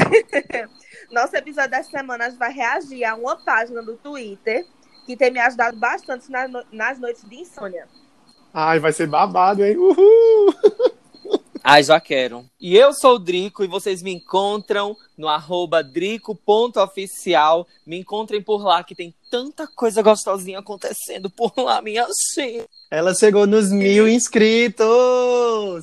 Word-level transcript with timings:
Nosso 1.11 1.35
episódio 1.35 1.71
dessa 1.71 1.91
semana 1.91 2.29
vai 2.29 2.53
reagir 2.53 3.03
a 3.03 3.15
uma 3.15 3.35
página 3.35 3.83
do 3.83 3.97
Twitter 3.97 4.65
que 5.05 5.17
tem 5.17 5.29
me 5.29 5.39
ajudado 5.41 5.75
bastante 5.77 6.31
nas, 6.31 6.49
nas 6.71 6.99
noites 6.99 7.27
de 7.27 7.35
insônia. 7.35 7.85
Ai, 8.53 8.79
vai 8.79 8.93
ser 8.93 9.07
babado, 9.07 9.65
hein? 9.65 9.75
Uhul! 9.75 10.55
Ai, 11.63 11.83
já 11.83 11.99
quero. 11.99 12.43
E 12.59 12.75
eu 12.75 12.91
sou 12.91 13.15
o 13.15 13.19
Drico 13.19 13.63
e 13.63 13.67
vocês 13.67 14.01
me 14.01 14.11
encontram 14.11 14.97
no 15.15 15.27
arroba 15.27 15.83
drico.oficial. 15.83 17.67
Me 17.85 17.99
encontrem 17.99 18.41
por 18.41 18.63
lá 18.63 18.83
que 18.83 18.95
tem 18.95 19.13
tanta 19.31 19.65
coisa 19.65 20.01
gostosinha 20.01 20.59
acontecendo 20.59 21.29
por 21.29 21.53
lá, 21.55 21.81
minha 21.81 22.05
gente. 22.35 22.67
Ela 22.91 23.15
chegou 23.15 23.47
nos 23.47 23.71
mil 23.71 24.05
inscritos! 24.05 24.85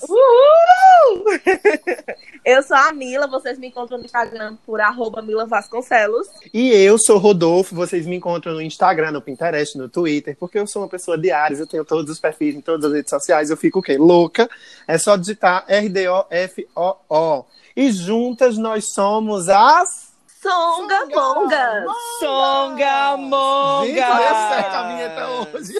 Uhul! 0.03 1.25
eu 2.45 2.63
sou 2.63 2.77
a 2.77 2.93
Mila, 2.93 3.27
vocês 3.27 3.59
me 3.59 3.69
encontram 3.69 3.97
no 3.97 4.05
Instagram 4.05 4.59
por 4.67 4.79
arroba 4.83 5.23
Mila 5.23 5.47
Vasconcelos. 5.47 6.27
E 6.53 6.69
eu 6.69 6.99
sou 6.99 7.17
Rodolfo, 7.17 7.75
vocês 7.75 8.05
me 8.05 8.17
encontram 8.17 8.53
no 8.53 8.61
Instagram, 8.61 9.13
no 9.13 9.23
Pinterest, 9.23 9.79
no 9.79 9.89
Twitter, 9.89 10.37
porque 10.39 10.59
eu 10.59 10.67
sou 10.67 10.83
uma 10.83 10.89
pessoa 10.89 11.17
de 11.17 11.31
Ares, 11.31 11.59
eu 11.59 11.67
tenho 11.67 11.87
todos 11.87 12.11
os 12.11 12.21
perfis 12.21 12.55
em 12.55 12.61
todas 12.61 12.85
as 12.85 12.93
redes 12.93 13.09
sociais, 13.09 13.49
eu 13.49 13.57
fico 13.57 13.79
o 13.79 13.83
quê? 13.83 13.97
Louca. 13.97 14.47
É 14.87 14.99
só 14.99 15.17
digitar 15.17 15.65
R-D-O-F-O-O. 15.67 17.45
E 17.75 17.91
juntas 17.91 18.59
nós 18.59 18.93
somos 18.93 19.49
as... 19.49 20.08
Songa 20.41 21.05
Monga! 21.06 21.84
Songa 22.20 23.17
Monga! 23.17 24.06
Acerta 24.06 24.78
a 24.78 24.83
vinheta 24.86 25.28
hoje! 25.28 25.75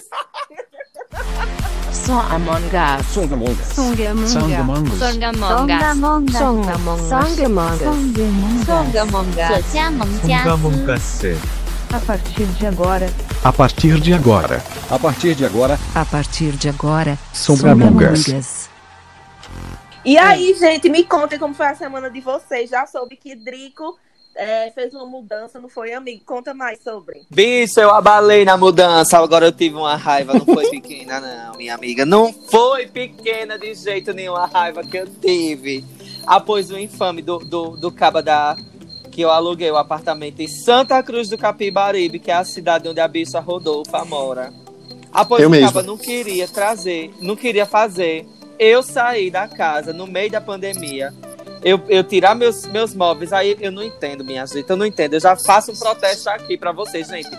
Songamonga. 1.93 3.01
Songamonga. 3.03 3.65
Songamonga. 3.65 4.27
Songamonga. 4.27 5.07
Songamonga. 6.37 7.07
Songamonga. 8.65 9.63
Songamonga. 9.63 10.95
A 11.93 11.99
partir 12.01 12.45
de 12.45 12.67
agora. 12.67 13.09
A 13.43 13.53
partir 13.53 14.01
de 14.01 14.13
agora. 14.13 14.61
A 14.89 14.99
partir 14.99 15.35
de 15.35 15.45
agora. 15.45 15.79
A 15.95 16.03
partir 16.03 16.51
de 16.51 16.67
agora. 16.67 17.17
Songamongas. 17.31 18.69
E 20.03 20.17
aí, 20.17 20.53
gente, 20.55 20.89
me 20.89 21.05
contem 21.05 21.39
como 21.39 21.53
foi 21.53 21.67
a 21.67 21.75
semana 21.75 22.09
de 22.09 22.19
vocês. 22.19 22.69
Já 22.69 22.85
soube 22.85 23.15
que 23.15 23.33
Drico 23.35 23.97
é, 24.35 24.71
fez 24.71 24.93
uma 24.93 25.05
mudança, 25.05 25.59
não 25.59 25.67
foi, 25.67 25.93
amigo? 25.93 26.23
Conta 26.25 26.53
mais 26.53 26.81
sobre. 26.81 27.21
Bicho, 27.29 27.79
eu 27.79 27.89
abalei 27.91 28.45
na 28.45 28.57
mudança. 28.57 29.17
Agora 29.17 29.47
eu 29.47 29.51
tive 29.51 29.75
uma 29.75 29.95
raiva. 29.95 30.33
Não 30.33 30.45
foi 30.45 30.69
pequena, 30.69 31.19
não, 31.19 31.57
minha 31.57 31.75
amiga. 31.75 32.05
Não 32.05 32.31
foi 32.31 32.87
pequena 32.87 33.57
de 33.57 33.73
jeito 33.75 34.13
nenhum 34.13 34.35
a 34.35 34.45
raiva 34.45 34.83
que 34.83 34.97
eu 34.97 35.07
tive. 35.07 35.83
Após 36.25 36.71
o 36.71 36.77
infame 36.79 37.21
do, 37.21 37.39
do, 37.39 37.75
do 37.77 37.91
caba 37.91 38.21
da. 38.23 38.55
Que 39.11 39.21
eu 39.21 39.31
aluguei 39.31 39.69
o 39.69 39.75
apartamento 39.75 40.39
em 40.39 40.47
Santa 40.47 41.01
Cruz 41.03 41.27
do 41.27 41.37
Capibaribe, 41.37 42.19
que 42.19 42.31
é 42.31 42.35
a 42.35 42.43
cidade 42.45 42.87
onde 42.87 42.99
a 43.01 43.07
bicha 43.07 43.39
Rodolfa 43.39 44.05
mora. 44.05 44.53
Após 45.11 45.41
Eu 45.41 45.49
o 45.49 45.51
mesmo. 45.51 45.67
caba 45.67 45.83
não 45.83 45.97
queria 45.97 46.47
trazer, 46.47 47.11
não 47.19 47.35
queria 47.35 47.65
fazer. 47.65 48.25
Eu 48.57 48.83
saí 48.83 49.31
da 49.31 49.47
casa 49.47 49.91
no 49.91 50.05
meio 50.05 50.29
da 50.31 50.39
pandemia. 50.39 51.13
Eu, 51.63 51.81
eu 51.89 52.03
tirar 52.03 52.35
meus, 52.35 52.65
meus 52.65 52.93
móveis, 52.95 53.33
aí 53.33 53.57
eu 53.59 53.71
não 53.71 53.83
entendo, 53.83 54.23
minha 54.23 54.45
gente, 54.45 54.69
eu 54.69 54.77
não 54.77 54.85
entendo. 54.85 55.15
Eu 55.15 55.19
já 55.19 55.35
faço 55.35 55.71
um 55.71 55.75
protesto 55.75 56.29
aqui 56.29 56.57
pra 56.57 56.71
vocês, 56.71 57.07
gente. 57.07 57.29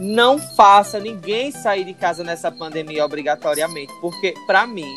Não 0.00 0.38
faça 0.38 0.98
ninguém 0.98 1.52
sair 1.52 1.84
de 1.84 1.94
casa 1.94 2.24
nessa 2.24 2.50
pandemia 2.50 3.04
obrigatoriamente, 3.04 3.92
porque 4.00 4.34
pra 4.46 4.66
mim, 4.66 4.88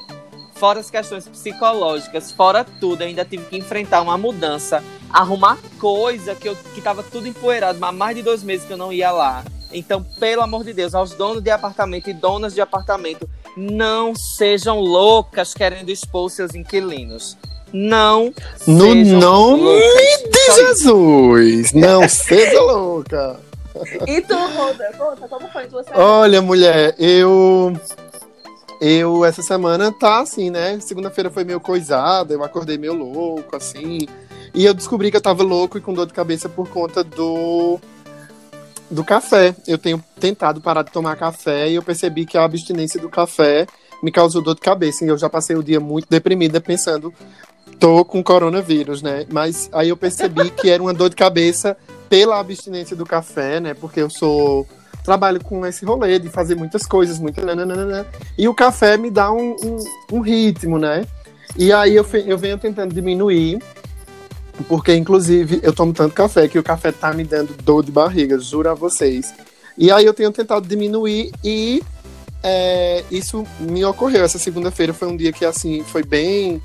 fora 0.56 0.80
as 0.80 0.90
questões 0.90 1.28
psicológicas, 1.28 2.32
fora 2.32 2.64
tudo, 2.64 3.02
eu 3.02 3.08
ainda 3.08 3.26
tive 3.26 3.46
que 3.46 3.58
enfrentar 3.58 4.02
uma 4.02 4.18
mudança, 4.18 4.84
arrumar 5.12 5.60
coisa 5.80 6.34
que 6.34 6.48
eu 6.48 6.56
que 6.74 6.82
tava 6.82 7.04
tudo 7.04 7.28
empoeirado, 7.28 7.84
há 7.84 7.92
mais 7.92 8.16
de 8.16 8.24
dois 8.24 8.44
meses 8.44 8.66
que 8.66 8.74
eu 8.74 8.78
não 8.78 8.94
ia 8.94 9.12
lá. 9.12 9.44
Então, 9.74 10.04
pelo 10.20 10.42
amor 10.42 10.64
de 10.64 10.72
Deus, 10.72 10.96
aos 10.96 11.14
donos 11.14 11.44
de 11.44 11.50
apartamento 11.50 12.10
e 12.10 12.14
donas 12.14 12.54
de 12.54 12.62
apartamento, 12.62 13.30
não 13.58 14.16
sejam 14.16 14.80
loucas 14.80 15.54
querendo 15.54 15.90
expor 15.90 16.30
seus 16.30 16.56
inquilinos. 16.56 17.38
Não 17.74 18.32
No 18.68 18.94
nome 18.94 19.64
loucas. 19.64 20.30
de. 20.32 20.54
Jesus! 20.56 21.74
Não 21.74 22.08
seja 22.10 22.62
louca! 22.62 23.40
E 24.08 24.22
tu, 24.22 24.36
Roda, 24.36 24.92
conta 24.98 25.28
como 25.28 25.48
foi 25.50 25.66
tua 25.66 25.84
semana? 25.84 26.04
Olha, 26.04 26.42
mulher, 26.42 26.96
eu. 27.00 27.74
Eu, 28.80 29.24
essa 29.26 29.42
semana 29.42 29.92
tá 29.92 30.20
assim, 30.22 30.50
né? 30.50 30.78
Segunda-feira 30.80 31.32
foi 31.32 31.44
meio 31.44 31.60
coisada, 31.60 32.34
eu 32.34 32.44
acordei 32.44 32.78
meio 32.78 32.94
louco, 32.94 33.56
assim. 33.56 34.08
E 34.54 34.66
eu 34.66 34.74
descobri 34.74 35.10
que 35.10 35.18
eu 35.18 35.22
tava 35.22 35.42
louco 35.42 35.78
e 35.78 35.82
com 35.82 35.94
dor 35.94 36.06
de 36.06 36.14
cabeça 36.14 36.48
por 36.48 36.68
conta 36.70 37.04
do. 37.04 37.80
do 38.92 39.04
café. 39.04 39.56
Eu 39.66 39.78
tenho 39.80 40.04
tentado 40.20 40.62
parar 40.62 40.84
de 40.84 40.92
tomar 40.92 41.16
café 41.16 41.70
e 41.70 41.76
eu 41.76 41.82
percebi 41.82 42.26
que 42.26 42.38
a 42.38 42.44
abstinência 42.44 43.00
do 43.00 43.10
café 43.10 43.66
me 44.04 44.12
causou 44.12 44.42
dor 44.44 44.54
de 44.56 44.62
cabeça. 44.62 45.04
E 45.04 45.08
eu 45.08 45.18
já 45.18 45.30
passei 45.30 45.56
o 45.56 45.64
dia 45.64 45.80
muito 45.80 46.08
deprimida 46.10 46.62
pensando, 46.62 47.12
tô 47.80 48.06
com 48.06 48.24
coronavírus, 48.24 49.02
né? 49.02 49.26
Mas 49.32 49.70
aí 49.72 49.90
eu 49.90 49.98
percebi 49.98 50.50
que 50.52 50.70
era 50.70 50.82
uma 50.82 50.94
dor 50.94 51.10
de 51.10 51.16
cabeça 51.16 51.78
pela 52.10 52.40
abstinência 52.40 52.96
do 52.96 53.06
café, 53.06 53.60
né? 53.60 53.74
Porque 53.74 54.00
eu 54.00 54.10
sou 54.10 54.68
trabalho 55.04 55.44
com 55.44 55.66
esse 55.66 55.86
rolê 55.86 56.18
de 56.18 56.30
fazer 56.30 56.56
muitas 56.56 56.86
coisas, 56.86 57.20
muito 57.20 57.46
nananana, 57.46 58.08
e 58.38 58.48
o 58.48 58.54
café 58.54 58.98
me 58.98 59.12
dá 59.12 59.32
um, 59.32 59.56
um, 59.64 59.78
um 60.14 60.20
ritmo, 60.22 60.80
né? 60.80 61.06
E 61.58 61.72
aí 61.72 61.96
eu, 61.96 62.06
eu 62.26 62.38
venho 62.38 62.58
tentando 62.58 62.94
diminuir, 62.94 63.62
porque 64.68 64.96
inclusive 64.96 65.60
eu 65.62 65.74
tomo 65.74 65.94
tanto 65.94 66.16
café 66.16 66.48
que 66.48 66.58
o 66.58 66.64
café 66.64 66.92
tá 66.92 67.14
me 67.14 67.24
dando 67.24 67.54
dor 67.62 67.84
de 67.84 67.92
barriga, 67.92 68.40
juro 68.40 68.69
a 68.69 68.74
vocês. 68.74 69.34
E 69.78 69.92
aí 69.92 70.06
eu 70.06 70.14
tenho 70.14 70.31
tentado 70.31 70.68
diminuir 70.68 71.31
e 71.44 71.84
é, 72.42 73.04
isso 73.12 73.46
me 73.60 73.84
ocorreu. 73.86 74.24
Essa 74.24 74.40
segunda-feira 74.40 74.94
foi 74.94 75.08
um 75.08 75.18
dia 75.18 75.31
que 75.31 75.46
assim 75.46 75.84
foi 75.84 76.04
bem 76.04 76.62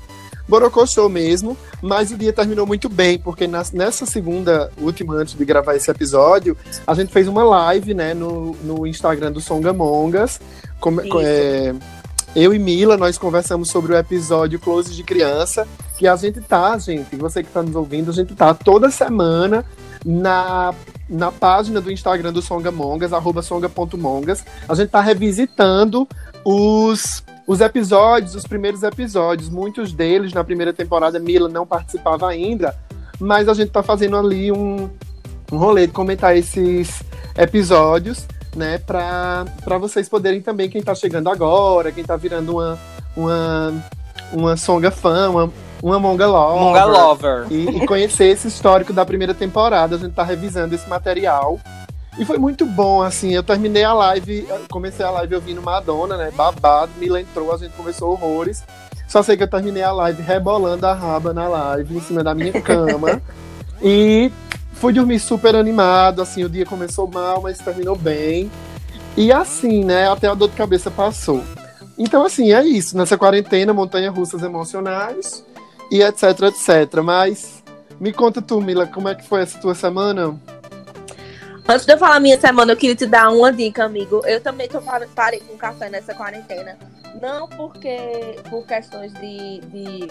borocochô 0.49 1.07
mesmo, 1.07 1.55
mas 1.81 2.11
o 2.11 2.17
dia 2.17 2.33
terminou 2.33 2.65
muito 2.65 2.89
bem, 2.89 3.19
porque 3.19 3.47
nessa 3.47 4.05
segunda, 4.05 4.71
última 4.77 5.13
antes 5.13 5.35
de 5.35 5.45
gravar 5.45 5.75
esse 5.75 5.89
episódio, 5.89 6.57
a 6.85 6.93
gente 6.95 7.13
fez 7.13 7.27
uma 7.27 7.43
live, 7.43 7.93
né, 7.93 8.13
no, 8.13 8.55
no 8.63 8.87
Instagram 8.87 9.31
do 9.31 9.39
Songamongas. 9.39 10.41
Isso. 11.05 11.19
é, 11.21 11.75
eu 12.35 12.53
e 12.53 12.59
Mila, 12.59 12.97
nós 12.97 13.17
conversamos 13.17 13.69
sobre 13.69 13.93
o 13.93 13.97
episódio 13.97 14.59
Close 14.59 14.93
de 14.93 15.03
Criança, 15.03 15.67
que 15.97 16.07
a 16.07 16.15
gente 16.15 16.41
tá, 16.41 16.77
gente, 16.77 17.15
você 17.15 17.43
que 17.43 17.49
tá 17.49 17.61
nos 17.61 17.75
ouvindo, 17.75 18.09
a 18.09 18.13
gente 18.13 18.33
tá 18.33 18.53
toda 18.53 18.89
semana 18.89 19.65
na, 20.05 20.73
na 21.09 21.31
página 21.31 21.81
do 21.81 21.91
Instagram 21.91 22.31
do 22.31 22.41
Songamongas, 22.41 23.13
arroba 23.13 23.41
songa.mongas. 23.41 24.43
A 24.67 24.75
gente 24.75 24.89
tá 24.89 25.01
revisitando 25.01 26.07
os, 26.45 27.23
os 27.49 27.61
episódios, 27.61 28.35
os 28.35 28.45
primeiros 28.45 28.83
episódios. 28.83 29.49
Muitos 29.49 29.91
deles, 29.91 30.31
na 30.33 30.43
primeira 30.43 30.71
temporada, 30.71 31.19
Mila 31.19 31.49
não 31.49 31.65
participava 31.65 32.29
ainda, 32.29 32.75
mas 33.19 33.49
a 33.49 33.55
gente 33.55 33.71
tá 33.71 33.81
fazendo 33.81 34.17
ali 34.17 34.51
um, 34.51 34.87
um 35.51 35.57
rolê 35.57 35.87
de 35.87 35.91
comentar 35.91 36.37
esses 36.37 37.01
episódios, 37.35 38.27
né? 38.55 38.77
Pra, 38.77 39.45
pra 39.63 39.79
vocês 39.79 40.07
poderem 40.07 40.43
também, 40.43 40.69
quem 40.69 40.83
tá 40.83 40.93
chegando 40.93 41.27
agora, 41.27 41.91
quem 41.91 42.03
tá 42.03 42.15
virando 42.15 42.57
uma, 42.57 42.77
uma, 43.17 43.83
uma 44.31 44.55
songa 44.55 44.91
fã, 44.91 45.31
uma, 45.31 45.51
uma 45.81 45.99
monga 45.99 46.27
lover. 46.27 46.59
Monga 46.61 46.85
Lover. 46.85 47.47
E, 47.49 47.77
e 47.77 47.87
conhecer 47.87 48.25
esse 48.25 48.47
histórico 48.47 48.93
da 48.93 49.03
primeira 49.03 49.33
temporada. 49.33 49.95
A 49.95 49.97
gente 49.97 50.13
tá 50.13 50.21
revisando 50.23 50.75
esse 50.75 50.87
material. 50.87 51.59
E 52.19 52.25
foi 52.25 52.37
muito 52.37 52.65
bom, 52.65 53.01
assim. 53.01 53.33
Eu 53.33 53.41
terminei 53.41 53.85
a 53.85 53.93
live, 53.93 54.45
comecei 54.69 55.05
a 55.05 55.09
live 55.09 55.35
ouvindo 55.35 55.61
Madonna, 55.61 56.17
né? 56.17 56.29
Babado, 56.31 56.91
Mila 56.97 57.21
entrou, 57.21 57.53
a 57.53 57.57
gente 57.57 57.71
conversou 57.71 58.11
horrores. 58.11 58.61
Só 59.07 59.23
sei 59.23 59.37
que 59.37 59.43
eu 59.43 59.47
terminei 59.47 59.81
a 59.83 59.93
live 59.93 60.21
rebolando 60.21 60.85
a 60.85 60.93
raba 60.93 61.33
na 61.33 61.47
live, 61.47 61.95
em 61.95 62.01
cima 62.01 62.21
da 62.21 62.35
minha 62.35 62.51
cama. 62.61 63.21
e 63.81 64.29
fui 64.73 64.91
dormir 64.91 65.19
super 65.19 65.55
animado, 65.55 66.21
assim. 66.21 66.43
O 66.43 66.49
dia 66.49 66.65
começou 66.65 67.07
mal, 67.07 67.41
mas 67.41 67.57
terminou 67.57 67.95
bem. 67.95 68.51
E 69.15 69.31
assim, 69.31 69.85
né? 69.85 70.11
Até 70.11 70.27
a 70.27 70.33
dor 70.33 70.49
de 70.49 70.57
cabeça 70.57 70.91
passou. 70.91 71.41
Então, 71.97 72.25
assim, 72.25 72.51
é 72.51 72.61
isso. 72.65 72.97
Nessa 72.97 73.17
quarentena, 73.17 73.73
montanha 73.73 74.11
russas 74.11 74.43
emocionais 74.43 75.41
e 75.89 76.03
etc, 76.03 76.23
etc. 76.43 77.01
Mas 77.01 77.63
me 77.97 78.11
conta 78.11 78.41
tu, 78.41 78.59
Mila, 78.59 78.85
como 78.85 79.07
é 79.07 79.15
que 79.15 79.25
foi 79.25 79.41
essa 79.41 79.57
tua 79.57 79.73
semana? 79.73 80.37
Antes 81.69 81.85
de 81.85 81.93
eu 81.93 81.97
falar 81.99 82.19
minha 82.19 82.39
semana, 82.39 82.71
eu 82.71 82.77
queria 82.77 82.95
te 82.95 83.05
dar 83.05 83.29
uma 83.29 83.53
dica, 83.53 83.83
amigo. 83.85 84.21
Eu 84.25 84.41
também 84.41 84.67
tô 84.67 84.81
par- 84.81 85.07
parei 85.09 85.39
com 85.39 85.55
café 85.55 85.87
nessa 85.87 86.15
quarentena. 86.15 86.75
Não 87.21 87.47
porque 87.47 88.39
por 88.49 88.65
questões 88.65 89.13
de. 89.13 89.59
de... 89.61 90.07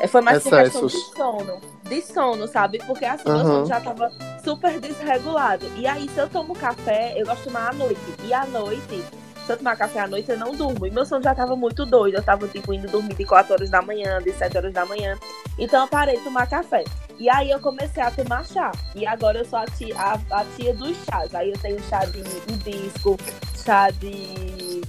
é, 0.00 0.06
Foi 0.06 0.22
mais 0.22 0.42
por 0.42 0.50
questão 0.50 0.86
de 0.86 0.96
sono. 1.14 1.60
De 1.84 2.00
sono, 2.02 2.48
sabe? 2.48 2.78
Porque 2.86 3.04
assim, 3.04 3.24
meu 3.28 3.36
Aham. 3.36 3.44
sono 3.52 3.66
já 3.66 3.80
tava 3.80 4.10
super 4.42 4.80
desregulado. 4.80 5.66
E 5.76 5.86
aí, 5.86 6.08
se 6.08 6.18
eu 6.18 6.28
tomo 6.28 6.54
café, 6.54 7.12
eu 7.16 7.26
gosto 7.26 7.40
de 7.40 7.44
tomar 7.44 7.68
à 7.68 7.72
noite. 7.74 8.00
E 8.24 8.32
à 8.32 8.46
noite, 8.46 9.04
se 9.48 9.52
eu 9.52 9.56
tomar 9.56 9.76
café 9.76 10.00
à 10.00 10.06
noite, 10.06 10.30
eu 10.30 10.36
não 10.36 10.54
durmo. 10.54 10.86
E 10.86 10.90
meu 10.90 11.06
sono 11.06 11.22
já 11.22 11.34
tava 11.34 11.56
muito 11.56 11.86
doido. 11.86 12.16
Eu 12.16 12.22
tava, 12.22 12.46
tipo, 12.48 12.74
indo 12.74 12.86
dormir 12.86 13.14
de 13.14 13.24
4 13.24 13.54
horas 13.54 13.70
da 13.70 13.80
manhã, 13.80 14.20
de 14.20 14.30
7 14.34 14.58
horas 14.58 14.74
da 14.74 14.84
manhã. 14.84 15.16
Então 15.58 15.80
eu 15.80 15.88
parei 15.88 16.18
de 16.18 16.22
tomar 16.24 16.46
café. 16.46 16.84
E 17.18 17.30
aí 17.30 17.50
eu 17.50 17.58
comecei 17.58 18.02
a 18.02 18.10
tomar 18.10 18.44
chá. 18.44 18.70
E 18.94 19.06
agora 19.06 19.38
eu 19.38 19.46
sou 19.46 19.58
a 19.58 19.64
tia, 19.64 19.96
a, 19.98 20.20
a 20.32 20.44
tia 20.54 20.74
dos 20.74 20.94
chás. 21.06 21.34
Aí 21.34 21.50
eu 21.50 21.58
tenho 21.58 21.80
chá 21.84 22.04
de 22.04 22.18
hibisco, 22.52 23.16
chá 23.64 23.88
de 23.88 24.82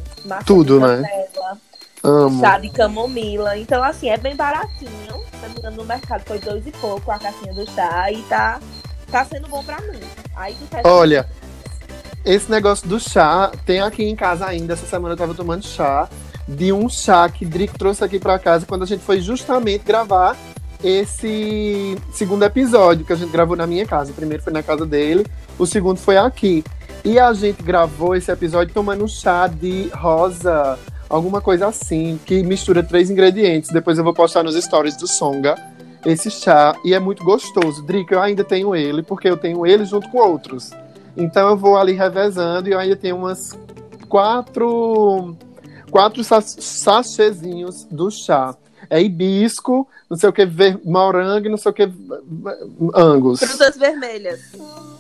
Tudo, 0.46 0.78
de 0.78 0.86
né? 0.86 1.08
canela, 1.10 1.58
Amo. 2.04 2.42
chá 2.42 2.60
de 2.60 2.70
camomila. 2.70 3.58
Então, 3.58 3.82
assim, 3.82 4.10
é 4.10 4.18
bem 4.18 4.36
baratinho. 4.36 5.24
Se 5.56 5.70
no 5.70 5.86
mercado 5.86 6.24
foi 6.26 6.40
dois 6.40 6.68
e 6.68 6.72
pouco 6.72 7.10
a 7.10 7.18
caixinha 7.18 7.54
do 7.54 7.66
chá. 7.72 8.12
E 8.12 8.22
tá, 8.24 8.60
tá 9.10 9.24
sendo 9.24 9.48
bom 9.48 9.64
pra 9.64 9.80
mim. 9.84 10.02
Aí 10.36 10.56
Olha, 10.84 11.26
esse 12.26 12.50
negócio 12.50 12.88
do 12.88 13.00
chá, 13.00 13.52
tem 13.66 13.82
aqui 13.82 14.04
em 14.04 14.16
casa 14.16 14.46
ainda. 14.46 14.74
Essa 14.74 14.86
semana 14.86 15.14
eu 15.14 15.18
tava 15.18 15.34
tomando 15.34 15.66
chá 15.66 16.10
de 16.48 16.74
um 16.74 16.90
chá 16.90 17.30
que 17.30 17.46
Drico 17.46 17.78
trouxe 17.78 18.04
aqui 18.04 18.20
pra 18.20 18.40
casa 18.40 18.66
quando 18.66 18.84
a 18.84 18.86
gente 18.86 19.04
foi 19.04 19.22
justamente 19.22 19.84
gravar 19.84 20.36
esse 20.84 21.98
segundo 22.12 22.44
episódio 22.44 23.06
que 23.06 23.14
a 23.14 23.16
gente 23.16 23.32
gravou 23.32 23.56
na 23.56 23.68
minha 23.68 23.86
casa. 23.86 24.12
O 24.12 24.16
primeiro 24.16 24.42
foi 24.42 24.54
na 24.54 24.64
casa 24.64 24.86
dele, 24.86 25.26
o 25.58 25.66
segundo 25.66 25.98
foi 25.98 26.18
aqui. 26.18 26.64
E 27.04 27.20
a 27.20 27.32
gente 27.34 27.62
gravou 27.62 28.16
esse 28.16 28.32
episódio 28.32 28.74
tomando 28.74 29.04
um 29.04 29.08
chá 29.08 29.48
de 29.48 29.90
rosa, 29.94 30.78
alguma 31.08 31.40
coisa 31.40 31.68
assim, 31.68 32.20
que 32.26 32.44
mistura 32.44 32.84
três 32.84 33.10
ingredientes. 33.10 33.70
Depois 33.70 33.98
eu 33.98 34.04
vou 34.04 34.14
postar 34.14 34.44
nos 34.44 34.56
stories 34.56 34.98
do 34.98 35.08
Songa 35.08 35.56
esse 36.06 36.32
chá 36.32 36.74
e 36.84 36.94
é 36.94 37.00
muito 37.00 37.24
gostoso. 37.24 37.84
Drico, 37.84 38.14
eu 38.14 38.22
ainda 38.22 38.44
tenho 38.44 38.76
ele, 38.76 39.04
porque 39.04 39.30
eu 39.30 39.38
tenho 39.38 39.66
ele 39.66 39.86
junto 39.86 40.10
com 40.10 40.18
outros. 40.18 40.72
Então 41.20 41.50
eu 41.50 41.58
vou 41.58 41.78
ali 41.78 41.94
revezando 41.94 42.70
e 42.70 42.72
eu 42.72 42.80
ainda 42.80 42.96
tenho 42.96 43.18
umas 43.18 43.58
quatro, 44.08 45.36
quatro 45.92 46.24
sa- 46.24 46.42
sachêzinhos 46.42 47.86
do 47.92 48.10
chá. 48.10 48.56
É 48.90 49.02
hibisco, 49.02 49.88
não 50.10 50.18
sei 50.18 50.30
o 50.30 50.34
que, 50.34 50.46
ver, 50.46 50.80
morango 50.84 51.46
e 51.46 51.50
não 51.50 51.58
sei 51.58 51.70
o 51.72 51.74
que, 51.74 51.92
angus. 52.96 53.40
Frutas 53.42 53.78
vermelhas. 53.78 54.40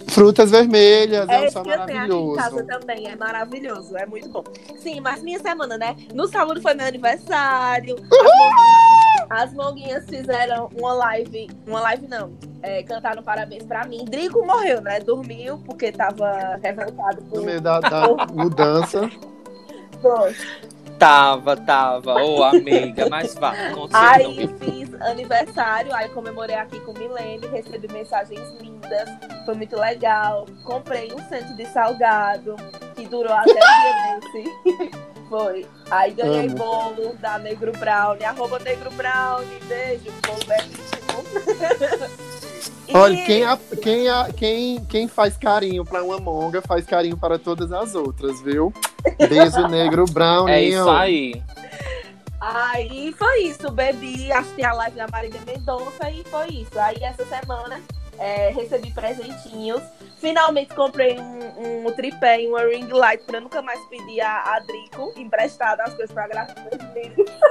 Frutas 0.09 0.51
vermelhas, 0.51 1.27
é, 1.29 1.45
É 1.45 1.47
um 1.47 1.51
chá 1.51 1.61
que 1.63 1.69
eu 1.69 1.85
tenho 1.85 1.99
aqui 2.03 2.13
em 2.13 2.35
casa 2.35 2.51
maravilhoso. 2.55 2.67
também. 2.67 3.07
É 3.07 3.15
maravilhoso, 3.15 3.97
é 3.97 4.05
muito 4.05 4.27
bom. 4.29 4.43
Sim, 4.77 4.99
mas 4.99 5.23
minha 5.23 5.39
semana, 5.39 5.77
né? 5.77 5.95
No 6.13 6.27
sábado 6.27 6.61
foi 6.61 6.73
meu 6.73 6.85
aniversário. 6.85 7.95
Monguinhas, 7.95 9.08
as 9.29 9.53
monguinhas 9.53 10.05
fizeram 10.05 10.69
uma 10.77 10.93
live. 10.93 11.49
Uma 11.67 11.81
live 11.81 12.07
não. 12.07 12.31
É, 12.61 12.83
cantaram 12.83 13.21
parabéns 13.23 13.63
pra 13.63 13.85
mim. 13.85 14.03
Drico 14.05 14.45
morreu, 14.45 14.81
né? 14.81 14.99
Dormiu 14.99 15.57
porque 15.65 15.91
tava 15.91 16.59
revoltado 16.61 17.21
No 17.21 17.29
por. 17.29 17.41
meio 17.43 17.61
da, 17.61 17.79
da 17.79 18.07
mudança. 18.33 19.09
Foi. 20.01 20.35
Tava, 20.97 21.55
tava. 21.55 22.15
Ô, 22.21 22.43
amiga, 22.43 23.07
mas 23.09 23.33
vá, 23.35 23.53
Aí 23.93 24.25
continua. 24.25 24.57
fiz 24.59 24.93
aniversário, 25.01 25.95
aí 25.95 26.09
comemorei 26.09 26.55
aqui 26.57 26.77
com 26.81 26.91
Milene, 26.91 27.47
recebi 27.47 27.87
mensagens 27.93 28.41
lindas, 28.59 29.07
foi 29.45 29.55
muito 29.55 29.77
legal. 29.77 30.45
Comprei 30.65 31.13
um 31.13 31.19
centro 31.29 31.55
de 31.55 31.65
salgado, 31.67 32.57
que 32.95 33.07
durou 33.07 33.31
até 33.31 33.51
o 33.51 33.53
dia 33.53 34.19
desse. 34.33 34.91
Foi. 35.29 35.65
Aí 35.91 36.11
ganhei 36.13 36.47
Amo. 36.47 36.55
bolo 36.55 37.15
da 37.19 37.37
Negro 37.37 37.71
Brownie, 37.73 38.23
arroba 38.25 38.57
Negro 38.59 38.89
Brownie, 38.91 39.59
beijo, 39.67 40.11
bolo. 40.25 40.39
E- 42.89 42.97
Olha, 42.97 43.23
quem, 43.23 43.43
a- 43.45 43.59
quem, 43.83 44.09
a- 44.09 44.29
quem, 44.35 44.83
quem 44.85 45.07
faz 45.07 45.37
carinho 45.37 45.85
pra 45.85 46.03
uma 46.03 46.17
monga 46.17 46.59
faz 46.59 46.85
carinho 46.87 47.15
para 47.15 47.37
todas 47.37 47.71
as 47.71 47.93
outras, 47.93 48.41
viu? 48.41 48.73
Beijo 49.29 49.61
negro 49.69 50.05
brown. 50.05 50.47
É 50.49 50.63
isso 50.63 50.89
aí. 50.89 51.39
Aí 52.41 53.13
foi 53.13 53.43
isso, 53.43 53.69
bebi, 53.69 54.31
assisti 54.31 54.63
a 54.63 54.73
live 54.73 54.95
da 54.95 55.05
Marília 55.11 55.39
Mendonça 55.45 56.09
e 56.09 56.23
foi 56.23 56.47
isso. 56.47 56.79
Aí 56.79 56.97
essa 57.03 57.23
semana 57.25 57.79
é, 58.19 58.51
recebi 58.51 58.91
presentinhos. 58.91 59.81
Finalmente 60.19 60.75
comprei 60.75 61.17
um, 61.17 61.87
um 61.87 61.91
tripé 61.91 62.41
e 62.41 62.47
uma 62.47 62.61
ring 62.63 62.87
light 62.89 63.23
pra 63.23 63.39
nunca 63.39 63.61
mais 63.61 63.79
pedir 63.85 64.19
a, 64.19 64.55
a 64.55 64.59
Drico 64.59 65.13
emprestada 65.15 65.83
as 65.83 65.93
coisas 65.93 66.13
pra 66.13 66.27
gravar. 66.27 66.53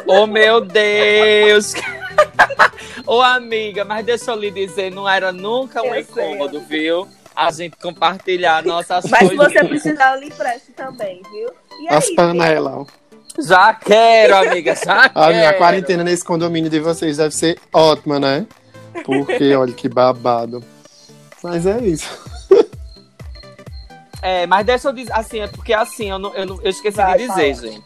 Ô, 0.06 0.26
meu 0.26 0.60
Deus! 0.60 1.72
Ô, 3.06 3.22
amiga, 3.22 3.84
mas 3.84 4.04
deixa 4.04 4.30
eu 4.30 4.36
lhe 4.36 4.50
dizer, 4.50 4.90
não 4.90 5.08
era 5.08 5.32
nunca 5.32 5.82
um 5.82 5.94
Eu 5.94 6.04
sei, 6.04 6.32
incômodo, 6.32 6.60
viu? 6.60 7.08
A 7.34 7.50
gente 7.50 7.76
compartilhar 7.76 8.62
nossas 8.64 9.04
Mas 9.06 9.28
se 9.28 9.36
coisas. 9.36 9.54
você 9.54 9.64
precisar, 9.64 10.14
eu 10.14 10.20
lhe 10.20 10.26
empresto 10.26 10.72
também, 10.72 11.22
viu? 11.30 11.48
E 11.80 11.88
é 11.88 11.94
As 11.94 12.08
aí, 12.08 12.14
panelas. 12.14 12.86
Já 13.38 13.72
quero, 13.72 14.36
amiga, 14.36 14.74
já 14.74 15.10
A 15.14 15.28
minha 15.28 15.54
quarentena 15.54 16.02
nesse 16.02 16.24
condomínio 16.24 16.68
de 16.68 16.80
vocês 16.80 17.16
deve 17.16 17.32
ser 17.32 17.58
ótima, 17.72 18.18
né? 18.18 18.44
Porque, 19.04 19.54
olha 19.54 19.72
que 19.72 19.88
babado. 19.88 20.62
Mas 21.42 21.66
é 21.66 21.78
isso. 21.86 22.08
É, 24.20 24.46
mas 24.46 24.66
deixa 24.66 24.88
eu 24.88 24.92
dizer, 24.92 25.12
assim, 25.12 25.40
é 25.40 25.46
porque 25.46 25.72
assim, 25.72 26.10
eu, 26.10 26.18
não, 26.18 26.34
eu, 26.34 26.44
não- 26.46 26.60
eu 26.62 26.70
esqueci 26.70 26.96
Vai, 26.96 27.18
de 27.18 27.28
dizer, 27.28 27.54
fala. 27.56 27.68
gente. 27.72 27.84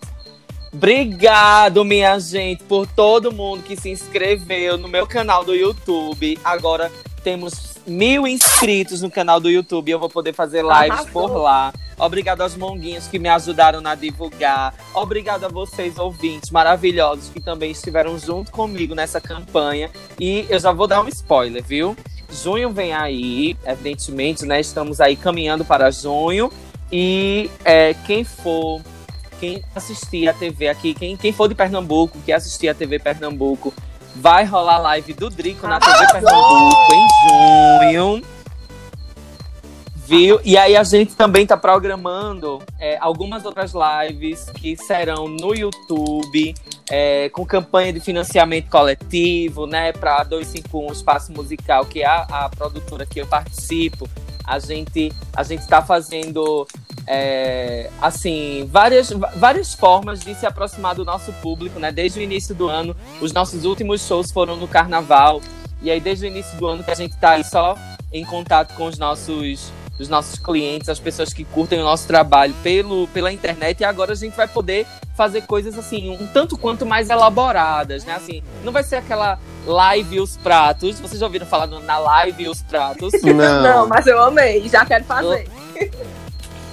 Obrigado, 0.72 1.84
minha 1.84 2.18
gente, 2.18 2.62
por 2.64 2.86
todo 2.86 3.30
mundo 3.30 3.62
que 3.62 3.76
se 3.76 3.90
inscreveu 3.90 4.78
no 4.78 4.88
meu 4.88 5.06
canal 5.06 5.44
do 5.44 5.54
YouTube. 5.54 6.38
Agora 6.42 6.90
temos 7.22 7.76
mil 7.86 8.26
inscritos 8.26 9.02
no 9.02 9.10
canal 9.10 9.38
do 9.38 9.50
YouTube. 9.50 9.90
Eu 9.90 9.98
vou 9.98 10.08
poder 10.08 10.32
fazer 10.32 10.62
lives 10.62 10.90
Arrasou. 10.90 11.12
por 11.12 11.36
lá. 11.36 11.74
Obrigado 12.02 12.40
aos 12.40 12.56
monguinhos 12.56 13.06
que 13.06 13.16
me 13.16 13.28
ajudaram 13.28 13.80
a 13.86 13.94
divulgar. 13.94 14.74
Obrigado 14.92 15.44
a 15.44 15.48
vocês, 15.48 16.00
ouvintes 16.00 16.50
maravilhosos, 16.50 17.28
que 17.28 17.38
também 17.38 17.70
estiveram 17.70 18.18
junto 18.18 18.50
comigo 18.50 18.92
nessa 18.92 19.20
campanha. 19.20 19.88
E 20.18 20.44
eu 20.50 20.58
já 20.58 20.72
vou 20.72 20.88
dar 20.88 21.00
um 21.00 21.06
spoiler, 21.06 21.62
viu? 21.62 21.96
Junho 22.28 22.70
vem 22.70 22.92
aí, 22.92 23.56
evidentemente, 23.64 24.44
né? 24.44 24.58
Estamos 24.58 25.00
aí 25.00 25.14
caminhando 25.14 25.64
para 25.64 25.92
junho. 25.92 26.52
E 26.90 27.48
é, 27.64 27.94
quem 27.94 28.24
for, 28.24 28.82
quem 29.38 29.62
assistir 29.72 30.28
a 30.28 30.32
TV 30.32 30.66
aqui, 30.66 30.94
quem, 30.94 31.16
quem 31.16 31.32
for 31.32 31.48
de 31.48 31.54
Pernambuco, 31.54 32.18
que 32.24 32.32
assistir 32.32 32.68
a 32.68 32.74
TV 32.74 32.98
Pernambuco, 32.98 33.72
vai 34.16 34.44
rolar 34.44 34.78
live 34.78 35.12
do 35.12 35.30
Drico 35.30 35.68
na 35.68 35.78
TV 35.78 36.04
Pernambuco 36.10 36.92
em 36.92 37.92
junho. 37.92 38.41
Viu? 40.12 40.38
E 40.44 40.58
aí 40.58 40.76
a 40.76 40.84
gente 40.84 41.16
também 41.16 41.46
tá 41.46 41.56
programando 41.56 42.62
é, 42.78 42.98
algumas 43.00 43.46
outras 43.46 43.72
lives 43.72 44.44
que 44.50 44.76
serão 44.76 45.26
no 45.26 45.54
YouTube, 45.54 46.54
é, 46.90 47.30
com 47.30 47.46
campanha 47.46 47.94
de 47.94 47.98
financiamento 47.98 48.68
coletivo, 48.68 49.66
né? 49.66 49.90
Para 49.90 50.22
251 50.24 50.92
Espaço 50.92 51.32
Musical, 51.32 51.86
que 51.86 52.02
é 52.02 52.06
a, 52.06 52.26
a 52.28 52.48
produtora 52.50 53.06
que 53.06 53.22
eu 53.22 53.26
participo. 53.26 54.06
A 54.44 54.58
gente 54.58 55.10
a 55.34 55.42
gente 55.42 55.60
está 55.60 55.80
fazendo 55.80 56.68
é, 57.06 57.88
assim 57.98 58.68
várias, 58.70 59.08
várias 59.36 59.72
formas 59.72 60.20
de 60.20 60.34
se 60.34 60.44
aproximar 60.44 60.94
do 60.94 61.06
nosso 61.06 61.32
público, 61.40 61.80
né? 61.80 61.90
Desde 61.90 62.20
o 62.20 62.22
início 62.22 62.54
do 62.54 62.68
ano, 62.68 62.94
os 63.18 63.32
nossos 63.32 63.64
últimos 63.64 64.06
shows 64.06 64.30
foram 64.30 64.56
no 64.56 64.68
Carnaval. 64.68 65.40
E 65.80 65.90
aí, 65.90 66.00
desde 66.00 66.26
o 66.26 66.28
início 66.28 66.54
do 66.58 66.66
ano, 66.66 66.84
que 66.84 66.90
a 66.90 66.94
gente 66.94 67.16
tá 67.16 67.30
aí 67.30 67.44
só 67.44 67.78
em 68.12 68.26
contato 68.26 68.76
com 68.76 68.84
os 68.84 68.98
nossos 68.98 69.72
os 69.98 70.08
nossos 70.08 70.38
clientes, 70.38 70.88
as 70.88 70.98
pessoas 70.98 71.32
que 71.32 71.44
curtem 71.44 71.80
o 71.80 71.84
nosso 71.84 72.06
trabalho 72.06 72.54
pelo, 72.62 73.06
pela 73.08 73.32
internet 73.32 73.80
e 73.80 73.84
agora 73.84 74.12
a 74.12 74.16
gente 74.16 74.34
vai 74.36 74.48
poder 74.48 74.86
fazer 75.16 75.42
coisas 75.42 75.78
assim, 75.78 76.10
um 76.10 76.26
tanto 76.26 76.56
quanto 76.56 76.84
mais 76.86 77.10
elaboradas, 77.10 78.04
né? 78.04 78.14
Assim, 78.14 78.42
não 78.64 78.72
vai 78.72 78.82
ser 78.82 78.96
aquela 78.96 79.38
live 79.66 80.16
e 80.16 80.20
os 80.20 80.36
pratos. 80.36 80.98
Vocês 80.98 81.20
já 81.20 81.26
ouviram 81.26 81.46
falar 81.46 81.66
no- 81.66 81.80
na 81.80 81.98
live 81.98 82.44
e 82.44 82.48
os 82.48 82.62
pratos? 82.62 83.12
Não. 83.22 83.62
Não, 83.62 83.86
mas 83.86 84.06
eu 84.06 84.20
amei, 84.20 84.68
já 84.68 84.84
quero 84.84 85.04
fazer. 85.04 85.46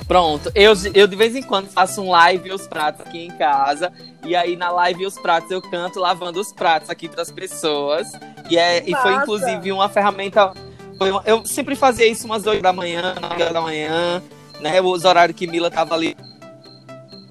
Pronto, 0.07 0.51
eu, 0.55 0.73
eu 0.95 1.05
de 1.05 1.15
vez 1.15 1.35
em 1.35 1.43
quando 1.43 1.67
faço 1.67 2.01
um 2.01 2.09
live 2.09 2.49
e 2.49 2.51
os 2.51 2.65
pratos 2.65 3.05
aqui 3.05 3.25
em 3.25 3.31
casa. 3.37 3.91
E 4.25 4.35
aí 4.35 4.55
na 4.55 4.71
live 4.71 5.03
e 5.03 5.05
os 5.05 5.19
pratos 5.19 5.51
eu 5.51 5.61
canto 5.61 5.99
lavando 5.99 6.39
os 6.39 6.51
pratos 6.51 6.89
aqui 6.89 7.07
para 7.07 7.21
as 7.21 7.29
pessoas. 7.29 8.07
E, 8.49 8.57
é, 8.57 8.79
e 8.89 8.95
foi 8.95 9.13
inclusive 9.13 9.71
uma 9.71 9.87
ferramenta. 9.87 10.51
Uma- 10.99 11.23
eu 11.25 11.45
sempre 11.45 11.75
fazia 11.75 12.07
isso 12.07 12.25
umas 12.25 12.45
8 12.45 12.61
da 12.61 12.73
manhã, 12.73 13.15
9 13.21 13.41
horas 13.41 13.53
da 13.53 13.61
manhã, 13.61 14.21
né? 14.59 14.81
Os 14.81 15.05
horários 15.05 15.37
que 15.37 15.47
Mila 15.47 15.69
tava 15.71 15.95
ali, 15.95 16.15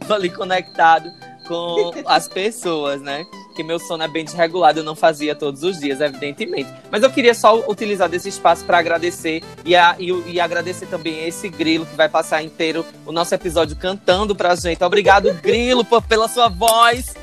tava 0.00 0.14
ali 0.14 0.30
conectado 0.30 1.10
com 1.46 1.92
as 2.06 2.28
pessoas, 2.28 3.00
né? 3.00 3.25
Que 3.56 3.62
meu 3.64 3.78
sono 3.80 4.04
é 4.04 4.08
bem 4.08 4.25
desregulado, 4.25 4.78
eu 4.80 4.84
não 4.84 4.94
fazia 4.94 5.34
todos 5.34 5.64
os 5.64 5.80
dias, 5.80 6.00
evidentemente. 6.00 6.70
Mas 6.92 7.02
eu 7.02 7.10
queria 7.10 7.34
só 7.34 7.58
utilizar 7.68 8.08
desse 8.08 8.28
espaço 8.28 8.64
para 8.64 8.78
agradecer 8.78 9.42
e, 9.64 9.75
a- 9.75 9.96
e 9.98 10.12
e 10.30 10.40
agradecer 10.40 10.87
também 10.87 11.26
esse 11.26 11.48
grilo 11.48 11.84
que 11.84 11.96
vai 11.96 12.08
passar 12.08 12.42
inteiro 12.42 12.87
o 13.04 13.10
nosso 13.10 13.34
episódio 13.34 13.75
cantando 13.76 14.34
pra 14.34 14.54
gente. 14.54 14.82
Obrigado, 14.84 15.34
grilo, 15.42 15.84
por- 15.84 16.02
pela 16.02 16.28
sua 16.28 16.48
voz. 16.48 17.14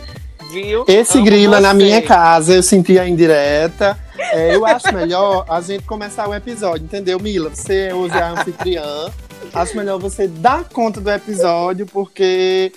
Viu? 0.51 0.85
Esse 0.87 1.17
Amo 1.17 1.25
grilo 1.25 1.55
é 1.55 1.59
na 1.59 1.73
você. 1.73 1.83
minha 1.83 2.01
casa, 2.01 2.53
eu 2.53 2.63
senti 2.63 2.97
a 2.99 3.07
indireta. 3.07 3.97
É, 4.31 4.55
eu 4.55 4.65
acho 4.65 4.93
melhor 4.93 5.45
a 5.49 5.59
gente 5.61 5.83
começar 5.83 6.27
o 6.27 6.33
episódio, 6.33 6.85
entendeu, 6.85 7.19
Mila? 7.19 7.49
Você 7.49 7.89
é 7.89 8.21
a 8.21 8.31
anfitriã. 8.31 9.11
Acho 9.53 9.77
melhor 9.77 9.99
você 9.99 10.27
dar 10.27 10.63
conta 10.65 10.99
do 10.99 11.09
episódio, 11.09 11.85
porque 11.85 12.71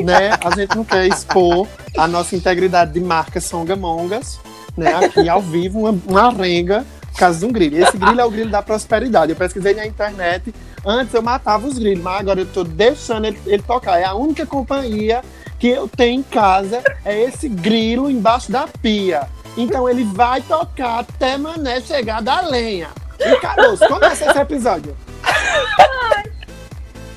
né, 0.00 0.30
a 0.42 0.54
gente 0.54 0.74
não 0.76 0.84
quer 0.84 1.06
expor 1.06 1.66
a 1.96 2.08
nossa 2.08 2.34
integridade 2.34 2.92
de 2.92 3.00
marca 3.00 3.40
Songamongas, 3.40 4.40
né? 4.76 4.94
Aqui 4.94 5.28
ao 5.28 5.40
vivo, 5.40 5.80
uma, 5.80 5.98
uma 6.06 6.28
arenga 6.28 6.84
por 7.12 7.18
causa 7.18 7.38
de 7.38 7.44
um 7.46 7.52
grilo. 7.52 7.78
Esse 7.78 7.96
grilo 7.96 8.20
é 8.20 8.24
o 8.24 8.30
grilo 8.30 8.50
da 8.50 8.62
prosperidade. 8.62 9.32
Eu 9.32 9.36
pesquisei 9.36 9.74
na 9.74 9.86
internet. 9.86 10.54
Antes 10.84 11.14
eu 11.14 11.22
matava 11.22 11.66
os 11.66 11.78
grilos, 11.78 12.02
mas 12.02 12.20
agora 12.20 12.40
eu 12.40 12.46
tô 12.46 12.62
deixando 12.62 13.26
ele, 13.26 13.38
ele 13.46 13.62
tocar. 13.62 13.98
É 13.98 14.04
a 14.04 14.14
única 14.14 14.44
companhia 14.46 15.22
que 15.58 15.68
eu 15.68 15.88
tenho 15.88 16.20
em 16.20 16.22
casa, 16.22 16.82
é 17.04 17.22
esse 17.22 17.48
grilo 17.48 18.10
embaixo 18.10 18.50
da 18.50 18.66
pia. 18.66 19.28
Então 19.56 19.88
ele 19.88 20.04
vai 20.04 20.42
tocar 20.42 21.00
até 21.00 21.36
Mané 21.36 21.80
chegar 21.80 22.20
da 22.20 22.42
lenha. 22.42 22.90
E 23.18 23.36
Caroço, 23.40 23.86
começa 23.88 24.30
esse 24.30 24.38
episódio. 24.38 24.96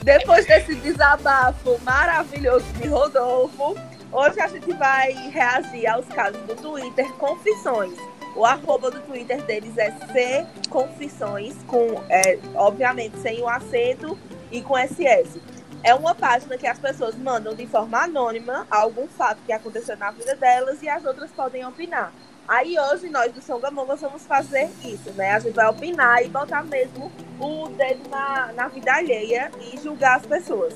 Depois 0.03 0.45
desse 0.45 0.73
desabafo 0.75 1.77
maravilhoso 1.83 2.65
de 2.81 2.87
Rodolfo, 2.87 3.75
hoje 4.11 4.39
a 4.39 4.47
gente 4.47 4.71
vai 4.73 5.11
reagir 5.11 5.85
aos 5.87 6.05
casos 6.07 6.41
do 6.43 6.55
Twitter 6.55 7.11
Confissões. 7.13 7.97
O 8.35 8.45
arroba 8.45 8.89
do 8.89 9.01
Twitter 9.01 9.41
deles 9.43 9.77
é 9.77 9.91
C 10.13 10.45
Confissões, 10.69 11.55
com, 11.67 12.01
é, 12.09 12.39
obviamente, 12.55 13.19
sem 13.19 13.41
o 13.41 13.49
acento 13.49 14.17
e 14.49 14.61
com 14.61 14.77
SS. 14.77 15.41
É 15.83 15.95
uma 15.95 16.13
página 16.13 16.57
que 16.57 16.67
as 16.67 16.77
pessoas 16.77 17.15
mandam 17.15 17.55
de 17.55 17.65
forma 17.65 18.03
anônima 18.03 18.67
algum 18.69 19.07
fato 19.07 19.39
que 19.45 19.53
aconteceu 19.53 19.97
na 19.97 20.11
vida 20.11 20.35
delas 20.35 20.81
e 20.83 20.89
as 20.89 21.05
outras 21.05 21.31
podem 21.31 21.65
opinar. 21.65 22.11
Aí 22.47 22.77
hoje 22.79 23.09
nós 23.09 23.31
do 23.31 23.41
São 23.41 23.59
Gamongas 23.59 24.01
vamos 24.01 24.25
fazer 24.25 24.69
isso, 24.83 25.11
né? 25.13 25.31
A 25.31 25.39
gente 25.39 25.53
vai 25.53 25.67
opinar 25.67 26.25
e 26.25 26.27
botar 26.27 26.63
mesmo 26.63 27.11
o 27.39 27.69
dedo 27.69 28.09
na, 28.09 28.51
na 28.53 28.67
vida 28.67 28.91
alheia 28.91 29.51
e 29.61 29.77
julgar 29.77 30.17
as 30.17 30.25
pessoas. 30.25 30.73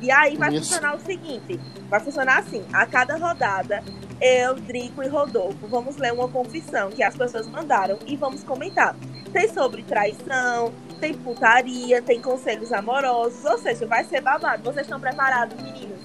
E 0.00 0.10
aí 0.10 0.36
vai 0.36 0.50
Isso. 0.50 0.60
funcionar 0.60 0.96
o 0.96 1.00
seguinte: 1.00 1.60
vai 1.88 2.00
funcionar 2.00 2.38
assim, 2.38 2.64
a 2.72 2.86
cada 2.86 3.16
rodada, 3.16 3.82
eu, 4.20 4.54
Drico 4.54 5.02
e 5.02 5.08
Rodolfo 5.08 5.66
vamos 5.66 5.96
ler 5.96 6.12
uma 6.12 6.28
confissão 6.28 6.90
que 6.90 7.02
as 7.02 7.16
pessoas 7.16 7.46
mandaram 7.46 7.98
e 8.06 8.16
vamos 8.16 8.42
comentar. 8.42 8.96
Tem 9.32 9.48
sobre 9.48 9.82
traição, 9.82 10.72
tem 11.00 11.14
putaria, 11.14 12.02
tem 12.02 12.20
conselhos 12.20 12.72
amorosos, 12.72 13.44
ou 13.44 13.58
seja, 13.58 13.86
vai 13.86 14.04
ser 14.04 14.20
babado. 14.20 14.62
Vocês 14.62 14.86
estão 14.86 15.00
preparados, 15.00 15.56
meninos? 15.60 15.98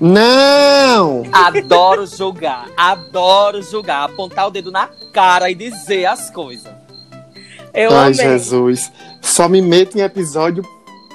Não! 0.00 1.22
Adoro 1.32 2.06
julgar, 2.06 2.66
adoro 2.76 3.62
julgar, 3.62 4.04
apontar 4.04 4.48
o 4.48 4.50
dedo 4.50 4.72
na 4.72 4.88
cara 5.12 5.48
e 5.50 5.54
dizer 5.54 6.06
as 6.06 6.30
coisas. 6.30 6.72
Eu 7.72 7.90
Ai, 7.90 8.12
amei. 8.12 8.14
Jesus. 8.14 8.90
Só 9.20 9.48
me 9.48 9.62
meto 9.62 9.96
em 9.96 10.02
episódio 10.02 10.64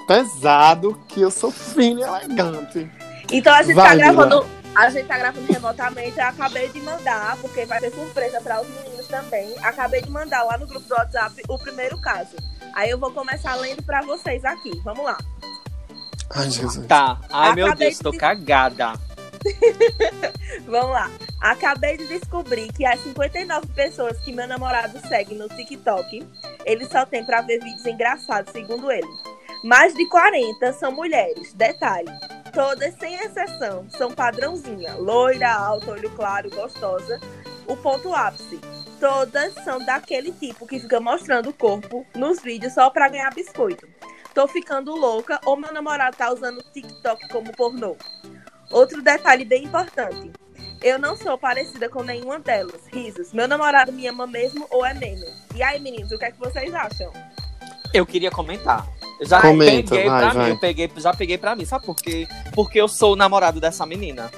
pesado 0.07 0.97
que 1.07 1.21
eu 1.21 1.31
sou 1.31 1.51
fino 1.51 1.99
e 1.99 2.03
elegante. 2.03 2.89
Então 3.31 3.53
a 3.53 3.63
gente 3.63 3.75
Vai, 3.75 3.89
tá 3.89 3.95
gravando. 3.95 4.45
A 4.73 4.89
gente 4.89 5.07
tá 5.07 5.17
gravando 5.17 5.51
remotamente. 5.51 6.17
Eu 6.17 6.25
acabei 6.25 6.69
de 6.69 6.79
mandar, 6.81 7.37
porque 7.41 7.65
vai 7.65 7.79
ter 7.79 7.91
surpresa 7.91 8.39
para 8.39 8.61
os 8.61 8.67
meninos 8.69 9.07
também. 9.07 9.53
Acabei 9.61 10.01
de 10.01 10.09
mandar 10.09 10.43
lá 10.43 10.57
no 10.57 10.67
grupo 10.67 10.87
do 10.87 10.95
WhatsApp 10.95 11.41
o 11.47 11.57
primeiro 11.57 11.99
caso. 11.99 12.35
Aí 12.75 12.89
eu 12.89 12.99
vou 12.99 13.11
começar 13.11 13.55
lendo 13.55 13.81
para 13.83 14.01
vocês 14.01 14.43
aqui. 14.45 14.79
Vamos 14.83 15.03
lá. 15.05 15.17
Ai, 16.35 16.49
Jesus. 16.51 16.85
Tá. 16.85 17.19
Ai, 17.31 17.53
meu 17.55 17.67
Acabei 17.67 17.87
Deus, 17.89 17.99
tô 17.99 18.11
de- 18.11 18.17
cagada. 18.17 18.93
Vamos 20.67 20.91
lá. 20.91 21.09
Acabei 21.41 21.97
de 21.97 22.07
descobrir 22.07 22.71
que 22.73 22.85
as 22.85 22.99
59 23.01 23.67
pessoas 23.67 24.19
que 24.19 24.31
meu 24.31 24.47
namorado 24.47 24.99
segue 25.07 25.35
no 25.35 25.47
TikTok, 25.47 26.27
ele 26.65 26.85
só 26.87 27.05
tem 27.05 27.23
pra 27.23 27.41
ver 27.41 27.59
vídeos 27.63 27.85
engraçados, 27.85 28.51
segundo 28.51 28.91
ele. 28.91 29.07
Mais 29.63 29.93
de 29.93 30.05
40 30.09 30.73
são 30.73 30.91
mulheres. 30.91 31.53
Detalhe: 31.53 32.09
todas, 32.53 32.93
sem 32.99 33.13
exceção, 33.15 33.85
são 33.95 34.11
padrãozinha. 34.11 34.95
Loira, 34.95 35.53
alta, 35.53 35.91
olho 35.91 36.09
claro, 36.11 36.49
gostosa. 36.49 37.19
O 37.67 37.77
ponto 37.77 38.13
ápice: 38.13 38.59
todas 39.05 39.53
são 39.63 39.77
daquele 39.85 40.31
tipo 40.31 40.65
que 40.65 40.79
fica 40.79 40.99
mostrando 40.99 41.49
o 41.49 41.53
corpo 41.53 42.03
nos 42.15 42.41
vídeos 42.41 42.73
só 42.73 42.89
pra 42.89 43.07
ganhar 43.07 43.31
biscoito. 43.31 43.87
Tô 44.33 44.47
ficando 44.47 44.95
louca 44.95 45.39
ou 45.45 45.55
meu 45.55 45.71
namorado 45.71 46.17
tá 46.17 46.33
usando 46.33 46.57
o 46.57 46.63
TikTok 46.63 47.29
como 47.29 47.55
pornô. 47.55 47.95
Outro 48.71 49.03
detalhe 49.03 49.45
bem 49.45 49.65
importante. 49.65 50.31
Eu 50.81 50.97
não 50.97 51.15
sou 51.15 51.37
parecida 51.37 51.87
com 51.87 52.01
nenhuma 52.01 52.39
delas. 52.39 52.81
Risos. 52.91 53.31
Meu 53.31 53.47
namorado 53.47 53.93
me 53.93 54.07
ama 54.07 54.25
mesmo 54.25 54.65
ou 54.71 54.83
é 54.83 54.95
meme? 54.95 55.31
E 55.53 55.61
aí, 55.61 55.79
meninos, 55.79 56.11
o 56.11 56.17
que 56.17 56.25
é 56.25 56.31
que 56.31 56.39
vocês 56.39 56.73
acham? 56.73 57.13
Eu 57.93 58.07
queria 58.07 58.31
comentar. 58.31 58.87
Eu 59.19 59.27
já 59.27 59.39
Comenta, 59.39 59.91
peguei 59.91 60.09
vai, 60.09 60.19
pra 60.19 60.33
vai. 60.33 60.45
mim, 60.45 60.49
eu 60.49 60.59
peguei, 60.59 60.91
já 60.97 61.13
peguei 61.13 61.37
pra 61.37 61.55
mim. 61.55 61.63
Sabe 61.65 61.85
por 61.85 61.95
quê? 61.95 62.27
Porque 62.53 62.81
eu 62.81 62.87
sou 62.87 63.13
o 63.13 63.15
namorado 63.15 63.61
dessa 63.61 63.85
menina. 63.85 64.31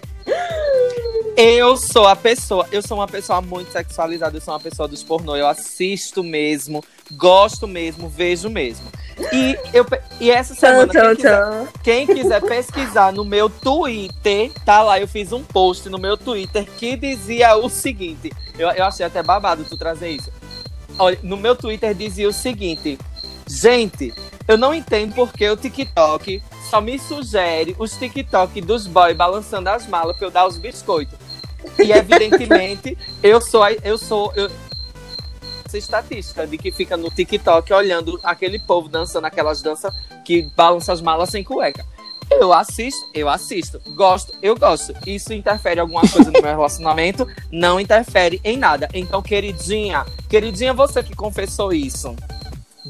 Eu 1.39 1.77
sou 1.77 2.07
a 2.07 2.15
pessoa, 2.15 2.67
eu 2.71 2.81
sou 2.81 2.97
uma 2.97 3.07
pessoa 3.07 3.39
muito 3.41 3.71
sexualizada, 3.71 4.35
eu 4.35 4.41
sou 4.41 4.55
uma 4.55 4.59
pessoa 4.59 4.87
dos 4.87 5.03
pornô, 5.03 5.35
eu 5.35 5.47
assisto 5.47 6.23
mesmo, 6.23 6.83
gosto 7.11 7.67
mesmo, 7.67 8.09
vejo 8.09 8.49
mesmo. 8.49 8.87
E, 9.31 9.55
eu, 9.71 9.85
e 10.19 10.31
essa 10.31 10.55
semana, 10.55 10.91
quem 10.91 11.15
quiser, 11.15 11.67
quem 11.83 12.07
quiser 12.07 12.41
pesquisar 12.41 13.13
no 13.13 13.23
meu 13.23 13.51
Twitter, 13.51 14.51
tá 14.65 14.81
lá, 14.81 14.99
eu 14.99 15.07
fiz 15.07 15.31
um 15.31 15.43
post 15.43 15.87
no 15.89 15.99
meu 15.99 16.17
Twitter 16.17 16.65
que 16.75 16.97
dizia 16.97 17.55
o 17.55 17.69
seguinte, 17.69 18.31
eu, 18.57 18.71
eu 18.71 18.85
achei 18.85 19.05
até 19.05 19.21
babado 19.21 19.63
tu 19.63 19.77
trazer 19.77 20.09
isso. 20.09 20.31
Olha, 20.97 21.19
no 21.21 21.37
meu 21.37 21.55
Twitter 21.55 21.93
dizia 21.93 22.27
o 22.27 22.33
seguinte, 22.33 22.97
gente, 23.47 24.11
eu 24.47 24.57
não 24.57 24.73
entendo 24.73 25.13
porque 25.13 25.47
o 25.47 25.55
TikTok 25.55 26.41
só 26.67 26.81
me 26.81 26.97
sugere 26.97 27.75
os 27.77 27.91
TikTok 27.91 28.59
dos 28.59 28.87
boys 28.87 29.15
balançando 29.15 29.69
as 29.69 29.85
malas 29.85 30.17
pra 30.17 30.25
eu 30.25 30.31
dar 30.31 30.47
os 30.47 30.57
biscoitos. 30.57 31.26
E 31.83 31.91
evidentemente, 31.91 32.97
eu 33.21 33.39
sou, 33.41 33.67
eu 33.83 33.97
sou, 33.97 34.31
eu, 34.35 34.49
essa 35.65 35.77
estatística 35.77 36.47
de 36.47 36.57
que 36.57 36.71
fica 36.71 36.95
no 36.95 37.09
TikTok 37.09 37.71
olhando 37.73 38.19
aquele 38.23 38.57
povo 38.57 38.87
dançando 38.87 39.25
aquelas 39.25 39.61
danças 39.61 39.93
que 40.23 40.49
balançam 40.55 40.93
as 40.93 41.01
malas 41.01 41.29
sem 41.29 41.43
cueca. 41.43 41.85
Eu 42.29 42.51
assisto, 42.51 43.07
eu 43.13 43.29
assisto. 43.29 43.79
Gosto, 43.95 44.33
eu 44.41 44.55
gosto. 44.55 44.93
Isso 45.05 45.33
interfere 45.33 45.79
alguma 45.79 46.01
coisa 46.01 46.29
no 46.29 46.41
meu 46.41 46.51
relacionamento? 46.51 47.27
Não 47.51 47.79
interfere 47.79 48.39
em 48.43 48.57
nada. 48.57 48.89
Então, 48.93 49.21
queridinha, 49.21 50.05
queridinha, 50.29 50.73
você 50.73 51.01
que 51.01 51.15
confessou 51.15 51.71
isso. 51.71 52.15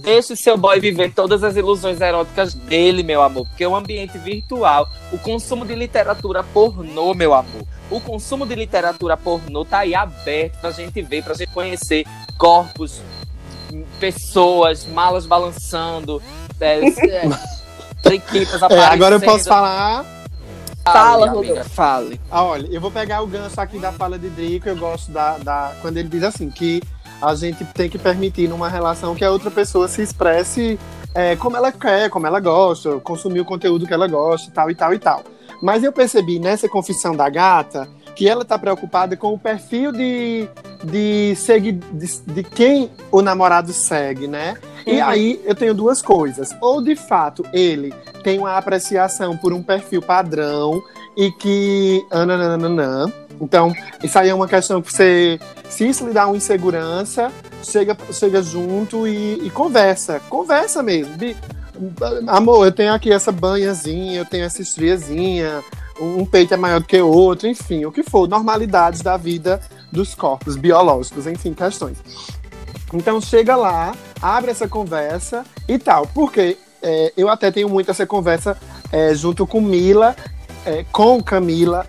Deixe 0.01 0.35
seu 0.35 0.57
boy 0.57 0.79
viver 0.79 1.11
todas 1.13 1.43
as 1.43 1.55
ilusões 1.55 1.99
eróticas 2.01 2.53
dele, 2.53 3.03
meu 3.03 3.21
amor. 3.21 3.45
Porque 3.47 3.65
o 3.65 3.75
ambiente 3.75 4.17
virtual, 4.17 4.89
o 5.11 5.17
consumo 5.17 5.65
de 5.65 5.75
literatura 5.75 6.43
pornô, 6.43 7.13
meu 7.13 7.33
amor. 7.33 7.63
O 7.89 7.99
consumo 8.01 8.45
de 8.45 8.53
literatura 8.55 9.15
pornô 9.17 9.63
tá 9.65 9.79
aí 9.79 9.95
aberto 9.95 10.59
pra 10.59 10.71
gente 10.71 11.01
ver, 11.01 11.23
pra 11.23 11.33
gente 11.33 11.51
conhecer 11.51 12.05
corpos, 12.37 13.01
pessoas, 13.99 14.85
malas 14.85 15.25
balançando, 15.25 16.21
é, 16.59 16.79
é, 17.09 17.29
triquitas 18.01 18.61
É, 18.61 18.65
aparecendo. 18.65 18.91
agora 18.93 19.15
eu 19.15 19.21
posso 19.21 19.45
falar. 19.45 20.05
Fala, 20.83 21.29
Rodolfo. 21.29 21.69
Fale. 21.71 22.21
Ah, 22.31 22.43
olha, 22.45 22.65
eu 22.71 22.79
vou 22.79 22.89
pegar 22.89 23.21
o 23.21 23.27
gancho 23.27 23.59
aqui 23.59 23.77
da 23.77 23.91
fala 23.91 24.17
de 24.17 24.29
Drico. 24.29 24.69
Eu 24.69 24.77
gosto 24.77 25.11
da, 25.11 25.37
da- 25.37 25.73
Quando 25.81 25.97
ele 25.97 26.07
diz 26.07 26.23
assim, 26.23 26.49
que 26.49 26.81
a 27.21 27.33
gente 27.35 27.63
tem 27.65 27.89
que 27.89 27.97
permitir 27.97 28.47
numa 28.47 28.69
relação 28.69 29.15
que 29.15 29.23
a 29.25 29.31
outra 29.31 29.49
pessoa 29.51 29.87
se 29.87 30.01
expresse 30.01 30.79
é, 31.13 31.35
como 31.35 31.57
ela 31.57 31.71
quer, 31.71 32.09
como 32.09 32.27
ela 32.27 32.39
gosta, 32.39 32.99
consumir 32.99 33.39
o 33.39 33.45
conteúdo 33.45 33.87
que 33.87 33.93
ela 33.93 34.07
gosta, 34.07 34.51
tal 34.53 34.69
e 34.69 34.75
tal 34.75 34.93
e 34.93 34.99
tal. 34.99 35.23
Mas 35.61 35.83
eu 35.83 35.91
percebi 35.91 36.37
nessa 36.39 36.69
confissão 36.69 37.15
da 37.15 37.27
gata 37.29 37.87
que 38.15 38.27
ela 38.27 38.41
está 38.43 38.57
preocupada 38.57 39.15
com 39.15 39.33
o 39.33 39.39
perfil 39.39 39.91
de, 39.91 40.47
de, 40.83 41.35
segui, 41.35 41.71
de, 41.71 42.19
de 42.25 42.43
quem 42.43 42.91
o 43.11 43.21
namorado 43.21 43.71
segue, 43.73 44.27
né? 44.27 44.55
E 44.85 44.97
Uhum. 44.97 45.05
aí 45.05 45.41
eu 45.43 45.53
tenho 45.53 45.73
duas 45.73 46.01
coisas. 46.01 46.55
Ou 46.61 46.81
de 46.81 46.95
fato 46.95 47.43
ele 47.51 47.93
tem 48.23 48.39
uma 48.39 48.57
apreciação 48.57 49.35
por 49.37 49.53
um 49.53 49.61
perfil 49.61 50.01
padrão 50.01 50.81
e 51.17 51.31
que. 51.31 52.05
ananananã. 52.11 53.11
Então, 53.41 53.73
isso 54.03 54.17
aí 54.17 54.29
é 54.29 54.33
uma 54.33 54.47
questão 54.47 54.81
que 54.81 54.93
você. 54.93 55.39
Se 55.69 55.87
isso 55.87 56.07
lhe 56.07 56.13
dá 56.13 56.27
uma 56.27 56.37
insegurança, 56.37 57.31
chega, 57.63 57.97
chega 58.13 58.41
junto 58.41 59.07
e, 59.07 59.45
e 59.45 59.49
conversa. 59.49 60.21
Conversa 60.29 60.81
mesmo. 60.83 61.13
Amor, 62.27 62.65
eu 62.65 62.71
tenho 62.71 62.93
aqui 62.93 63.11
essa 63.11 63.31
banhazinha, 63.31 64.19
eu 64.19 64.25
tenho 64.25 64.45
essa 64.45 64.61
estriazinha, 64.61 65.63
um 65.99 66.25
peito 66.25 66.53
é 66.53 66.57
maior 66.57 66.79
do 66.79 66.87
que 66.87 66.99
o 66.99 67.07
outro, 67.07 67.47
enfim, 67.47 67.85
o 67.85 67.91
que 67.91 68.01
for, 68.01 68.27
normalidades 68.27 69.01
da 69.01 69.15
vida 69.15 69.61
dos 69.91 70.15
corpos 70.15 70.55
biológicos, 70.55 71.27
enfim, 71.27 71.53
questões. 71.53 71.97
Então 72.91 73.21
chega 73.21 73.55
lá, 73.55 73.93
abre 74.19 74.49
essa 74.49 74.67
conversa 74.67 75.45
e 75.67 75.77
tal, 75.77 76.07
porque 76.07 76.57
é, 76.81 77.13
eu 77.15 77.29
até 77.29 77.51
tenho 77.51 77.69
muito 77.69 77.91
essa 77.91 78.07
conversa 78.07 78.57
é, 78.91 79.13
junto 79.13 79.45
com 79.45 79.61
Mila, 79.61 80.15
é, 80.67 80.85
com 80.91 81.23
Camila 81.23 81.85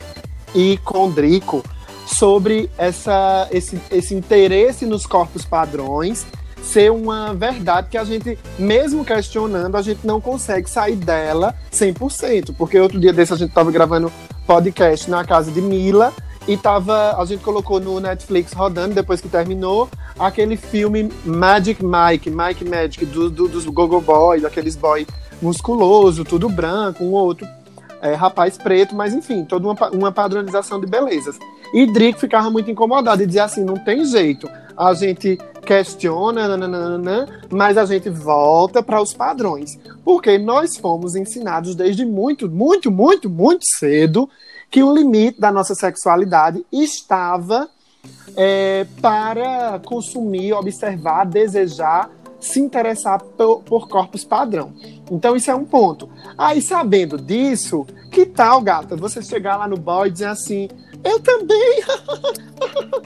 e 0.55 0.79
com 0.79 1.11
Drico 1.11 1.63
sobre 2.07 2.71
essa, 2.79 3.49
esse, 3.51 3.79
esse 3.91 4.15
interesse 4.15 4.87
nos 4.87 5.05
corpos 5.05 5.45
padrões 5.45 6.25
ser 6.63 6.91
uma 6.91 7.35
verdade 7.35 7.89
que 7.91 7.97
a 7.97 8.05
gente, 8.05 8.39
mesmo 8.59 9.05
questionando, 9.05 9.77
a 9.77 9.83
gente 9.83 10.07
não 10.07 10.21
consegue 10.21 10.69
sair 10.69 10.97
dela 10.97 11.55
100%. 11.73 12.55
Porque 12.57 12.79
outro 12.79 13.01
dia 13.01 13.13
desse 13.13 13.33
a 13.33 13.37
gente 13.37 13.49
estava 13.51 13.71
gravando 13.71 14.13
podcast 14.47 15.09
na 15.11 15.25
casa 15.25 15.51
de 15.51 15.61
Mila 15.61 16.13
e 16.47 16.57
tava, 16.57 17.17
a 17.21 17.25
gente 17.25 17.43
colocou 17.43 17.79
no 17.81 18.01
Netflix 18.01 18.53
rodando, 18.53 18.95
depois 18.95 19.21
que 19.21 19.29
terminou, 19.29 19.89
aquele 20.19 20.57
filme 20.57 21.11
Magic 21.25 21.83
Mike, 21.85 22.31
Mike 22.31 22.65
Magic, 22.65 23.05
do, 23.07 23.31
do- 23.31 23.49
dos 23.49 23.65
Gogo 23.67 24.01
Boy, 24.01 24.41
daqueles 24.41 24.75
boy 24.77 25.07
musculoso, 25.41 26.25
tudo 26.25 26.49
branco, 26.49 27.05
um 27.05 27.13
outro 27.13 27.47
é, 28.01 28.15
rapaz 28.15 28.57
preto, 28.57 28.95
mas 28.95 29.15
enfim, 29.15 29.45
toda 29.45 29.67
uma, 29.67 29.91
uma 29.91 30.13
padronização 30.13 30.81
de 30.81 30.87
belezas. 30.87 31.39
E 31.73 31.87
Drico 31.87 32.21
ficava 32.21 32.51
muito 32.51 32.71
incomodado 32.71 33.23
e 33.23 33.27
dizia 33.27 33.45
assim: 33.45 33.65
não 33.65 33.77
tem 33.77 34.05
jeito. 34.05 34.49
A 34.77 34.95
gente 34.95 35.39
questiona, 35.65 36.49
nananana, 36.49 37.29
mas 37.51 37.77
a 37.77 37.85
gente 37.85 38.09
volta 38.09 38.83
para 38.83 39.03
os 39.03 39.13
padrões. 39.13 39.79
Porque 40.05 40.39
nós 40.39 40.77
fomos 40.77 41.17
ensinados 41.17 41.75
desde 41.75 42.05
muito, 42.05 42.49
muito, 42.49 42.91
muito, 42.91 43.29
muito 43.29 43.65
cedo 43.67 44.29
que 44.71 44.83
o 44.83 44.95
limite 44.95 45.41
da 45.41 45.51
nossa 45.51 45.75
sexualidade 45.75 46.65
estava 46.73 47.69
é, 48.37 48.87
para 49.01 49.81
consumir, 49.85 50.53
observar, 50.53 51.25
desejar, 51.25 52.11
se 52.41 52.61
interessar 52.61 53.21
por, 53.21 53.63
por 53.63 53.89
corpos 53.89 54.25
padrão. 54.25 54.73
Então, 55.11 55.37
isso 55.37 55.51
é 55.51 55.55
um 55.55 55.65
ponto. 55.65 56.09
Aí, 56.37 56.61
sabendo 56.61 57.19
disso, 57.19 57.87
que 58.11 58.27
tal, 58.27 58.61
gata, 58.61 58.97
você 58.97 59.23
chegar 59.23 59.57
lá 59.57 59.67
no 59.69 59.77
boy 59.77 60.09
e 60.09 60.13
dizer 60.13 60.27
assim: 60.27 60.69
Eu 61.03 61.21
também. 61.21 61.83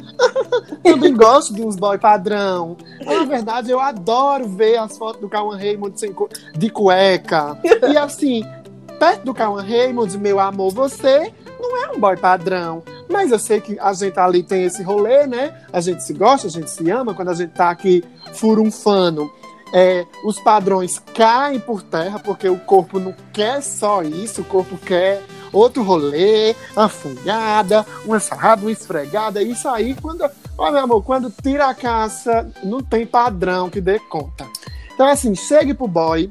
também 0.82 1.14
gosto 1.14 1.54
de 1.54 1.62
uns 1.62 1.76
boy 1.76 1.98
padrão. 1.98 2.76
Na 3.04 3.24
verdade, 3.24 3.70
eu 3.70 3.80
adoro 3.80 4.48
ver 4.48 4.78
as 4.78 4.96
fotos 4.96 5.20
do 5.20 5.28
Cauan 5.28 5.56
Raymond 5.56 5.94
de 6.56 6.70
cueca. 6.70 7.58
E 7.90 7.96
assim, 7.96 8.44
perto 8.98 9.24
do 9.24 9.34
Cauan 9.34 9.62
Raymond, 9.62 10.16
meu 10.18 10.38
amor, 10.38 10.72
você 10.72 11.32
não 11.62 11.76
é 11.76 11.90
um 11.92 12.00
boy 12.00 12.16
padrão. 12.16 12.82
Mas 13.08 13.30
eu 13.30 13.38
sei 13.38 13.60
que 13.60 13.78
a 13.78 13.92
gente 13.92 14.18
ali 14.18 14.42
tem 14.42 14.64
esse 14.64 14.82
rolê, 14.82 15.26
né? 15.26 15.54
A 15.72 15.80
gente 15.80 16.02
se 16.02 16.12
gosta, 16.12 16.48
a 16.48 16.50
gente 16.50 16.70
se 16.70 16.90
ama. 16.90 17.14
Quando 17.14 17.28
a 17.28 17.34
gente 17.34 17.52
tá 17.52 17.70
aqui 17.70 18.02
furunfando, 18.34 19.30
é, 19.72 20.04
os 20.24 20.38
padrões 20.40 20.98
caem 21.14 21.60
por 21.60 21.82
terra, 21.82 22.18
porque 22.18 22.48
o 22.48 22.58
corpo 22.58 22.98
não 22.98 23.14
quer 23.32 23.62
só 23.62 24.02
isso, 24.02 24.42
o 24.42 24.44
corpo 24.44 24.76
quer 24.76 25.22
outro 25.52 25.82
rolê, 25.82 26.54
uma 26.74 26.88
fungada, 26.88 27.86
uma 28.04 28.18
sarrada, 28.18 28.62
uma 28.62 28.72
esfregada. 28.72 29.42
Isso 29.42 29.68
aí, 29.68 29.94
quando. 29.94 30.28
Ó, 30.58 30.70
meu 30.70 30.80
amor, 30.80 31.02
quando 31.02 31.32
tira 31.42 31.68
a 31.68 31.74
caça, 31.74 32.50
não 32.62 32.82
tem 32.82 33.06
padrão 33.06 33.70
que 33.70 33.80
dê 33.80 33.98
conta. 33.98 34.46
Então, 34.94 35.06
assim, 35.06 35.34
chegue 35.34 35.72
pro 35.72 35.88
boy, 35.88 36.30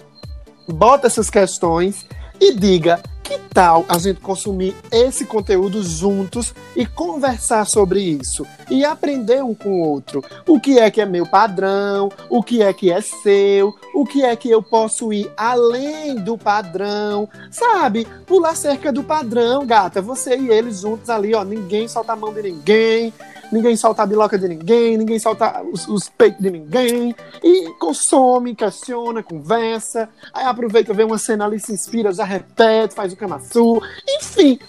bota 0.67 1.07
essas 1.07 1.29
questões 1.29 2.05
e 2.39 2.53
diga 2.53 3.01
que 3.31 3.39
tal 3.53 3.85
a 3.87 3.97
gente 3.97 4.19
consumir 4.19 4.75
esse 4.91 5.25
conteúdo 5.25 5.81
juntos 5.83 6.53
e 6.75 6.85
conversar 6.85 7.65
sobre 7.65 8.01
isso 8.01 8.45
e 8.69 8.83
aprender 8.83 9.41
um 9.43 9.53
com 9.53 9.81
o 9.81 9.87
outro. 9.87 10.23
O 10.45 10.59
que 10.59 10.79
é 10.79 10.91
que 10.91 10.99
é 10.99 11.05
meu 11.05 11.25
padrão, 11.25 12.11
o 12.29 12.43
que 12.43 12.61
é 12.61 12.73
que 12.73 12.91
é 12.91 12.99
seu, 12.99 13.73
o 13.93 14.05
que 14.05 14.23
é 14.23 14.35
que 14.35 14.49
eu 14.49 14.61
posso 14.61 15.13
ir 15.13 15.31
além 15.37 16.15
do 16.15 16.37
padrão, 16.37 17.29
sabe? 17.49 18.05
Pular 18.25 18.55
cerca 18.55 18.91
do 18.91 19.03
padrão, 19.03 19.65
gata. 19.65 20.01
Você 20.01 20.37
e 20.37 20.49
eles 20.49 20.81
juntos 20.81 21.09
ali, 21.09 21.33
ó. 21.33 21.43
Ninguém 21.43 21.87
solta 21.87 22.13
a 22.13 22.15
mão 22.15 22.33
de 22.33 22.41
ninguém, 22.41 23.13
ninguém 23.51 23.75
solta 23.75 24.03
a 24.03 24.05
biloca 24.05 24.37
de 24.37 24.47
ninguém, 24.47 24.97
ninguém 24.97 25.19
solta 25.19 25.61
os, 25.63 25.87
os 25.87 26.09
peitos 26.09 26.41
de 26.41 26.49
ninguém. 26.49 27.15
E 27.43 27.69
consome, 27.79 28.55
questiona, 28.55 29.21
conversa. 29.21 30.09
Aí 30.33 30.45
aproveita, 30.45 30.93
vê 30.93 31.03
uma 31.03 31.17
cena 31.17 31.45
ali, 31.45 31.59
se 31.59 31.73
inspira, 31.73 32.13
já 32.13 32.23
repete, 32.23 32.95
faz 32.95 33.13
o 33.13 33.17
camaçu. 33.17 33.81
Enfim, 34.07 34.59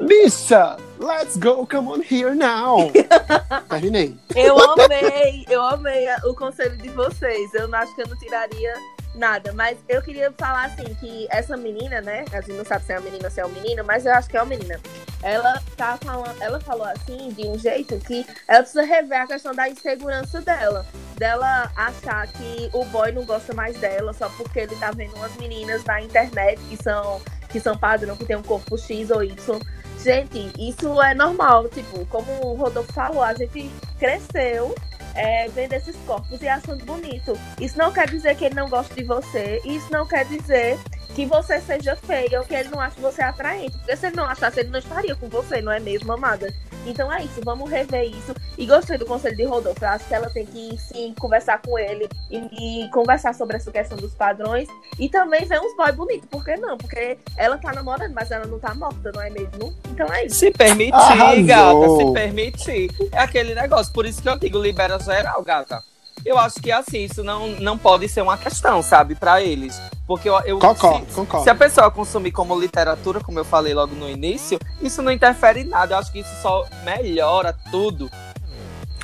bicha, 0.00 0.76
let's 0.98 1.36
go, 1.36 1.66
come 1.66 1.88
on 1.88 2.02
here 2.08 2.34
now. 2.34 2.90
Terminei. 3.68 4.16
Eu 4.34 4.58
amei, 4.58 5.46
eu 5.48 5.62
amei 5.62 6.06
o 6.24 6.34
conselho 6.34 6.76
de 6.76 6.88
vocês. 6.90 7.52
Eu 7.54 7.68
não 7.68 7.78
acho 7.78 7.94
que 7.94 8.02
eu 8.02 8.08
não 8.08 8.16
tiraria 8.18 8.74
nada, 9.14 9.52
mas 9.52 9.78
eu 9.88 10.00
queria 10.02 10.32
falar 10.32 10.66
assim 10.66 10.94
que 10.94 11.26
essa 11.30 11.56
menina, 11.56 12.00
né? 12.00 12.24
A 12.32 12.40
gente 12.40 12.56
não 12.56 12.64
sabe 12.64 12.84
se 12.84 12.92
é 12.92 12.98
uma 12.98 13.04
menina 13.04 13.24
ou 13.24 13.30
se 13.30 13.40
é 13.40 13.46
um 13.46 13.50
menino, 13.50 13.84
mas 13.84 14.06
eu 14.06 14.12
acho 14.12 14.28
que 14.28 14.36
é 14.36 14.42
uma 14.42 14.48
menina. 14.48 14.80
Ela 15.22 15.60
tá 15.76 15.98
falando, 16.02 16.40
ela 16.40 16.60
falou 16.60 16.86
assim 16.86 17.30
de 17.30 17.46
um 17.46 17.58
jeito 17.58 17.98
que 17.98 18.24
ela 18.46 18.60
precisa 18.60 18.82
rever 18.82 19.20
a 19.20 19.26
questão 19.26 19.54
da 19.54 19.68
insegurança 19.68 20.40
dela, 20.40 20.86
dela 21.16 21.70
achar 21.76 22.26
que 22.28 22.70
o 22.72 22.84
boy 22.86 23.12
não 23.12 23.24
gosta 23.24 23.52
mais 23.52 23.76
dela 23.78 24.12
só 24.12 24.28
porque 24.30 24.60
ele 24.60 24.76
tá 24.76 24.90
vendo 24.92 25.14
umas 25.16 25.34
meninas 25.36 25.84
na 25.84 26.00
internet 26.00 26.60
que 26.68 26.82
são 26.82 27.20
que 27.50 27.58
são 27.58 27.76
padrão, 27.76 28.16
que 28.16 28.24
tem 28.24 28.36
um 28.36 28.42
corpo 28.42 28.78
X 28.78 29.10
ou 29.10 29.24
Y. 29.24 29.60
Gente, 30.02 30.52
isso 30.56 31.02
é 31.02 31.12
normal, 31.14 31.68
tipo, 31.68 32.06
como 32.06 32.32
o 32.46 32.54
Rodolfo 32.54 32.92
falou, 32.92 33.22
a 33.22 33.34
gente 33.34 33.70
cresceu 33.98 34.74
é, 35.14 35.48
vendo 35.48 35.72
esses 35.72 35.96
corpos 36.06 36.40
e 36.42 36.48
achando 36.48 36.84
bonito. 36.84 37.38
Isso 37.60 37.76
não 37.78 37.92
quer 37.92 38.08
dizer 38.08 38.36
que 38.36 38.44
ele 38.44 38.54
não 38.54 38.68
gosta 38.68 38.94
de 38.94 39.04
você, 39.04 39.60
isso 39.64 39.90
não 39.90 40.06
quer 40.06 40.24
dizer 40.24 40.78
que 41.14 41.26
você 41.26 41.60
seja 41.60 41.96
feia 41.96 42.38
ou 42.38 42.46
que 42.46 42.54
ele 42.54 42.68
não 42.68 42.80
ache 42.80 43.00
você 43.00 43.22
atraente. 43.22 43.76
Porque 43.78 43.96
se 43.96 44.06
ele 44.06 44.16
não 44.16 44.24
achasse, 44.24 44.60
ele 44.60 44.70
não 44.70 44.78
estaria 44.78 45.14
com 45.14 45.28
você, 45.28 45.60
não 45.60 45.72
é 45.72 45.80
mesmo, 45.80 46.12
amada? 46.12 46.52
Então 46.86 47.12
é 47.12 47.22
isso, 47.24 47.40
vamos 47.44 47.70
rever 47.70 48.04
isso. 48.04 48.34
E 48.56 48.66
gostei 48.66 48.96
do 48.96 49.04
conselho 49.04 49.36
de 49.36 49.44
Rodolfo. 49.44 49.84
Eu 49.84 49.88
acho 49.88 50.06
que 50.06 50.14
ela 50.14 50.30
tem 50.30 50.46
que 50.46 50.76
sim 50.78 51.14
conversar 51.18 51.60
com 51.60 51.78
ele 51.78 52.08
e, 52.30 52.84
e 52.84 52.90
conversar 52.90 53.34
sobre 53.34 53.56
essa 53.56 53.70
questão 53.70 53.98
dos 53.98 54.14
padrões. 54.14 54.68
E 54.98 55.08
também 55.08 55.44
ver 55.44 55.60
uns 55.60 55.76
boy 55.76 55.92
bonitos. 55.92 56.28
Por 56.28 56.44
que 56.44 56.56
não? 56.56 56.78
Porque 56.78 57.18
ela 57.36 57.58
tá 57.58 57.72
namorando, 57.72 58.12
mas 58.14 58.30
ela 58.30 58.46
não 58.46 58.58
tá 58.58 58.74
morta, 58.74 59.12
não 59.14 59.22
é 59.22 59.30
mesmo? 59.30 59.74
Então 59.90 60.06
é 60.12 60.26
isso. 60.26 60.36
Se 60.36 60.50
permitir, 60.50 60.94
Arrasou. 60.94 61.44
gata, 61.44 61.96
se 61.96 62.12
permitir. 62.12 62.90
É 63.12 63.18
aquele 63.18 63.54
negócio. 63.54 63.92
Por 63.92 64.06
isso 64.06 64.22
que 64.22 64.28
eu 64.28 64.38
digo 64.38 64.58
libera 64.58 64.98
geral, 64.98 65.42
gata. 65.42 65.89
Eu 66.24 66.38
acho 66.38 66.56
que 66.60 66.70
assim, 66.70 67.04
isso 67.04 67.24
não, 67.24 67.48
não 67.60 67.78
pode 67.78 68.08
ser 68.08 68.20
uma 68.22 68.36
questão, 68.36 68.82
sabe, 68.82 69.14
pra 69.14 69.40
eles. 69.42 69.80
Porque 70.06 70.28
eu, 70.28 70.38
eu 70.40 70.58
Concordo, 70.58 71.06
se, 71.06 71.14
concordo. 71.14 71.44
se 71.44 71.50
a 71.50 71.54
pessoa 71.54 71.90
consumir 71.90 72.32
como 72.32 72.58
literatura, 72.58 73.20
como 73.20 73.38
eu 73.38 73.44
falei 73.44 73.72
logo 73.72 73.94
no 73.94 74.08
início, 74.08 74.58
isso 74.82 75.00
não 75.02 75.10
interfere 75.12 75.60
em 75.60 75.64
nada. 75.64 75.94
Eu 75.94 75.98
acho 75.98 76.12
que 76.12 76.20
isso 76.20 76.42
só 76.42 76.66
melhora 76.84 77.56
tudo. 77.70 78.10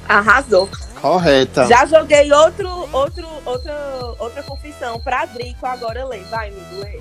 Arrasou. 0.09 0.69
Correta. 1.01 1.67
Já 1.67 1.85
joguei 1.87 2.33
outro, 2.33 2.69
outro, 2.93 3.27
outra, 3.45 3.75
outra 4.19 4.43
confissão 4.43 5.01
pra 5.01 5.25
Drico, 5.27 5.65
agora 5.67 6.05
lê. 6.05 6.19
Vai, 6.25 6.49
amigo, 6.49 6.81
lê. 6.81 7.01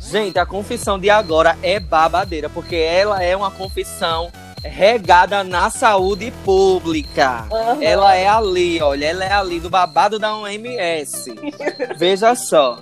Gente, 0.00 0.38
a 0.38 0.44
confissão 0.44 0.98
de 0.98 1.08
agora 1.08 1.56
é 1.62 1.78
babadeira, 1.78 2.48
porque 2.50 2.76
ela 2.76 3.22
é 3.22 3.36
uma 3.36 3.50
confissão 3.50 4.30
regada 4.62 5.42
na 5.42 5.70
saúde 5.70 6.32
pública. 6.44 7.46
Aham. 7.50 7.82
Ela 7.82 8.14
é 8.14 8.28
ali, 8.28 8.80
olha, 8.80 9.06
ela 9.06 9.24
é 9.24 9.32
ali 9.32 9.60
do 9.60 9.68
babado 9.70 10.18
da 10.18 10.34
OMS. 10.36 11.34
Veja 11.96 12.34
só. 12.34 12.80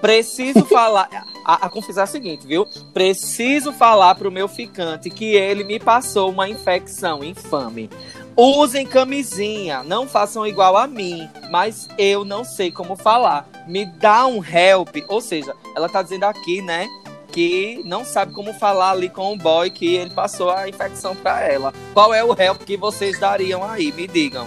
Preciso 0.00 0.64
falar. 0.64 1.08
A, 1.44 1.66
a 1.66 1.68
confissão 1.68 2.02
é 2.02 2.04
a 2.04 2.06
seguinte, 2.06 2.46
viu? 2.46 2.66
Preciso 2.92 3.72
falar 3.72 4.16
pro 4.16 4.32
meu 4.32 4.48
ficante 4.48 5.08
que 5.10 5.34
ele 5.34 5.62
me 5.64 5.78
passou 5.78 6.30
uma 6.30 6.48
infecção 6.48 7.22
infame. 7.22 7.88
Usem 8.36 8.86
camisinha, 8.86 9.82
não 9.82 10.08
façam 10.08 10.46
igual 10.46 10.76
a 10.76 10.86
mim, 10.86 11.28
mas 11.50 11.88
eu 11.98 12.24
não 12.24 12.44
sei 12.44 12.72
como 12.72 12.96
falar. 12.96 13.46
Me 13.68 13.84
dá 13.84 14.26
um 14.26 14.42
help, 14.42 14.96
ou 15.06 15.20
seja, 15.20 15.54
ela 15.76 15.88
tá 15.88 16.02
dizendo 16.02 16.24
aqui, 16.24 16.62
né, 16.62 16.88
que 17.32 17.80
não 17.84 18.04
sabe 18.04 18.32
como 18.32 18.52
falar 18.54 18.90
ali 18.90 19.08
com 19.08 19.32
o 19.32 19.36
boy 19.36 19.70
que 19.70 19.96
ele 19.96 20.10
passou 20.10 20.50
a 20.50 20.68
infecção 20.68 21.16
para 21.16 21.40
ela. 21.40 21.72
Qual 21.94 22.12
é 22.12 22.22
o 22.22 22.38
help 22.38 22.62
que 22.62 22.76
vocês 22.76 23.18
dariam 23.18 23.64
aí? 23.64 23.90
Me 23.90 24.06
digam. 24.06 24.46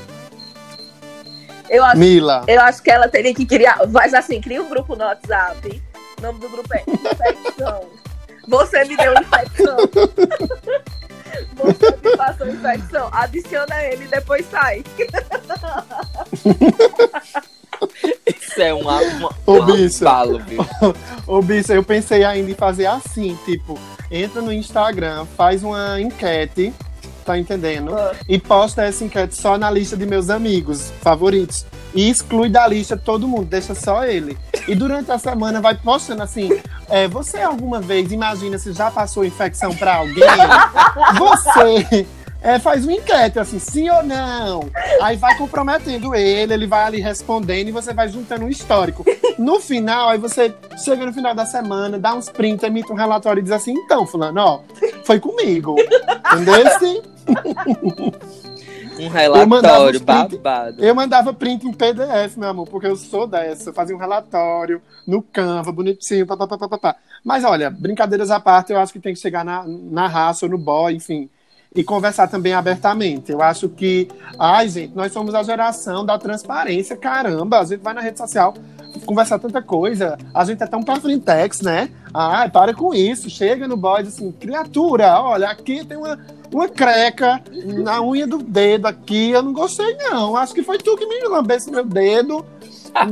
Eu 1.68 1.84
acho, 1.84 1.98
Mila. 1.98 2.44
eu 2.48 2.62
acho 2.62 2.84
que 2.84 2.92
ela 2.92 3.10
teria 3.10 3.34
que 3.34 3.46
criar. 3.46 3.80
Mas 3.90 4.14
assim, 4.14 4.40
cria 4.40 4.62
um 4.62 4.70
grupo 4.70 4.96
no 4.96 5.04
WhatsApp. 5.04 5.82
O 6.18 6.22
nome 6.22 6.40
do 6.40 6.48
grupo 6.48 6.70
é 6.74 6.84
Infecção. 6.88 7.90
Você 8.48 8.86
me 8.86 8.96
deu 8.96 9.14
infecção. 9.14 9.78
Você 11.56 11.98
me 12.04 12.18
passou 12.18 12.48
infecção. 12.48 13.10
Adiciona 13.12 13.84
ele 13.84 14.06
e 14.06 14.08
depois 14.08 14.46
sai. 14.50 14.84
Isso 18.26 18.62
é 18.62 18.74
uma, 18.74 19.00
uma, 19.02 19.30
Ô, 19.46 19.54
um 19.54 19.88
abalo, 19.98 20.40
viu? 20.40 20.66
Ô, 21.28 21.42
bicho, 21.42 21.72
eu 21.72 21.84
pensei 21.84 22.24
ainda 22.24 22.50
em 22.50 22.56
fazer 22.56 22.86
assim, 22.86 23.38
tipo, 23.46 23.80
entra 24.10 24.42
no 24.42 24.52
Instagram, 24.52 25.26
faz 25.38 25.64
uma 25.64 26.00
enquete, 26.00 26.74
tá 27.26 27.38
entendendo? 27.38 27.96
Ah. 27.96 28.14
E 28.28 28.40
posta 28.40 28.84
essa 28.84 29.04
enquete 29.04 29.36
só 29.36 29.58
na 29.58 29.70
lista 29.70 29.98
de 29.98 30.06
meus 30.06 30.30
amigos 30.30 30.92
favoritos. 31.02 31.66
E 31.94 32.10
exclui 32.10 32.50
da 32.50 32.68
lista 32.68 32.98
todo 32.98 33.28
mundo, 33.28 33.46
deixa 33.46 33.74
só 33.74 34.06
ele. 34.06 34.38
E 34.68 34.76
durante 34.76 35.12
a 35.12 35.18
semana 35.18 35.62
vai 35.62 35.76
postando 35.76 36.24
assim: 36.24 36.50
é, 36.90 37.08
você 37.08 37.42
alguma 37.42 37.80
vez 37.80 38.12
imagina 38.12 38.58
se 38.58 38.74
já 38.74 38.92
passou 38.92 39.24
infecção 39.24 39.74
pra 39.76 39.96
alguém? 39.98 40.24
Você 41.18 42.06
é, 42.42 42.60
faz 42.60 42.84
uma 42.84 42.94
enquete 42.94 43.40
assim, 43.40 43.58
sim 43.60 43.90
ou 43.90 44.04
não? 44.04 44.70
Aí 45.02 45.18
vai 45.18 45.36
comprometendo 45.38 46.14
ele, 46.14 46.54
ele 46.54 46.68
vai 46.68 46.84
ali 46.84 47.00
respondendo 47.02 47.70
e 47.70 47.72
você 47.72 47.94
vai 47.94 48.08
juntando 48.08 48.46
um 48.46 48.50
histórico. 48.50 49.04
No 49.38 49.60
final, 49.60 50.10
aí 50.10 50.18
você 50.18 50.54
chega 50.84 51.06
no 51.06 51.14
final 51.14 51.34
da 51.34 51.46
semana, 51.46 51.98
dá 51.98 52.14
uns 52.14 52.30
prints, 52.30 52.64
emite 52.64 52.92
um 52.92 52.96
relatório 52.96 53.40
e 53.40 53.44
diz 53.44 53.52
assim: 53.52 53.74
então, 53.74 54.06
Fulano, 54.06 54.40
ó, 54.42 54.60
foi 55.04 55.20
comigo. 55.20 55.76
Entendeu? 56.34 56.80
Sim. 56.80 57.02
Um 58.98 59.10
relatório 59.10 60.00
os 60.00 60.06
print- 60.06 60.38
babado. 60.38 60.84
Eu 60.84 60.96
mandava 60.96 61.34
print 61.34 61.68
em 61.68 61.74
PDF, 61.74 62.38
meu 62.38 62.50
amor, 62.50 62.68
porque 62.68 62.88
eu 62.88 62.96
sou 62.96 63.28
dessa. 63.28 63.70
Eu 63.70 63.74
fazia 63.74 63.96
um 63.96 64.00
relatório 64.00 64.82
no 65.06 65.22
Canva, 65.22 65.72
bonitinho, 65.72 66.26
papapá. 66.26 66.96
Mas 67.24 67.44
olha, 67.44 67.70
brincadeiras 67.70 68.32
à 68.32 68.40
parte, 68.40 68.72
eu 68.72 68.80
acho 68.80 68.94
que 68.94 69.00
tem 69.00 69.14
que 69.14 69.20
chegar 69.20 69.44
na, 69.44 69.66
na 69.68 70.08
raça 70.08 70.46
ou 70.46 70.52
no 70.52 70.58
boy, 70.58 70.94
enfim. 70.94 71.30
E 71.76 71.84
conversar 71.84 72.28
também 72.28 72.54
abertamente. 72.54 73.32
Eu 73.32 73.42
acho 73.42 73.68
que, 73.68 74.08
ai, 74.40 74.70
gente, 74.70 74.96
nós 74.96 75.12
somos 75.12 75.36
a 75.36 75.44
geração 75.44 76.06
da 76.06 76.18
transparência, 76.18 76.96
caramba. 76.96 77.60
A 77.60 77.66
gente 77.66 77.82
vai 77.82 77.94
na 77.94 78.00
rede 78.02 78.18
social 78.18 78.54
conversar 79.06 79.40
tanta 79.40 79.62
coisa. 79.62 80.18
A 80.34 80.46
gente 80.46 80.64
é 80.64 80.68
tão 80.68 80.82
pra 80.82 80.96
frentex, 80.96 81.60
né? 81.60 81.90
Ai, 82.14 82.50
para 82.50 82.74
com 82.74 82.94
isso. 82.94 83.30
Chega 83.30 83.68
no 83.68 83.76
boy 83.76 84.02
assim, 84.04 84.32
criatura, 84.32 85.20
olha, 85.22 85.50
aqui 85.50 85.84
tem 85.86 85.98
uma, 85.98 86.18
uma 86.50 86.70
creca 86.70 87.42
na 87.84 88.02
unha 88.02 88.26
do 88.26 88.38
dedo 88.38 88.86
aqui. 88.86 89.32
Eu 89.32 89.44
não 89.44 89.52
gostei, 89.52 89.98
não. 89.98 90.38
Acho 90.38 90.54
que 90.54 90.64
foi 90.64 90.78
tu 90.78 90.96
que 90.96 91.06
me 91.06 91.28
lambesse 91.28 91.70
meu 91.70 91.84
dedo. 91.84 92.46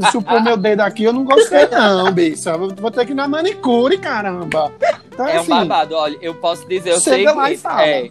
Chupou 0.10 0.40
meu 0.42 0.56
dedo 0.56 0.80
aqui, 0.80 1.04
eu 1.04 1.12
não 1.12 1.26
gostei, 1.26 1.68
não, 1.68 2.10
bicha. 2.14 2.58
Vou 2.58 2.90
ter 2.90 3.06
que 3.06 3.12
ir 3.12 3.16
na 3.16 3.28
manicure, 3.28 3.98
caramba. 3.98 4.72
Então, 5.14 5.28
É 5.28 5.36
um 5.36 5.42
assim, 5.42 5.50
babado, 5.50 5.96
olha, 5.96 6.18
eu 6.22 6.34
posso 6.36 6.66
dizer, 6.66 6.92
eu 6.92 7.02
Chega 7.02 7.16
sei 7.18 7.26
lá 7.36 7.48
que 7.48 7.54
e 7.54 7.58
fala. 7.58 7.86
é. 7.86 8.10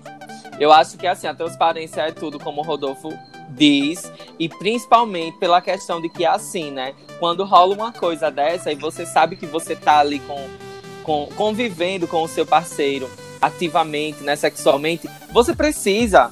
Eu 0.58 0.72
acho 0.72 0.96
que 0.96 1.06
assim, 1.06 1.26
a 1.26 1.34
transparência 1.34 2.02
é 2.02 2.12
tudo, 2.12 2.38
como 2.38 2.60
o 2.60 2.64
Rodolfo 2.64 3.08
diz, 3.50 4.10
e 4.38 4.48
principalmente 4.48 5.36
pela 5.38 5.60
questão 5.60 6.00
de 6.00 6.08
que 6.08 6.24
assim, 6.24 6.70
né? 6.70 6.94
Quando 7.18 7.44
rola 7.44 7.74
uma 7.74 7.92
coisa 7.92 8.30
dessa 8.30 8.70
e 8.72 8.74
você 8.74 9.04
sabe 9.04 9.36
que 9.36 9.46
você 9.46 9.74
tá 9.76 9.98
ali 9.98 10.20
com, 10.20 10.48
com 11.02 11.28
convivendo 11.36 12.06
com 12.06 12.22
o 12.22 12.28
seu 12.28 12.46
parceiro 12.46 13.10
ativamente, 13.40 14.22
né, 14.22 14.36
sexualmente, 14.36 15.08
você 15.32 15.52
precisa 15.54 16.30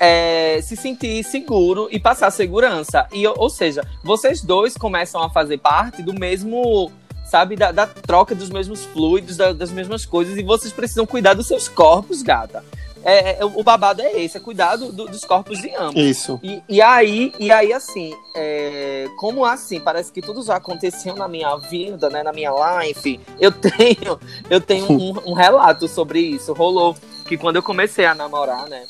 é, 0.00 0.58
se 0.62 0.74
sentir 0.74 1.22
seguro 1.22 1.86
e 1.90 2.00
passar 2.00 2.30
segurança. 2.30 3.06
E, 3.12 3.26
ou 3.26 3.50
seja, 3.50 3.86
vocês 4.02 4.40
dois 4.42 4.74
começam 4.74 5.22
a 5.22 5.28
fazer 5.28 5.58
parte 5.58 6.02
do 6.02 6.14
mesmo, 6.14 6.90
sabe, 7.30 7.56
da, 7.56 7.72
da 7.72 7.86
troca 7.86 8.34
dos 8.34 8.48
mesmos 8.48 8.84
fluidos, 8.86 9.36
da- 9.36 9.52
das 9.52 9.70
mesmas 9.70 10.06
coisas, 10.06 10.36
e 10.38 10.42
vocês 10.42 10.72
precisam 10.72 11.04
cuidar 11.04 11.34
dos 11.34 11.46
seus 11.46 11.68
corpos, 11.68 12.22
gata. 12.22 12.64
É, 13.08 13.38
é, 13.40 13.44
o 13.44 13.62
babado 13.62 14.02
é 14.02 14.20
esse, 14.20 14.36
é 14.36 14.40
cuidar 14.40 14.74
do- 14.74 14.90
do- 14.90 15.06
dos 15.06 15.24
corpos 15.24 15.60
de 15.62 15.72
ambos. 15.76 15.94
Isso. 16.02 16.40
E, 16.42 16.60
e 16.68 16.82
aí, 16.82 17.32
e 17.38 17.52
aí 17.52 17.72
assim, 17.72 18.12
é, 18.34 19.06
como 19.16 19.44
assim, 19.44 19.78
parece 19.78 20.10
que 20.10 20.20
tudo 20.20 20.42
já 20.42 20.56
aconteceu 20.56 21.14
na 21.14 21.28
minha 21.28 21.54
vida, 21.56 22.10
né, 22.10 22.24
na 22.24 22.32
minha 22.32 22.50
life. 22.80 23.20
Eu 23.38 23.52
tenho, 23.52 24.18
eu 24.50 24.60
tenho 24.60 24.90
um, 24.90 25.30
um 25.30 25.32
relato 25.34 25.86
sobre 25.86 26.18
isso. 26.18 26.52
Rolou 26.52 26.96
que 27.26 27.36
quando 27.38 27.54
eu 27.56 27.62
comecei 27.62 28.04
a 28.06 28.14
namorar, 28.14 28.66
né, 28.66 28.84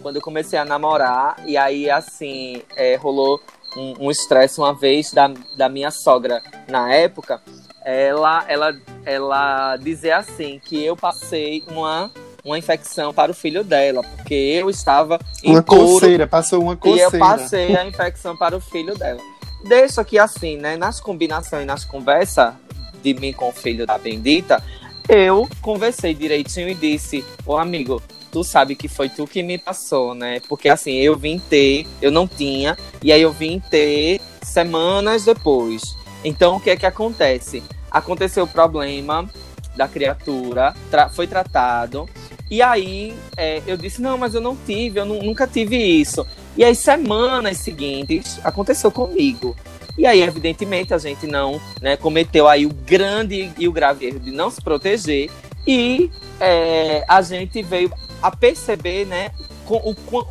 quando 0.00 0.14
eu 0.16 0.22
comecei 0.22 0.56
a 0.56 0.64
namorar, 0.64 1.34
e 1.44 1.56
aí 1.56 1.90
assim, 1.90 2.62
é, 2.76 2.94
rolou 2.94 3.40
um 3.76 4.06
um 4.06 4.10
estresse 4.12 4.58
uma 4.60 4.72
vez 4.72 5.10
da, 5.12 5.28
da 5.56 5.68
minha 5.68 5.90
sogra 5.90 6.40
na 6.68 6.94
época, 6.94 7.42
ela, 7.84 8.44
ela, 8.48 8.74
ela 9.04 9.76
dizer 9.76 10.12
assim 10.12 10.60
que 10.64 10.82
eu 10.84 10.96
passei 10.96 11.62
uma 11.68 12.10
uma 12.46 12.58
infecção 12.58 13.12
para 13.12 13.30
o 13.32 13.34
filho 13.34 13.64
dela, 13.64 14.02
porque 14.02 14.34
eu 14.34 14.70
estava 14.70 15.18
Uma 15.44 15.58
impuro 15.58 15.80
coceira, 15.84 16.26
passou 16.26 16.62
uma 16.62 16.74
e 16.74 16.76
coceira. 16.76 17.02
eu 17.14 17.18
passei 17.18 17.76
a 17.76 17.84
infecção 17.84 18.36
para 18.36 18.56
o 18.56 18.60
filho 18.60 18.96
dela. 18.96 19.20
Deixa 19.64 20.04
que 20.04 20.18
assim, 20.18 20.56
né? 20.56 20.76
Nas 20.76 21.00
combinações 21.00 21.64
e 21.64 21.66
nas 21.66 21.84
conversas 21.84 22.54
de 23.02 23.12
mim 23.14 23.32
com 23.32 23.48
o 23.48 23.52
filho 23.52 23.84
da 23.86 23.98
bendita, 23.98 24.62
eu 25.08 25.48
conversei 25.60 26.14
direitinho 26.14 26.68
e 26.68 26.74
disse, 26.74 27.24
ô 27.44 27.56
amigo, 27.56 28.00
tu 28.30 28.44
sabe 28.44 28.76
que 28.76 28.86
foi 28.86 29.08
tu 29.08 29.26
que 29.26 29.42
me 29.42 29.58
passou, 29.58 30.14
né? 30.14 30.40
Porque 30.48 30.68
assim, 30.68 30.94
eu 30.96 31.16
vim 31.16 31.38
ter, 31.40 31.84
eu 32.00 32.10
não 32.12 32.28
tinha, 32.28 32.76
e 33.02 33.10
aí 33.12 33.22
eu 33.22 33.32
vim 33.32 33.58
ter 33.58 34.20
semanas 34.42 35.24
depois. 35.24 35.82
Então 36.24 36.56
o 36.56 36.60
que 36.60 36.70
é 36.70 36.76
que 36.76 36.86
acontece? 36.86 37.62
Aconteceu 37.90 38.44
o 38.44 38.48
problema 38.48 39.28
da 39.76 39.86
criatura, 39.88 40.74
tra- 40.90 41.08
foi 41.08 41.26
tratado. 41.26 42.08
E 42.50 42.62
aí 42.62 43.14
é, 43.36 43.60
eu 43.66 43.76
disse, 43.76 44.00
não, 44.00 44.16
mas 44.16 44.34
eu 44.34 44.40
não 44.40 44.56
tive, 44.56 45.00
eu 45.00 45.04
nu- 45.04 45.22
nunca 45.22 45.46
tive 45.46 45.76
isso. 45.76 46.26
E 46.56 46.64
aí, 46.64 46.74
semanas 46.74 47.58
seguintes, 47.58 48.38
aconteceu 48.44 48.90
comigo. 48.90 49.56
E 49.98 50.06
aí, 50.06 50.20
evidentemente, 50.22 50.92
a 50.94 50.98
gente 50.98 51.26
não 51.26 51.60
né, 51.82 51.96
cometeu 51.96 52.46
aí 52.48 52.64
o 52.66 52.70
grande 52.72 53.50
e 53.58 53.66
o 53.66 53.72
grave 53.72 54.06
erro 54.06 54.20
de 54.20 54.30
não 54.30 54.50
se 54.50 54.60
proteger. 54.62 55.30
E 55.66 56.10
é, 56.40 57.04
a 57.08 57.20
gente 57.22 57.62
veio 57.62 57.90
a 58.22 58.30
perceber 58.30 59.06
né, 59.06 59.30
o, 59.68 59.94
com- 59.94 60.26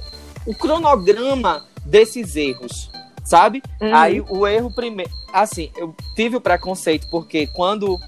o 0.45 0.53
cronograma 0.55 1.65
desses 1.85 2.35
erros, 2.35 2.89
sabe? 3.23 3.61
Uhum. 3.81 3.93
Aí 3.95 4.21
o 4.21 4.47
erro 4.47 4.71
primeiro. 4.71 5.11
Assim, 5.33 5.69
eu 5.75 5.93
tive 6.15 6.37
o 6.37 6.41
preconceito 6.41 7.07
porque 7.09 7.45
quando, 7.47 7.99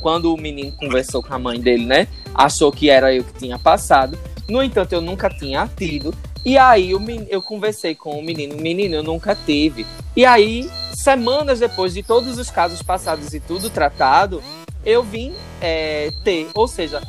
quando 0.00 0.32
o 0.32 0.36
menino 0.40 0.72
conversou 0.72 1.22
com 1.22 1.34
a 1.34 1.38
mãe 1.38 1.60
dele, 1.60 1.84
né? 1.84 2.06
Achou 2.34 2.70
que 2.72 2.88
era 2.90 3.14
eu 3.14 3.24
que 3.24 3.32
tinha 3.38 3.58
passado. 3.58 4.18
No 4.48 4.62
entanto, 4.62 4.92
eu 4.92 5.00
nunca 5.00 5.28
tinha 5.28 5.68
tido. 5.76 6.14
E 6.44 6.56
aí 6.56 6.92
men- 6.98 7.26
eu 7.28 7.42
conversei 7.42 7.94
com 7.94 8.18
o 8.18 8.22
menino, 8.22 8.56
menino, 8.56 8.96
eu 8.96 9.02
nunca 9.02 9.34
tive. 9.34 9.86
E 10.16 10.24
aí, 10.24 10.68
semanas 10.94 11.60
depois 11.60 11.92
de 11.94 12.02
todos 12.02 12.38
os 12.38 12.50
casos 12.50 12.82
passados 12.82 13.34
e 13.34 13.40
tudo 13.40 13.68
tratado, 13.70 14.42
eu 14.84 15.02
vim 15.02 15.32
é, 15.60 16.10
ter, 16.24 16.48
ou 16.54 16.66
seja, 16.66 17.02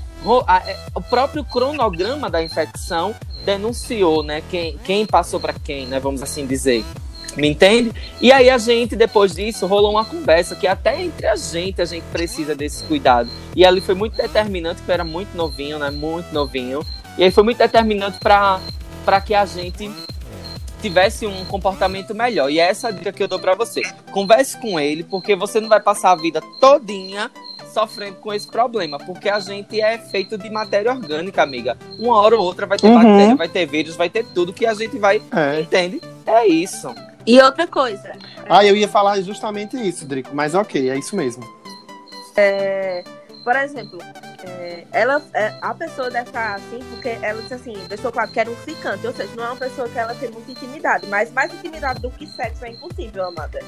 é, 0.68 0.78
o 0.94 1.02
próprio 1.02 1.44
cronograma 1.46 2.30
da 2.30 2.44
infecção 2.44 3.16
denunciou, 3.46 4.22
né, 4.22 4.44
quem, 4.52 4.78
quem 4.84 5.06
passou 5.06 5.40
para 5.40 5.54
quem, 5.54 5.88
né, 5.88 6.00
vamos 6.00 6.22
assim 6.22 6.46
dizer. 6.46 6.84
Me 7.38 7.48
entende? 7.48 7.92
E 8.20 8.32
aí 8.32 8.50
a 8.50 8.58
gente, 8.58 8.96
depois 8.96 9.34
disso, 9.34 9.66
rolou 9.66 9.92
uma 9.92 10.04
conversa 10.06 10.56
que 10.56 10.68
até 10.68 11.02
entre 11.02 11.26
a 11.28 11.36
gente 11.36 11.82
a 11.82 11.86
gente 11.86 12.04
precisa 12.12 12.54
desse 12.56 12.84
cuidado. 12.84 13.30
E 13.56 13.66
ali 13.66 13.80
foi 13.82 13.96
muito 13.96 14.16
determinante, 14.18 14.78
porque 14.78 14.92
eu 14.92 14.96
era 14.96 15.04
muito 15.06 15.36
novinho, 15.36 15.80
né? 15.80 15.90
Muito 15.90 16.34
novinho. 16.34 16.82
E 17.18 17.24
aí 17.24 17.32
foi 17.32 17.44
muito 17.44 17.58
determinante 17.58 18.18
para 18.20 19.22
que 19.26 19.34
a 19.34 19.46
gente 19.46 19.90
tivesse 20.82 21.26
um 21.28 21.46
comportamento 21.46 22.14
melhor. 22.14 22.50
E 22.52 22.60
é 22.60 22.64
essa 22.70 22.92
dica 22.92 23.12
que 23.12 23.22
eu 23.24 23.28
dou 23.28 23.40
para 23.40 23.54
você. 23.56 23.82
Converse 24.12 24.58
com 24.58 24.80
ele, 24.80 25.04
porque 25.04 25.36
você 25.36 25.60
não 25.60 25.70
vai 25.70 25.80
passar 25.80 26.12
a 26.12 26.16
vida 26.16 26.42
todinha 26.60 27.30
sofrendo 27.74 28.16
com 28.18 28.34
esse 28.34 28.48
problema, 28.48 28.98
porque 28.98 29.30
a 29.30 29.40
gente 29.40 29.80
é 29.80 29.98
feito 29.98 30.38
de 30.38 30.50
matéria 30.50 30.92
orgânica, 30.92 31.42
amiga. 31.42 31.78
Uma 31.98 32.18
hora 32.20 32.36
ou 32.38 32.44
outra 32.44 32.66
vai 32.68 32.78
ter 32.78 32.88
Uhum. 32.88 32.96
bactéria, 32.96 33.36
vai 33.38 33.48
ter 33.48 33.66
vírus, 33.66 33.96
vai 33.96 34.10
ter 34.10 34.26
tudo 34.26 34.52
que 34.52 34.66
a 34.66 34.74
gente 34.74 34.98
vai, 34.98 35.22
É. 35.34 35.62
entende? 35.62 36.02
É 36.26 36.46
isso. 36.46 36.94
E 37.26 37.40
outra 37.42 37.68
coisa, 37.68 38.14
Ah, 38.50 38.66
eu 38.66 38.76
ia 38.76 38.88
falar 38.88 39.20
justamente 39.22 39.78
isso, 39.78 40.06
Drico, 40.06 40.30
mas 40.34 40.56
ok, 40.56 40.90
é 40.90 40.98
isso 40.98 41.16
mesmo. 41.16 41.44
é, 42.36 43.04
por 43.44 43.56
exemplo, 43.56 44.00
é, 44.44 44.86
ela, 44.92 45.22
é, 45.34 45.54
a 45.62 45.74
pessoa 45.74 46.10
deve 46.10 46.30
estar 46.30 46.56
assim, 46.56 46.80
porque 46.90 47.10
ela 47.22 47.42
disse 47.42 47.54
assim, 47.54 47.74
deixou 47.88 48.12
claro 48.12 48.30
que 48.32 48.40
era 48.40 48.50
um 48.50 48.56
ficante, 48.58 49.06
ou 49.06 49.14
seja, 49.14 49.32
não 49.36 49.44
é 49.44 49.48
uma 49.48 49.56
pessoa 49.56 49.88
que 49.90 49.98
ela 49.98 50.14
tem 50.16 50.30
muita 50.32 50.52
intimidade, 50.52 51.06
mas 51.08 51.32
mais 51.32 51.54
intimidade 51.54 52.00
do 52.02 52.10
que 52.12 52.26
sexo 52.28 52.66
é 52.66 52.70
impossível, 52.70 53.26
amada. 53.28 53.60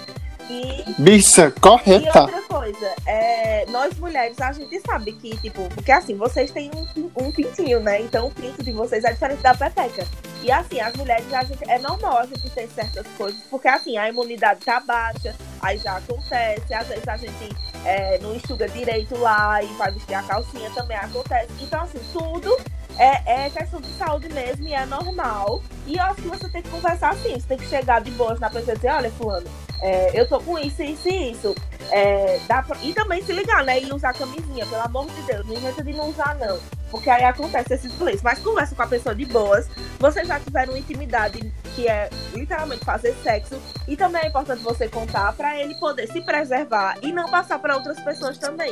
E 0.50 1.02
Bicha, 1.02 1.48
e 1.56 1.60
correta. 1.60 2.22
outra 2.22 2.42
coisa, 2.44 2.92
é, 3.06 3.66
nós 3.70 3.98
mulheres, 3.98 4.40
a 4.40 4.52
gente 4.52 4.80
sabe 4.82 5.14
que, 5.14 5.36
tipo, 5.38 5.68
porque 5.70 5.92
assim, 5.92 6.16
vocês 6.16 6.52
têm 6.52 6.70
um, 6.76 7.12
um 7.24 7.32
pintinho, 7.32 7.80
né? 7.80 8.02
Então 8.02 8.28
o 8.28 8.32
pinto 8.32 8.64
de 8.64 8.72
vocês 8.72 9.04
é 9.04 9.14
diferente 9.14 9.42
da 9.42 9.54
pepeca. 9.54 10.06
E 10.42 10.52
assim, 10.52 10.80
as 10.80 10.94
mulheres, 10.96 11.32
a 11.34 11.44
gente, 11.44 11.70
é 11.70 11.80
normal 11.80 12.18
a 12.18 12.26
gente 12.26 12.50
ter 12.50 12.68
certas 12.68 13.08
coisas, 13.18 13.40
porque 13.50 13.68
assim, 13.68 13.98
a 13.98 14.10
imunidade 14.10 14.60
tá 14.66 14.80
baixa, 14.82 15.34
aí 15.62 15.78
já 15.78 15.98
acontece, 15.98 16.74
às 16.74 16.88
vezes 16.88 17.08
a 17.08 17.18
gente 17.18 17.56
é, 17.86 18.20
não 18.20 18.36
enxuga 18.36 18.68
direito 18.68 19.18
lá 19.18 19.64
e 19.64 19.68
vai 19.74 19.92
vestir 19.92 20.14
a 20.14 20.24
calcinha 20.24 20.70
também 20.72 20.98
acontece. 20.98 21.50
Então, 21.62 21.82
assim, 21.82 22.00
tudo 22.12 22.58
é, 22.98 23.46
é 23.46 23.50
questão 23.50 23.82
de 23.82 23.88
saúde 23.94 24.30
mesmo 24.30 24.68
e 24.68 24.74
é 24.74 24.86
normal. 24.86 25.62
E 25.86 25.98
eu 25.98 26.04
acho 26.04 26.22
que 26.22 26.28
você 26.28 26.48
tem 26.50 26.62
que 26.62 26.70
conversar 26.70 27.12
assim, 27.12 27.34
você 27.34 27.48
tem 27.48 27.58
que 27.58 27.68
chegar 27.68 28.02
de 28.02 28.12
boas 28.12 28.40
na 28.40 28.50
pessoa 28.50 28.74
e 28.74 28.76
dizer, 28.76 28.90
olha, 28.92 29.12
fulano, 29.12 29.48
é, 29.82 30.12
eu 30.20 30.28
tô 30.28 30.40
com 30.40 30.58
isso, 30.58 30.82
isso 30.82 31.10
e 31.10 31.32
isso. 31.32 31.54
É, 31.92 32.40
dá 32.48 32.64
pra- 32.64 32.78
E 32.82 32.94
também 32.94 33.22
se 33.22 33.34
ligar, 33.34 33.64
né? 33.66 33.82
E 33.82 33.92
usar 33.92 34.14
camisinha, 34.14 34.66
pelo 34.66 34.82
amor 34.82 35.06
de 35.08 35.22
Deus. 35.24 35.46
Não 35.46 35.54
inventa 35.54 35.84
de 35.84 35.92
não 35.94 36.10
usar, 36.10 36.36
não. 36.36 36.58
Porque 36.90 37.10
aí 37.10 37.24
acontece 37.26 37.74
esses 37.74 37.92
plays. 37.94 38.22
Mas 38.22 38.40
conversa 38.40 38.74
com 38.74 38.82
a 38.82 38.88
pessoa 38.88 39.14
de 39.14 39.26
boas. 39.26 39.68
Vocês 40.00 40.28
já 40.28 40.40
tiveram 40.40 40.78
intimidade, 40.78 41.54
que 41.76 41.88
é 41.88 42.10
literalmente 42.34 42.86
fazer 42.86 43.14
sexo. 43.22 43.62
E 43.88 43.98
também 43.98 44.22
é 44.24 44.28
importante 44.28 44.64
você 44.64 44.88
contar 44.88 45.34
pra 45.34 45.60
ele 45.60 45.76
poder 45.76 46.08
se 46.08 46.22
preservar 46.22 46.96
e 47.02 47.12
não 47.12 47.30
passar 47.30 47.60
pra 47.60 47.76
outras 47.76 48.00
pessoas 48.00 48.38
também. 48.38 48.72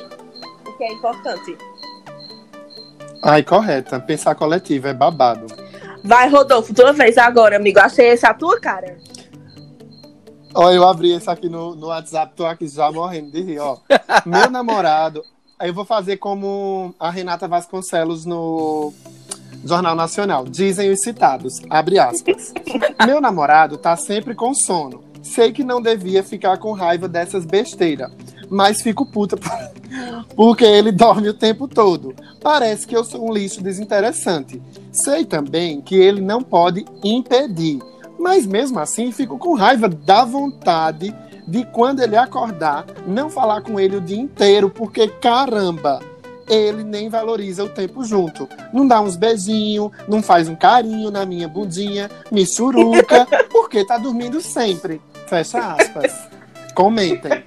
O 0.65 0.77
que 0.77 0.83
é 0.83 0.93
importante. 0.93 1.57
Ai, 3.21 3.43
correta. 3.43 3.99
Pensar 3.99 4.35
coletivo 4.35 4.87
é 4.87 4.93
babado. 4.93 5.47
Vai, 6.03 6.29
Rodolfo, 6.29 6.73
tua 6.73 6.91
vez 6.91 7.17
agora, 7.17 7.57
amigo. 7.57 7.79
Achei 7.79 8.07
essa 8.09 8.33
tua 8.33 8.59
cara. 8.59 8.97
Ó, 10.53 10.71
eu 10.71 10.87
abri 10.87 11.11
esse 11.11 11.29
aqui 11.29 11.47
no, 11.47 11.75
no 11.75 11.87
WhatsApp, 11.87 12.33
tô 12.35 12.45
aqui 12.45 12.67
já 12.67 12.91
morrendo 12.91 13.31
de 13.31 13.41
rir, 13.41 13.59
ó. 13.59 13.77
Meu 14.25 14.49
namorado, 14.49 15.23
eu 15.61 15.73
vou 15.73 15.85
fazer 15.85 16.17
como 16.17 16.93
a 16.99 17.09
Renata 17.09 17.47
Vasconcelos 17.47 18.25
no 18.25 18.93
Jornal 19.63 19.95
Nacional. 19.95 20.45
Dizem 20.45 20.91
os 20.91 21.01
citados, 21.01 21.61
abre 21.69 21.99
aspas. 21.99 22.53
Meu 23.05 23.21
namorado 23.21 23.77
tá 23.77 23.95
sempre 23.95 24.35
com 24.35 24.53
sono. 24.53 25.03
Sei 25.21 25.53
que 25.53 25.63
não 25.63 25.81
devia 25.81 26.23
ficar 26.23 26.57
com 26.57 26.73
raiva 26.73 27.07
dessas 27.07 27.45
besteiras, 27.45 28.11
mas 28.51 28.81
fico 28.81 29.05
puta 29.05 29.37
por- 29.37 29.71
porque 30.35 30.65
ele 30.65 30.91
dorme 30.91 31.29
o 31.29 31.33
tempo 31.33 31.67
todo. 31.67 32.13
Parece 32.41 32.85
que 32.85 32.95
eu 32.95 33.03
sou 33.03 33.29
um 33.29 33.33
lixo 33.33 33.63
desinteressante. 33.63 34.61
Sei 34.91 35.23
também 35.23 35.79
que 35.81 35.95
ele 35.95 36.19
não 36.21 36.41
pode 36.41 36.85
impedir. 37.03 37.79
Mas 38.19 38.45
mesmo 38.45 38.79
assim, 38.79 39.11
fico 39.11 39.37
com 39.37 39.55
raiva 39.55 39.87
da 39.87 40.25
vontade 40.25 41.15
de 41.47 41.65
quando 41.65 42.01
ele 42.01 42.15
acordar, 42.15 42.85
não 43.07 43.29
falar 43.29 43.61
com 43.61 43.79
ele 43.79 43.95
o 43.95 44.01
dia 44.01 44.19
inteiro, 44.19 44.69
porque 44.69 45.07
caramba, 45.07 45.99
ele 46.47 46.83
nem 46.83 47.09
valoriza 47.09 47.63
o 47.63 47.69
tempo 47.69 48.03
junto. 48.03 48.47
Não 48.71 48.87
dá 48.87 49.01
uns 49.01 49.15
beijinhos, 49.15 49.91
não 50.07 50.21
faz 50.21 50.47
um 50.47 50.55
carinho 50.55 51.09
na 51.09 51.25
minha 51.25 51.47
bundinha, 51.47 52.11
me 52.31 52.45
churuca, 52.45 53.25
porque 53.51 53.83
tá 53.85 53.97
dormindo 53.97 54.39
sempre. 54.39 55.01
Fecha 55.27 55.59
aspas. 55.59 56.13
Comentem. 56.75 57.43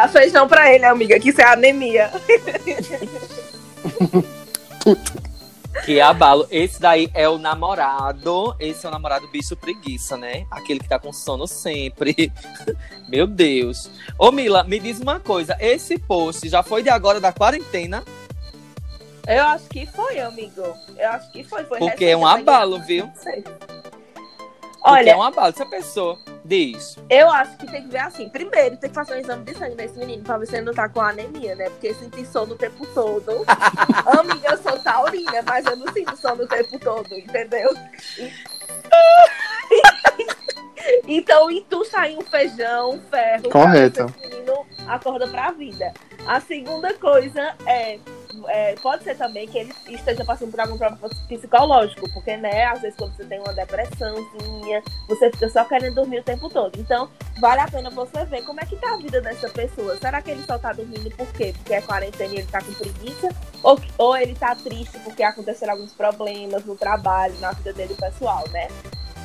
Dá 0.00 0.08
feijão 0.08 0.48
pra 0.48 0.72
ele, 0.72 0.86
amiga, 0.86 1.20
que 1.20 1.28
isso 1.28 1.42
é 1.42 1.44
anemia. 1.44 2.10
Que 5.84 6.00
abalo. 6.00 6.46
Esse 6.50 6.80
daí 6.80 7.10
é 7.12 7.28
o 7.28 7.36
namorado. 7.36 8.56
Esse 8.58 8.86
é 8.86 8.88
o 8.88 8.92
namorado 8.92 9.28
bicho 9.28 9.54
preguiça, 9.54 10.16
né? 10.16 10.46
Aquele 10.50 10.80
que 10.80 10.88
tá 10.88 10.98
com 10.98 11.12
sono 11.12 11.46
sempre. 11.46 12.32
Meu 13.08 13.26
Deus. 13.26 13.90
Ô, 14.18 14.32
Mila, 14.32 14.64
me 14.64 14.78
diz 14.78 15.00
uma 15.00 15.20
coisa. 15.20 15.54
Esse 15.60 15.98
post 15.98 16.48
já 16.48 16.62
foi 16.62 16.82
de 16.82 16.88
agora 16.88 17.20
da 17.20 17.30
quarentena? 17.30 18.02
Eu 19.26 19.44
acho 19.44 19.64
que 19.68 19.84
foi, 19.84 20.18
amigo. 20.18 20.62
Eu 20.96 21.10
acho 21.10 21.30
que 21.30 21.44
foi. 21.44 21.64
foi 21.64 21.78
Porque 21.78 22.06
é 22.06 22.16
um 22.16 22.26
abalo, 22.26 22.80
viu? 22.80 23.04
Não 23.04 23.14
sei. 23.16 23.44
Olha, 24.82 25.10
é 25.10 25.16
um 25.16 25.22
abalo. 25.22 25.54
Se 25.54 25.62
a 25.62 25.66
pessoa 25.66 26.18
diz. 26.44 26.96
eu 27.08 27.30
acho 27.30 27.56
que 27.58 27.66
tem 27.66 27.82
que 27.82 27.88
ver 27.88 27.98
assim. 27.98 28.28
Primeiro, 28.28 28.76
tem 28.76 28.88
que 28.90 28.94
fazer 28.94 29.14
um 29.14 29.18
exame 29.18 29.44
de 29.44 29.54
sangue 29.56 29.74
nesse 29.76 29.98
menino 29.98 30.22
pra 30.22 30.38
ver 30.38 30.46
se 30.46 30.56
ele 30.56 30.64
não 30.66 30.74
tá 30.74 30.88
com 30.88 31.00
anemia, 31.00 31.54
né? 31.54 31.68
Porque 31.70 31.92
sentir 31.94 32.24
sono 32.26 32.54
o 32.54 32.56
tempo 32.58 32.86
todo. 32.94 33.44
Amiga, 34.18 34.50
eu 34.52 34.58
sou 34.58 34.78
taurina, 34.78 35.42
mas 35.46 35.66
eu 35.66 35.76
não 35.76 35.92
sinto 35.92 36.16
sono 36.16 36.44
o 36.44 36.46
tempo 36.48 36.78
todo, 36.78 37.12
entendeu? 37.14 37.70
E- 38.18 38.32
então, 41.06 41.50
entuxa 41.50 41.98
aí 42.00 42.16
um 42.16 42.22
feijão, 42.22 42.92
um 42.92 43.00
ferro. 43.02 43.48
pra 43.48 43.66
ver 43.66 43.92
Correto. 43.92 44.08
se 44.08 44.18
Esse 44.18 44.28
menino 44.34 44.66
acorda 44.86 45.28
pra 45.28 45.50
vida. 45.52 45.92
A 46.26 46.40
segunda 46.40 46.92
coisa 46.94 47.54
é, 47.66 47.98
é, 48.48 48.74
pode 48.76 49.04
ser 49.04 49.16
também 49.16 49.46
que 49.48 49.58
ele 49.58 49.74
esteja 49.88 50.24
passando 50.24 50.50
por 50.50 50.60
algum 50.60 50.78
problema 50.78 51.10
psicológico, 51.28 52.10
porque, 52.12 52.36
né, 52.36 52.64
às 52.64 52.80
vezes 52.80 52.96
quando 52.96 53.14
você 53.16 53.24
tem 53.24 53.40
uma 53.40 53.52
depressãozinha, 53.52 54.82
você 55.08 55.30
fica 55.30 55.48
só 55.48 55.64
querendo 55.64 55.94
dormir 55.94 56.20
o 56.20 56.24
tempo 56.24 56.48
todo. 56.48 56.78
Então, 56.78 57.08
vale 57.40 57.60
a 57.60 57.68
pena 57.68 57.90
você 57.90 58.24
ver 58.24 58.42
como 58.44 58.60
é 58.60 58.66
que 58.66 58.76
tá 58.76 58.94
a 58.94 58.96
vida 58.96 59.20
dessa 59.20 59.48
pessoa. 59.48 59.96
Será 59.96 60.20
que 60.22 60.30
ele 60.30 60.42
só 60.44 60.58
tá 60.58 60.72
dormindo 60.72 61.10
por 61.16 61.26
quê? 61.32 61.52
Porque 61.56 61.74
é 61.74 61.80
quarentena 61.80 62.34
e 62.34 62.38
ele 62.38 62.46
tá 62.46 62.62
com 62.62 62.72
preguiça? 62.72 63.28
Ou, 63.62 63.78
ou 63.98 64.16
ele 64.16 64.34
tá 64.34 64.54
triste 64.54 64.98
porque 65.00 65.22
aconteceram 65.22 65.74
alguns 65.74 65.92
problemas 65.92 66.64
no 66.64 66.76
trabalho, 66.76 67.38
na 67.40 67.52
vida 67.52 67.72
dele 67.72 67.94
pessoal, 67.94 68.44
né? 68.50 68.68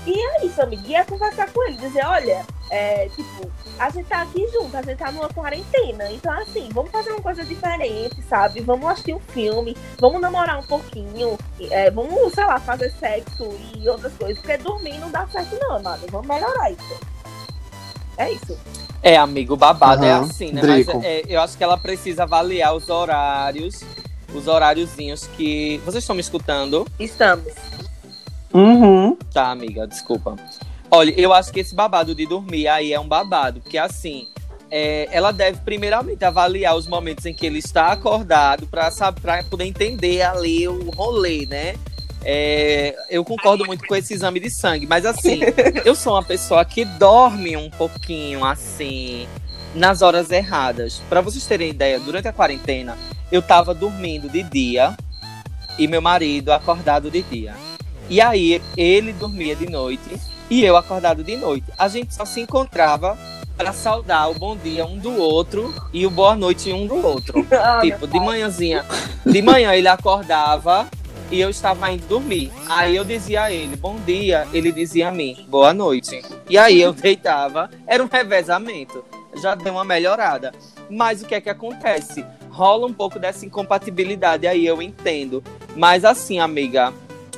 E 0.05 0.13
é 0.13 0.45
isso, 0.45 0.61
amiga. 0.61 0.83
E 0.87 0.95
é 0.95 1.03
conversar 1.03 1.51
com 1.51 1.63
ele, 1.67 1.77
dizer, 1.77 2.05
olha, 2.05 2.45
é, 2.69 3.09
tipo, 3.09 3.51
a 3.79 3.89
gente 3.89 4.07
tá 4.07 4.21
aqui 4.21 4.47
junto, 4.51 4.75
a 4.75 4.81
gente 4.81 4.97
tá 4.97 5.11
numa 5.11 5.29
quarentena. 5.29 6.11
Então, 6.11 6.31
assim, 6.33 6.69
vamos 6.71 6.91
fazer 6.91 7.11
uma 7.11 7.21
coisa 7.21 7.43
diferente, 7.43 8.21
sabe? 8.29 8.61
Vamos 8.61 8.85
assistir 8.87 9.15
um 9.15 9.19
filme, 9.19 9.75
vamos 9.99 10.21
namorar 10.21 10.59
um 10.59 10.63
pouquinho, 10.63 11.37
é, 11.71 11.89
vamos, 11.89 12.33
sei 12.33 12.45
lá, 12.45 12.59
fazer 12.59 12.91
sexo 12.91 13.49
e 13.75 13.87
outras 13.89 14.13
coisas. 14.13 14.37
Porque 14.37 14.57
dormir 14.57 14.99
não 14.99 15.09
dá 15.09 15.27
certo, 15.27 15.57
não, 15.59 15.77
amada. 15.77 16.05
Vamos 16.11 16.27
melhorar 16.27 16.71
isso. 16.71 16.99
É 18.17 18.31
isso. 18.31 18.57
É, 19.01 19.17
amigo, 19.17 19.55
babado 19.55 20.05
é 20.05 20.11
Aham, 20.11 20.25
assim, 20.25 20.51
né? 20.51 20.61
Drico. 20.61 20.95
Mas 20.95 21.05
é, 21.05 21.23
eu 21.27 21.41
acho 21.41 21.57
que 21.57 21.63
ela 21.63 21.77
precisa 21.77 22.23
avaliar 22.23 22.75
os 22.75 22.89
horários. 22.89 23.83
Os 24.33 24.47
horáriozinhos 24.47 25.27
que. 25.37 25.79
Vocês 25.85 26.03
estão 26.03 26.15
me 26.15 26.21
escutando? 26.21 26.85
Estamos. 26.99 27.53
Uhum. 28.55 29.17
Tá, 29.33 29.51
amiga, 29.51 29.85
desculpa. 29.85 30.37
Olha, 30.89 31.13
eu 31.19 31.33
acho 31.33 31.51
que 31.51 31.59
esse 31.59 31.75
babado 31.75 32.15
de 32.15 32.25
dormir 32.25 32.69
aí 32.69 32.93
é 32.93 32.99
um 32.99 33.07
babado, 33.07 33.59
porque 33.59 33.77
assim, 33.77 34.29
é, 34.71 35.09
ela 35.11 35.33
deve 35.33 35.59
primeiramente 35.59 36.23
avaliar 36.23 36.75
os 36.77 36.87
momentos 36.87 37.25
em 37.25 37.33
que 37.33 37.45
ele 37.45 37.59
está 37.59 37.91
acordado 37.91 38.65
para 38.67 39.43
poder 39.43 39.65
entender 39.65 40.21
ali 40.21 40.67
o 40.69 40.89
rolê, 40.91 41.45
né? 41.45 41.75
É, 42.23 42.95
eu 43.09 43.25
concordo 43.25 43.65
muito 43.65 43.85
com 43.85 43.95
esse 43.95 44.13
exame 44.13 44.39
de 44.39 44.49
sangue, 44.49 44.87
mas 44.87 45.05
assim, 45.05 45.41
eu 45.83 45.93
sou 45.93 46.13
uma 46.13 46.23
pessoa 46.23 46.63
que 46.63 46.85
dorme 46.85 47.57
um 47.57 47.69
pouquinho 47.69 48.45
assim 48.45 49.27
nas 49.75 50.01
horas 50.01 50.31
erradas. 50.31 51.01
Para 51.09 51.19
vocês 51.19 51.45
terem 51.45 51.71
ideia, 51.71 51.99
durante 51.99 52.27
a 52.29 52.33
quarentena 52.33 52.97
eu 53.31 53.41
tava 53.41 53.73
dormindo 53.73 54.29
de 54.29 54.43
dia 54.43 54.95
e 55.77 55.87
meu 55.87 56.01
marido 56.01 56.53
acordado 56.53 57.11
de 57.11 57.21
dia. 57.21 57.64
E 58.09 58.21
aí 58.21 58.61
ele 58.77 59.13
dormia 59.13 59.55
de 59.55 59.69
noite 59.69 60.19
e 60.49 60.63
eu 60.63 60.77
acordado 60.77 61.23
de 61.23 61.35
noite. 61.35 61.65
A 61.77 61.87
gente 61.87 62.13
só 62.13 62.23
se 62.23 62.39
encontrava 62.39 63.17
para 63.57 63.71
saudar 63.73 64.29
o 64.29 64.33
bom 64.33 64.55
dia 64.55 64.85
um 64.85 64.97
do 64.97 65.15
outro 65.17 65.73
e 65.93 66.05
o 66.05 66.09
boa 66.09 66.35
noite 66.35 66.71
um 66.71 66.85
do 66.85 66.95
outro. 67.05 67.45
Ah, 67.51 67.81
tipo, 67.81 68.05
de 68.05 68.19
manhãzinha. 68.19 68.85
De 69.25 69.41
manhã 69.41 69.73
ele 69.73 69.87
acordava 69.87 70.87
e 71.31 71.39
eu 71.39 71.49
estava 71.49 71.91
indo 71.91 72.05
dormir. 72.07 72.51
Aí 72.69 72.95
eu 72.95 73.03
dizia 73.03 73.43
a 73.43 73.51
ele, 73.51 73.75
bom 73.75 73.95
dia. 74.05 74.47
Ele 74.53 74.71
dizia 74.71 75.07
a 75.07 75.11
mim, 75.11 75.45
boa 75.47 75.73
noite. 75.73 76.21
E 76.49 76.57
aí 76.57 76.79
eu 76.81 76.93
deitava. 76.93 77.69
Era 77.87 78.03
um 78.03 78.07
revezamento. 78.07 79.03
Já 79.41 79.55
deu 79.55 79.73
uma 79.73 79.83
melhorada. 79.83 80.53
Mas 80.89 81.21
o 81.21 81.25
que 81.25 81.35
é 81.35 81.41
que 81.41 81.49
acontece? 81.49 82.23
Rola 82.49 82.87
um 82.87 82.93
pouco 82.93 83.19
dessa 83.19 83.45
incompatibilidade 83.45 84.47
aí, 84.47 84.65
eu 84.65 84.81
entendo. 84.81 85.43
Mas 85.75 86.05
assim, 86.05 86.39
amiga, 86.39 86.93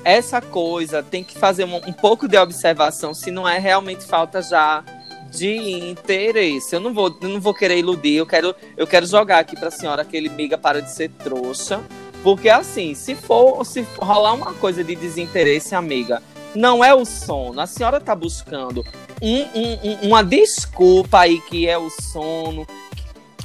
essa 0.07 0.41
coisa 0.41 1.03
tem 1.03 1.23
que 1.23 1.37
fazer 1.37 1.65
um, 1.65 1.75
um 1.75 1.91
pouco 1.93 2.27
de 2.27 2.37
observação 2.37 3.13
se 3.13 3.29
não 3.29 3.47
é 3.47 3.59
realmente 3.59 4.05
falta 4.05 4.41
já 4.41 4.83
de 5.29 5.55
interesse. 5.89 6.73
Eu 6.75 6.79
não 6.79 6.93
vou, 6.93 7.15
não 7.21 7.41
vou 7.41 7.53
querer 7.53 7.77
iludir, 7.77 8.15
eu 8.15 8.25
quero, 8.25 8.55
eu 8.77 8.87
quero 8.87 9.05
jogar 9.05 9.39
aqui 9.39 9.55
pra 9.59 9.69
senhora 9.69 10.05
que 10.05 10.15
ele 10.15 10.29
miga 10.29 10.57
para 10.57 10.81
de 10.81 10.91
ser 10.91 11.09
trouxa. 11.09 11.81
Porque 12.23 12.49
assim, 12.49 12.95
se 12.95 13.15
for, 13.15 13.63
se 13.65 13.85
rolar 13.97 14.33
uma 14.33 14.53
coisa 14.53 14.83
de 14.83 14.95
desinteresse, 14.95 15.75
amiga, 15.75 16.21
não 16.55 16.83
é 16.83 16.93
o 16.93 17.05
sono. 17.05 17.59
A 17.59 17.67
senhora 17.67 17.99
tá 17.99 18.15
buscando 18.15 18.83
um- 19.21 19.45
um- 19.53 20.07
uma 20.07 20.23
desculpa 20.23 21.19
aí 21.19 21.39
que 21.41 21.67
é 21.67 21.77
o 21.77 21.89
sono. 21.89 22.65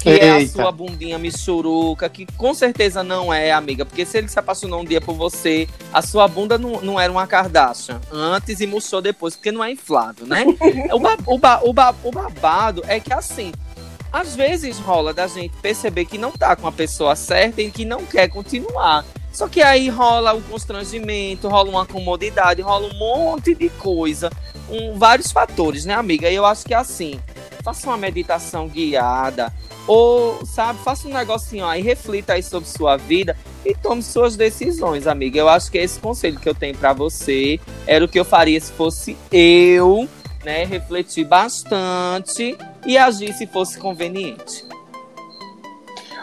Que 0.02 0.10
é 0.10 0.30
a 0.30 0.40
Eita. 0.40 0.52
sua 0.52 0.72
bundinha 0.72 1.18
michuruca, 1.18 2.08
que 2.08 2.26
com 2.36 2.52
certeza 2.54 3.02
não 3.02 3.32
é, 3.32 3.52
amiga. 3.52 3.84
Porque 3.84 4.04
se 4.04 4.18
ele 4.18 4.28
se 4.28 4.38
apaixonou 4.38 4.80
um 4.80 4.84
dia 4.84 5.00
por 5.00 5.14
você, 5.14 5.68
a 5.92 6.02
sua 6.02 6.26
bunda 6.26 6.58
não, 6.58 6.80
não 6.82 6.98
era 7.00 7.12
uma 7.12 7.26
Kardashian 7.26 8.00
antes 8.10 8.60
e 8.60 8.66
murchou 8.66 9.00
depois, 9.00 9.36
porque 9.36 9.52
não 9.52 9.62
é 9.62 9.70
inflado, 9.70 10.26
né? 10.26 10.44
o, 10.92 10.98
ba- 10.98 11.18
o, 11.26 11.38
ba- 11.38 11.60
o, 11.62 11.72
ba- 11.72 11.94
o 12.02 12.10
babado 12.10 12.82
é 12.88 12.98
que 12.98 13.12
assim. 13.12 13.52
Às 14.12 14.36
vezes 14.36 14.78
rola 14.78 15.14
da 15.14 15.26
gente 15.26 15.56
perceber 15.62 16.04
que 16.04 16.18
não 16.18 16.32
tá 16.32 16.54
com 16.54 16.66
a 16.66 16.72
pessoa 16.72 17.16
certa 17.16 17.62
e 17.62 17.70
que 17.70 17.82
não 17.84 18.04
quer 18.04 18.28
continuar. 18.28 19.06
Só 19.32 19.48
que 19.48 19.62
aí 19.62 19.88
rola 19.88 20.34
o 20.34 20.42
constrangimento, 20.42 21.48
rola 21.48 21.70
uma 21.70 21.86
comodidade, 21.86 22.60
rola 22.60 22.88
um 22.92 22.98
monte 22.98 23.54
de 23.54 23.70
coisa, 23.70 24.30
um, 24.68 24.98
vários 24.98 25.32
fatores, 25.32 25.86
né, 25.86 25.94
amiga? 25.94 26.28
E 26.28 26.34
eu 26.34 26.44
acho 26.44 26.66
que 26.66 26.74
assim, 26.74 27.18
faça 27.62 27.87
uma 27.87 27.96
meditação 27.96 28.68
guiada, 28.68 29.53
ou, 29.87 30.44
sabe, 30.46 30.79
faça 30.81 31.09
um 31.09 31.12
negocinho 31.12 31.66
aí, 31.66 31.83
reflita 31.83 32.35
aí 32.35 32.42
sobre 32.42 32.68
sua 32.68 32.96
vida 32.96 33.37
e 33.64 33.75
tome 33.75 34.03
suas 34.03 34.37
decisões, 34.37 35.07
amiga. 35.07 35.38
Eu 35.38 35.48
acho 35.48 35.70
que 35.70 35.79
esse 35.79 35.98
conselho 35.98 36.38
que 36.38 36.48
eu 36.48 36.55
tenho 36.55 36.77
pra 36.77 36.92
você 36.92 37.61
era 37.87 38.05
o 38.05 38.09
que 38.09 38.18
eu 38.18 38.25
faria 38.25 38.61
se 38.61 38.72
fosse 38.72 39.16
eu, 39.31 40.09
né? 40.44 40.64
Refletir 40.64 41.25
bastante 41.25 42.57
e 42.85 42.98
agir 42.98 43.33
se 43.33 43.46
fosse 43.46 43.79
conveniente. 43.79 44.64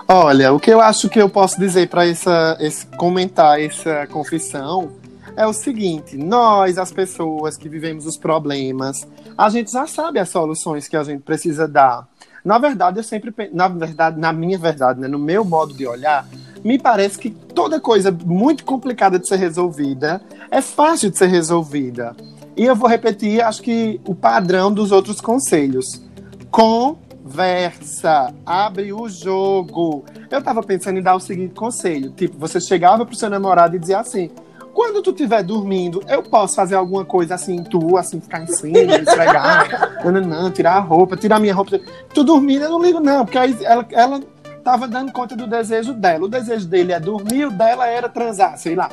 Olha, 0.07 0.51
o 0.51 0.59
que 0.59 0.71
eu 0.71 0.81
acho 0.81 1.07
que 1.07 1.21
eu 1.21 1.29
posso 1.29 1.59
dizer 1.59 1.87
para 1.87 2.07
essa, 2.07 2.57
esse 2.59 2.85
comentar 2.97 3.61
essa 3.61 4.07
confissão 4.07 4.91
é 5.37 5.45
o 5.45 5.53
seguinte: 5.53 6.17
nós, 6.17 6.77
as 6.77 6.91
pessoas 6.91 7.55
que 7.55 7.69
vivemos 7.69 8.05
os 8.05 8.17
problemas, 8.17 9.07
a 9.39 9.47
gente 9.47 9.71
já 9.71 9.87
sabe 9.87 10.19
as 10.19 10.27
soluções 10.27 10.89
que 10.89 10.97
a 10.97 11.03
gente 11.03 11.21
precisa 11.21 11.65
dar. 11.65 12.05
Na 12.43 12.57
verdade, 12.57 12.99
eu 12.99 13.03
sempre, 13.03 13.33
na 13.53 13.69
verdade, 13.69 14.19
na 14.19 14.33
minha 14.33 14.57
verdade, 14.57 14.99
né, 14.99 15.07
no 15.07 15.17
meu 15.17 15.45
modo 15.45 15.73
de 15.73 15.87
olhar, 15.87 16.27
me 16.61 16.77
parece 16.77 17.17
que 17.17 17.29
toda 17.29 17.79
coisa 17.79 18.11
muito 18.11 18.65
complicada 18.65 19.17
de 19.17 19.25
ser 19.25 19.37
resolvida 19.37 20.21
é 20.51 20.61
fácil 20.61 21.09
de 21.09 21.17
ser 21.17 21.27
resolvida. 21.27 22.13
E 22.57 22.65
eu 22.65 22.75
vou 22.75 22.89
repetir, 22.89 23.41
acho 23.41 23.61
que 23.61 24.01
o 24.05 24.13
padrão 24.13 24.73
dos 24.73 24.91
outros 24.91 25.21
conselhos. 25.21 26.03
Conversa, 26.51 28.33
abre 28.45 28.91
o 28.91 29.07
jogo. 29.07 30.03
Eu 30.29 30.41
tava 30.41 30.61
pensando 30.61 30.99
em 30.99 31.01
dar 31.01 31.15
o 31.15 31.19
seguinte 31.21 31.53
conselho: 31.53 32.11
tipo, 32.11 32.37
você 32.37 32.59
chegava 32.59 33.05
pro 33.05 33.15
seu 33.15 33.29
namorado 33.29 33.77
e 33.77 33.79
dizia 33.79 33.99
assim. 33.99 34.29
Quando 34.73 35.01
tu 35.01 35.11
estiver 35.11 35.43
dormindo, 35.43 36.01
eu 36.07 36.21
posso 36.23 36.55
fazer 36.55 36.75
alguma 36.75 37.03
coisa 37.03 37.35
assim, 37.35 37.63
tu, 37.63 37.97
assim, 37.97 38.19
ficar 38.19 38.43
em 38.43 38.47
cima, 38.47 38.95
esfregar, 38.95 40.03
nananã, 40.05 40.51
tirar 40.51 40.77
a 40.77 40.79
roupa, 40.79 41.17
tirar 41.17 41.39
minha 41.39 41.53
roupa. 41.53 41.79
Tu 42.13 42.23
dormindo, 42.23 42.63
eu 42.63 42.69
não 42.69 42.81
ligo, 42.81 42.99
não, 42.99 43.25
porque 43.25 43.37
aí 43.37 43.57
ela, 43.63 43.85
ela 43.91 44.21
tava 44.63 44.87
dando 44.87 45.11
conta 45.11 45.35
do 45.35 45.47
desejo 45.47 45.93
dela. 45.93 46.25
O 46.25 46.29
desejo 46.29 46.67
dele 46.67 46.93
é 46.93 46.99
dormir, 46.99 47.45
o 47.45 47.51
dela 47.51 47.87
era 47.87 48.07
transar, 48.07 48.57
sei 48.57 48.75
lá. 48.75 48.89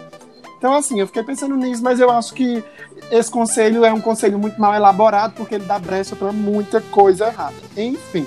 Então, 0.59 0.73
assim, 0.73 0.99
eu 0.99 1.07
fiquei 1.07 1.23
pensando 1.23 1.55
nisso, 1.55 1.83
mas 1.83 2.01
eu 2.01 2.11
acho 2.11 2.33
que 2.33 2.65
esse 3.11 3.31
conselho 3.31 3.85
é 3.85 3.93
um 3.93 4.01
conselho 4.01 4.39
muito 4.39 4.61
mal 4.61 4.75
elaborado, 4.75 5.35
porque 5.37 5.57
ele 5.57 5.65
dá 5.65 5.79
brecha 5.79 6.17
para 6.17 6.33
muita 6.33 6.81
coisa 6.81 7.27
errada. 7.27 7.55
Enfim, 7.77 8.27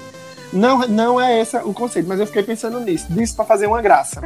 não, 0.54 0.80
não 0.88 1.20
é 1.20 1.42
esse 1.42 1.58
o 1.58 1.74
conselho, 1.74 2.08
mas 2.08 2.20
eu 2.20 2.28
fiquei 2.28 2.44
pensando 2.44 2.80
nisso, 2.80 3.12
disso 3.12 3.36
para 3.36 3.46
fazer 3.46 3.68
uma 3.68 3.82
graça. 3.82 4.22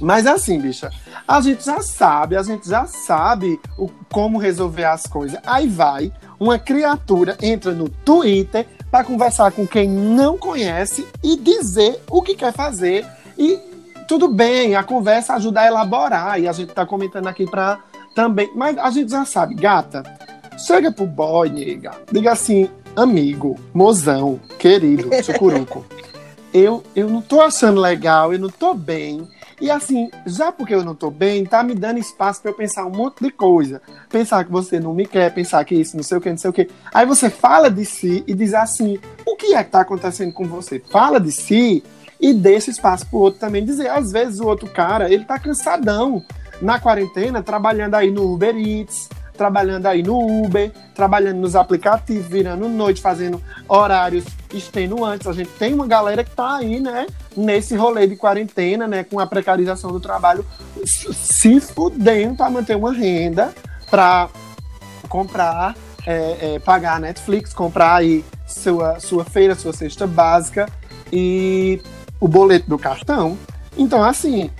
Mas 0.00 0.26
assim, 0.26 0.60
bicha, 0.60 0.90
a 1.26 1.40
gente 1.40 1.64
já 1.64 1.80
sabe, 1.80 2.36
a 2.36 2.42
gente 2.42 2.68
já 2.68 2.86
sabe 2.86 3.60
o, 3.78 3.88
como 4.10 4.38
resolver 4.38 4.84
as 4.84 5.06
coisas. 5.06 5.38
Aí 5.44 5.68
vai, 5.68 6.12
uma 6.38 6.58
criatura 6.58 7.36
entra 7.40 7.72
no 7.72 7.88
Twitter 7.88 8.66
para 8.90 9.04
conversar 9.04 9.52
com 9.52 9.66
quem 9.66 9.88
não 9.88 10.36
conhece 10.36 11.06
e 11.22 11.36
dizer 11.36 12.02
o 12.10 12.22
que 12.22 12.34
quer 12.34 12.52
fazer. 12.52 13.06
E 13.38 13.58
tudo 14.06 14.28
bem, 14.28 14.74
a 14.74 14.82
conversa 14.82 15.34
ajuda 15.34 15.60
a 15.60 15.66
elaborar, 15.66 16.38
e 16.40 16.46
a 16.46 16.52
gente 16.52 16.72
tá 16.72 16.84
comentando 16.84 17.26
aqui 17.26 17.46
para 17.46 17.80
também. 18.14 18.50
Mas 18.54 18.76
a 18.76 18.90
gente 18.90 19.10
já 19.10 19.24
sabe, 19.24 19.54
gata, 19.54 20.02
chega 20.58 20.92
pro 20.92 21.06
boy, 21.06 21.48
nega, 21.48 21.92
diga 22.10 22.32
assim, 22.32 22.68
amigo, 22.94 23.58
mozão, 23.72 24.38
querido, 24.58 25.08
chucuruco. 25.22 25.84
Eu, 26.52 26.84
eu 26.94 27.08
não 27.08 27.22
tô 27.22 27.40
achando 27.40 27.80
legal, 27.80 28.30
eu 28.30 28.38
não 28.38 28.50
tô 28.50 28.74
bem. 28.74 29.26
E 29.62 29.70
assim, 29.70 30.10
já 30.26 30.50
porque 30.50 30.74
eu 30.74 30.82
não 30.82 30.92
tô 30.92 31.08
bem, 31.08 31.44
tá 31.44 31.62
me 31.62 31.72
dando 31.72 32.00
espaço 32.00 32.42
para 32.42 32.50
eu 32.50 32.54
pensar 32.54 32.84
um 32.84 32.90
monte 32.90 33.22
de 33.22 33.30
coisa. 33.30 33.80
Pensar 34.10 34.44
que 34.44 34.50
você 34.50 34.80
não 34.80 34.92
me 34.92 35.06
quer, 35.06 35.32
pensar 35.32 35.64
que 35.64 35.72
isso, 35.72 35.96
não 35.96 36.02
sei 36.02 36.18
o 36.18 36.20
que, 36.20 36.30
não 36.30 36.36
sei 36.36 36.50
o 36.50 36.52
que. 36.52 36.68
Aí 36.92 37.06
você 37.06 37.30
fala 37.30 37.70
de 37.70 37.84
si 37.84 38.24
e 38.26 38.34
diz 38.34 38.54
assim: 38.54 38.98
o 39.24 39.36
que 39.36 39.54
é 39.54 39.62
que 39.62 39.70
tá 39.70 39.82
acontecendo 39.82 40.32
com 40.32 40.48
você? 40.48 40.82
Fala 40.90 41.20
de 41.20 41.30
si 41.30 41.84
e 42.20 42.34
deixa 42.34 42.72
espaço 42.72 43.06
pro 43.06 43.20
outro 43.20 43.38
também 43.38 43.64
dizer. 43.64 43.88
Às 43.88 44.10
vezes 44.10 44.40
o 44.40 44.48
outro 44.48 44.68
cara, 44.68 45.08
ele 45.08 45.24
tá 45.24 45.38
cansadão 45.38 46.24
na 46.60 46.80
quarentena, 46.80 47.40
trabalhando 47.40 47.94
aí 47.94 48.10
no 48.10 48.34
Uber 48.34 48.56
Eats, 48.56 49.08
trabalhando 49.36 49.86
aí 49.86 50.02
no 50.02 50.44
Uber, 50.44 50.70
trabalhando 50.94 51.38
nos 51.38 51.56
aplicativos, 51.56 52.26
virando 52.26 52.68
noite, 52.68 53.00
fazendo 53.00 53.42
horários 53.68 54.24
extenuantes. 54.52 55.26
A 55.26 55.32
gente 55.32 55.50
tem 55.50 55.74
uma 55.74 55.86
galera 55.86 56.22
que 56.22 56.30
tá 56.30 56.56
aí, 56.56 56.80
né, 56.80 57.06
nesse 57.36 57.74
rolê 57.74 58.06
de 58.06 58.16
quarentena, 58.16 58.86
né, 58.86 59.04
com 59.04 59.18
a 59.18 59.26
precarização 59.26 59.90
do 59.90 60.00
trabalho, 60.00 60.44
se 60.84 61.60
fudendo 61.60 62.36
para 62.36 62.50
manter 62.50 62.76
uma 62.76 62.92
renda, 62.92 63.52
para 63.90 64.28
comprar, 65.08 65.74
é, 66.06 66.54
é, 66.54 66.58
pagar 66.58 66.96
a 66.96 67.00
Netflix, 67.00 67.52
comprar 67.52 67.96
aí 67.96 68.24
sua, 68.46 69.00
sua 69.00 69.24
feira, 69.24 69.54
sua 69.54 69.72
cesta 69.72 70.06
básica 70.06 70.68
e 71.12 71.80
o 72.20 72.28
boleto 72.28 72.68
do 72.68 72.78
cartão. 72.78 73.36
Então, 73.76 74.04
assim, 74.04 74.50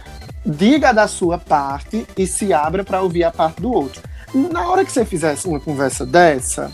diga 0.44 0.92
da 0.92 1.06
sua 1.06 1.38
parte 1.38 2.06
e 2.16 2.26
se 2.26 2.52
abra 2.52 2.84
para 2.84 3.02
ouvir 3.02 3.24
a 3.24 3.30
parte 3.30 3.60
do 3.60 3.72
outro. 3.72 4.02
Na 4.34 4.68
hora 4.68 4.84
que 4.84 4.92
você 4.92 5.04
fizesse 5.04 5.46
uma 5.46 5.60
conversa 5.60 6.06
dessa, 6.06 6.70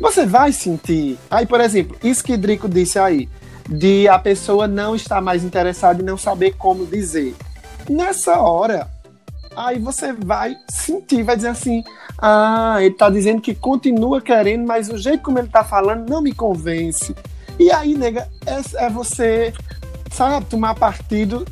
você 0.00 0.26
vai 0.26 0.52
sentir. 0.52 1.18
Aí, 1.30 1.46
por 1.46 1.60
exemplo, 1.60 1.96
isso 2.02 2.24
que 2.24 2.36
Drico 2.36 2.68
disse 2.68 2.98
aí, 2.98 3.28
de 3.68 4.08
a 4.08 4.18
pessoa 4.18 4.66
não 4.66 4.96
estar 4.96 5.20
mais 5.20 5.44
interessada 5.44 6.02
e 6.02 6.04
não 6.04 6.16
saber 6.16 6.52
como 6.56 6.84
dizer. 6.86 7.34
Nessa 7.88 8.38
hora, 8.40 8.88
aí 9.54 9.78
você 9.78 10.12
vai 10.12 10.56
sentir, 10.70 11.22
vai 11.22 11.36
dizer 11.36 11.48
assim: 11.48 11.84
ah, 12.18 12.78
ele 12.80 12.94
tá 12.94 13.08
dizendo 13.08 13.40
que 13.40 13.54
continua 13.54 14.20
querendo, 14.20 14.66
mas 14.66 14.88
o 14.88 14.98
jeito 14.98 15.22
como 15.22 15.38
ele 15.38 15.48
tá 15.48 15.62
falando 15.62 16.08
não 16.08 16.20
me 16.20 16.32
convence. 16.32 17.14
E 17.58 17.70
aí, 17.70 17.94
nega, 17.94 18.26
é, 18.46 18.86
é 18.86 18.90
você, 18.90 19.52
sabe, 20.10 20.46
tomar 20.46 20.74
partido 20.74 21.44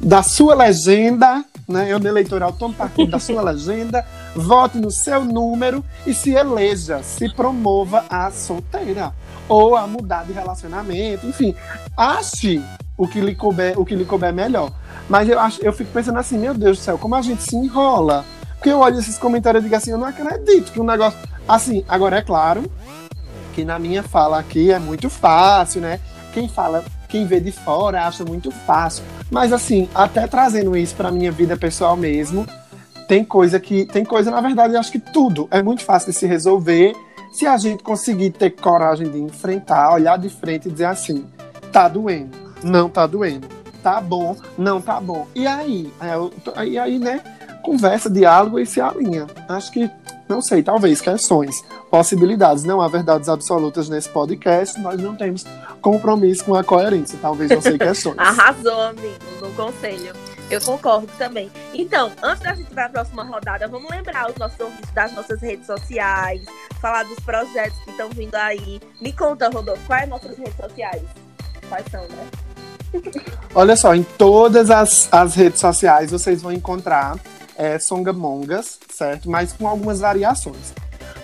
da- 0.00 0.22
sua 0.22 0.54
legenda, 0.54 1.44
né? 1.68 1.86
Eu, 1.90 1.98
no 1.98 2.08
eleitoral, 2.08 2.52
tomo 2.52 2.72
partido 2.72 3.10
da 3.10 3.18
sua 3.18 3.42
legenda, 3.50 4.06
vote 4.34 4.78
no 4.78 4.90
seu 4.90 5.24
número 5.24 5.84
e 6.06 6.12
se 6.12 6.32
eleja, 6.32 7.02
se 7.02 7.32
promova 7.34 8.04
a 8.08 8.30
solteira 8.30 9.12
ou 9.48 9.76
a 9.76 9.86
mudar 9.86 10.24
de 10.24 10.32
relacionamento, 10.32 11.26
enfim, 11.26 11.54
ache 11.96 12.62
o 12.96 13.06
que 13.06 13.20
lhe 13.20 13.34
couber, 13.34 13.78
o 13.78 13.84
que 13.84 13.94
lhe 13.94 14.04
couber 14.04 14.32
melhor. 14.32 14.72
Mas 15.08 15.28
eu 15.28 15.38
acho, 15.38 15.62
eu 15.62 15.72
fico 15.72 15.90
pensando 15.90 16.18
assim, 16.18 16.38
meu 16.38 16.54
Deus 16.54 16.78
do 16.78 16.82
céu, 16.82 16.98
como 16.98 17.14
a 17.14 17.22
gente 17.22 17.42
se 17.42 17.56
enrola. 17.56 18.24
Porque 18.54 18.70
eu 18.70 18.78
olho 18.78 18.98
esses 18.98 19.18
comentários 19.18 19.62
e 19.62 19.64
digo 19.64 19.76
assim, 19.76 19.90
eu 19.90 19.98
não 19.98 20.06
acredito 20.06 20.72
que 20.72 20.80
um 20.80 20.84
negócio. 20.84 21.18
Assim, 21.46 21.84
agora 21.86 22.16
é 22.16 22.22
claro 22.22 22.70
que 23.52 23.64
na 23.64 23.78
minha 23.78 24.02
fala 24.02 24.38
aqui 24.38 24.72
é 24.72 24.78
muito 24.78 25.10
fácil, 25.10 25.82
né? 25.82 26.00
Quem 26.32 26.48
fala, 26.48 26.82
quem 27.08 27.26
vê 27.26 27.38
de 27.38 27.52
fora 27.52 28.06
acha 28.06 28.24
muito 28.24 28.50
fácil. 28.50 29.04
Mas 29.30 29.52
assim, 29.52 29.88
até 29.94 30.26
trazendo 30.26 30.76
isso 30.76 30.94
pra 30.94 31.10
minha 31.10 31.30
vida 31.30 31.56
pessoal 31.56 31.96
mesmo, 31.96 32.46
tem 33.08 33.24
coisa 33.24 33.60
que. 33.60 33.84
Tem 33.86 34.04
coisa, 34.04 34.30
na 34.30 34.40
verdade, 34.40 34.74
eu 34.74 34.80
acho 34.80 34.92
que 34.92 34.98
tudo 34.98 35.48
é 35.50 35.62
muito 35.62 35.82
fácil 35.82 36.12
de 36.12 36.18
se 36.18 36.26
resolver 36.26 36.94
se 37.34 37.48
a 37.48 37.56
gente 37.56 37.82
conseguir 37.82 38.30
ter 38.30 38.50
coragem 38.50 39.10
de 39.10 39.18
enfrentar, 39.18 39.92
olhar 39.92 40.16
de 40.16 40.28
frente 40.28 40.68
e 40.68 40.70
dizer 40.70 40.84
assim: 40.84 41.26
tá 41.72 41.88
doendo, 41.88 42.36
não 42.62 42.88
tá 42.88 43.08
doendo, 43.08 43.48
tá 43.82 44.00
bom, 44.00 44.36
não 44.56 44.80
tá 44.80 45.00
bom. 45.00 45.26
E 45.34 45.44
aí? 45.44 45.92
É, 46.00 46.64
E 46.64 46.78
aí, 46.78 46.98
né? 46.98 47.20
Conversa, 47.60 48.08
diálogo 48.08 48.58
e 48.58 48.66
se 48.66 48.80
alinha. 48.80 49.26
Acho 49.48 49.72
que, 49.72 49.90
não 50.28 50.40
sei, 50.40 50.62
talvez 50.62 51.00
questões, 51.00 51.64
possibilidades. 51.90 52.62
Não 52.62 52.80
há 52.80 52.86
verdades 52.86 53.28
absolutas 53.28 53.88
nesse 53.88 54.08
podcast, 54.08 54.78
nós 54.80 55.00
não 55.00 55.16
temos 55.16 55.44
compromisso 55.80 56.44
com 56.44 56.54
a 56.54 56.62
coerência. 56.62 57.18
Talvez 57.20 57.50
não 57.50 57.60
sei 57.60 57.76
questões. 57.78 58.18
Arrasou, 58.18 58.80
amigo, 58.80 59.18
no 59.40 59.50
conselho. 59.52 60.12
Eu 60.54 60.60
concordo 60.60 61.08
também. 61.18 61.50
Então, 61.72 62.12
antes 62.22 62.44
da 62.44 62.54
gente 62.54 62.70
ir 62.70 62.74
para 62.74 62.86
a 62.86 62.88
próxima 62.88 63.24
rodada, 63.24 63.66
vamos 63.66 63.90
lembrar 63.90 64.30
os 64.30 64.36
nossos 64.36 64.60
ouvintes 64.60 64.88
das 64.92 65.12
nossas 65.12 65.42
redes 65.42 65.66
sociais, 65.66 66.42
falar 66.80 67.02
dos 67.02 67.18
projetos 67.18 67.76
que 67.80 67.90
estão 67.90 68.08
vindo 68.10 68.36
aí. 68.36 68.80
Me 69.00 69.12
conta, 69.12 69.48
Rodolfo, 69.48 69.84
quais 69.84 70.08
nossas 70.08 70.38
redes 70.38 70.54
sociais? 70.54 71.02
Quais 71.68 71.84
são, 71.90 72.02
né? 72.02 72.28
Olha 73.52 73.74
só, 73.74 73.96
em 73.96 74.04
todas 74.04 74.70
as, 74.70 75.12
as 75.12 75.34
redes 75.34 75.58
sociais 75.58 76.12
vocês 76.12 76.40
vão 76.40 76.52
encontrar 76.52 77.18
é, 77.56 77.76
Songamongas, 77.80 78.78
certo? 78.88 79.28
Mas 79.28 79.52
com 79.52 79.66
algumas 79.66 79.98
variações. 79.98 80.72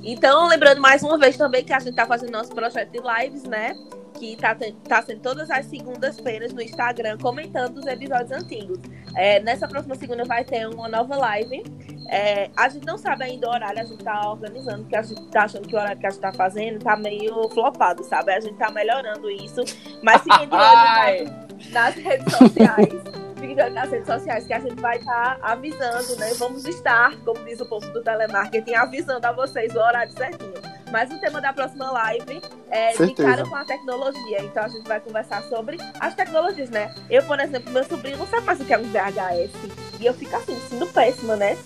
Então, 0.04 0.48
lembrando 0.48 0.82
mais 0.82 1.04
uma 1.04 1.18
vez 1.18 1.38
também 1.38 1.64
que 1.64 1.72
a 1.72 1.80
gente 1.80 1.96
tá 1.96 2.06
fazendo 2.06 2.32
nosso 2.32 2.52
projeto 2.52 2.92
de 2.92 3.00
lives, 3.00 3.44
né? 3.44 3.74
Que 4.22 4.36
tá, 4.36 4.56
tá 4.88 5.02
sendo 5.02 5.20
todas 5.20 5.50
as 5.50 5.66
segundas-feiras 5.66 6.54
no 6.54 6.62
Instagram, 6.62 7.18
comentando 7.18 7.80
os 7.80 7.88
episódios 7.88 8.32
antigos. 8.32 8.78
É, 9.16 9.40
nessa 9.40 9.68
próxima 9.68 9.96
segunda 9.96 10.24
vai 10.26 10.44
ter 10.44 10.68
uma 10.68 10.88
nova 10.88 11.18
live. 11.18 11.64
É, 12.08 12.52
a 12.56 12.70
gente 12.70 12.86
não 12.86 13.00
sabe 13.00 13.24
ainda 13.24 13.48
o 13.48 13.52
horário, 13.52 13.82
a 13.82 13.84
gente 13.84 14.04
tá 14.04 14.30
organizando, 14.30 14.84
porque 14.84 14.96
a 14.96 15.02
gente 15.02 15.26
tá 15.32 15.46
achando 15.46 15.68
que 15.68 15.76
o 15.76 15.80
horário 15.80 16.00
que 16.00 16.06
a 16.06 16.12
gente 16.12 16.22
tá 16.22 16.32
fazendo 16.34 16.78
tá 16.84 16.96
meio 16.96 17.50
flopado, 17.50 18.04
sabe? 18.04 18.32
A 18.32 18.40
gente 18.40 18.58
tá 18.58 18.70
melhorando 18.70 19.28
isso. 19.28 19.62
Mas 20.04 20.22
fiquem 20.22 20.48
de 20.48 20.54
olho 20.54 20.64
Ai. 20.64 21.26
nas, 21.72 21.96
redes 21.96 22.32
sociais. 22.32 22.94
Fiquem 23.40 23.56
de 23.56 23.62
olho 23.64 23.74
nas 23.74 23.90
redes 23.90 24.06
sociais 24.06 24.46
que 24.46 24.54
a 24.54 24.60
gente 24.60 24.80
vai 24.80 24.98
estar 24.98 25.40
avisando, 25.42 26.16
né? 26.18 26.32
Vamos 26.38 26.64
estar, 26.68 27.16
como 27.26 27.44
diz 27.44 27.60
o 27.60 27.66
povo 27.66 27.92
do 27.92 28.04
telemarketing, 28.04 28.76
avisando 28.76 29.26
a 29.26 29.32
vocês 29.32 29.74
o 29.76 29.80
horário 29.80 30.14
certinho. 30.14 30.71
Mas 30.92 31.10
o 31.12 31.18
tema 31.20 31.40
da 31.42 31.54
próxima 31.54 31.90
live 31.92 32.42
é 32.70 32.92
de 32.92 32.98
Certeza. 32.98 33.30
cara 33.30 33.48
com 33.48 33.56
a 33.56 33.66
tecnologia. 33.66 34.44
Então 34.44 34.64
a 34.64 34.68
gente 34.68 34.88
vai 34.88 35.00
conversar 35.00 35.42
sobre 35.44 35.78
as 36.00 36.14
tecnologias, 36.14 36.70
né? 36.70 36.94
Eu, 37.10 37.24
por 37.24 37.40
exemplo, 37.40 37.72
meu 37.72 37.84
sobrinho 37.86 38.18
não 38.18 38.28
sabe 38.28 38.46
mais 38.46 38.60
o 38.60 38.66
que 38.66 38.74
é 38.74 38.78
um 38.78 38.84
VHS. 38.84 39.52
E 40.00 40.06
eu 40.06 40.14
fico 40.14 40.36
assim, 40.36 40.60
sendo 40.70 40.86
péssima, 40.88 41.36
né? 41.36 41.58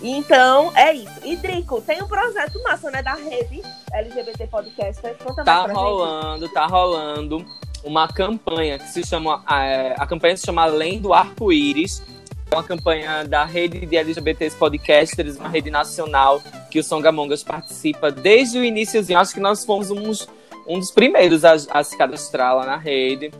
Então, 0.00 0.70
é 0.76 0.92
isso. 0.92 1.20
E 1.24 1.34
Drico, 1.36 1.80
tem 1.80 2.00
um 2.02 2.06
projeto 2.06 2.62
massa, 2.62 2.90
né, 2.90 3.02
da 3.02 3.14
rede 3.14 3.62
LGBT 3.92 4.46
Podcast. 4.46 5.02
Conta 5.24 5.42
Tá 5.42 5.62
mais 5.62 5.72
pra 5.72 5.80
rolando, 5.80 6.48
tá 6.50 6.66
rolando 6.66 7.44
uma 7.84 8.06
campanha 8.08 8.78
que 8.78 8.88
se 8.88 9.04
chama. 9.04 9.42
é, 9.50 9.94
a 9.98 10.06
campanha 10.06 10.36
se 10.36 10.46
chama 10.46 10.62
Além 10.62 11.00
do 11.00 11.12
Arco-Íris. 11.12 12.02
É 12.50 12.54
uma 12.54 12.64
campanha 12.64 13.24
da 13.24 13.44
rede 13.44 13.84
de 13.84 13.96
LGBTs 13.96 14.56
Podcasters, 14.56 15.36
uma 15.36 15.48
rede 15.48 15.70
nacional 15.70 16.42
que 16.70 16.78
o 16.78 16.84
Songamongas 16.84 17.42
participa 17.42 18.10
desde 18.10 18.58
o 18.58 18.64
iníciozinho. 18.64 19.18
Acho 19.18 19.34
que 19.34 19.40
nós 19.40 19.64
fomos 19.64 19.90
uns, 19.90 20.26
um 20.66 20.78
dos 20.78 20.90
primeiros 20.90 21.44
a, 21.44 21.52
a 21.70 21.84
se 21.84 21.96
cadastrar 21.96 22.56
lá 22.56 22.64
na 22.64 22.76
rede. 22.76 23.30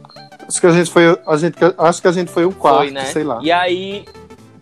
Acho 0.46 0.60
que 0.60 0.66
a 0.66 0.72
gente 0.72 0.90
foi, 0.90 1.18
a 1.26 1.36
gente, 1.36 1.56
acho 1.78 2.02
que 2.02 2.08
a 2.08 2.12
gente 2.12 2.30
foi 2.30 2.44
o 2.44 2.52
quarto, 2.52 2.78
Foi, 2.78 2.90
né? 2.90 3.06
sei 3.06 3.24
lá. 3.24 3.40
E 3.42 3.50
aí, 3.50 4.04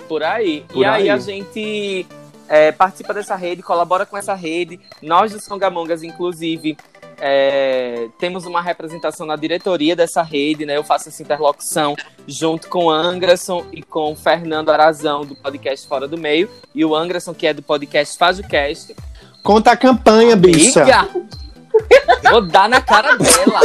por 0.08 0.22
aí. 0.22 0.64
Por 0.68 0.82
e 0.82 0.84
aí, 0.84 1.02
aí. 1.02 1.10
a 1.10 1.18
gente 1.18 2.06
é, 2.48 2.70
participa 2.70 3.12
dessa 3.12 3.34
rede, 3.34 3.62
colabora 3.62 4.06
com 4.06 4.16
essa 4.16 4.34
rede. 4.34 4.78
Nós 5.02 5.32
do 5.32 5.40
Songamongas, 5.40 6.02
inclusive, 6.02 6.76
é, 7.18 8.08
temos 8.18 8.44
uma 8.46 8.60
representação 8.60 9.26
na 9.26 9.36
diretoria 9.36 9.94
dessa 9.96 10.22
rede, 10.22 10.66
né? 10.66 10.76
Eu 10.76 10.84
faço 10.84 11.08
essa 11.08 11.22
interlocução 11.22 11.94
junto 12.26 12.68
com 12.68 12.86
o 12.86 12.90
Anderson 12.90 13.64
e 13.72 13.82
com 13.82 14.12
o 14.12 14.16
Fernando 14.16 14.70
Arazão, 14.70 15.24
do 15.24 15.34
podcast 15.36 15.86
Fora 15.88 16.06
do 16.08 16.18
Meio, 16.18 16.50
e 16.74 16.84
o 16.84 16.94
Anderson, 16.94 17.32
que 17.34 17.46
é 17.46 17.52
do 17.54 17.62
podcast 17.62 18.16
Faz 18.18 18.38
o 18.38 18.42
Cast. 18.42 18.94
Conta 19.42 19.72
a 19.72 19.76
campanha, 19.76 20.34
bicha. 20.36 20.82
Amiga! 20.82 21.08
Vou 22.30 22.40
dar 22.46 22.68
na 22.68 22.80
cara 22.80 23.16
dela. 23.16 23.60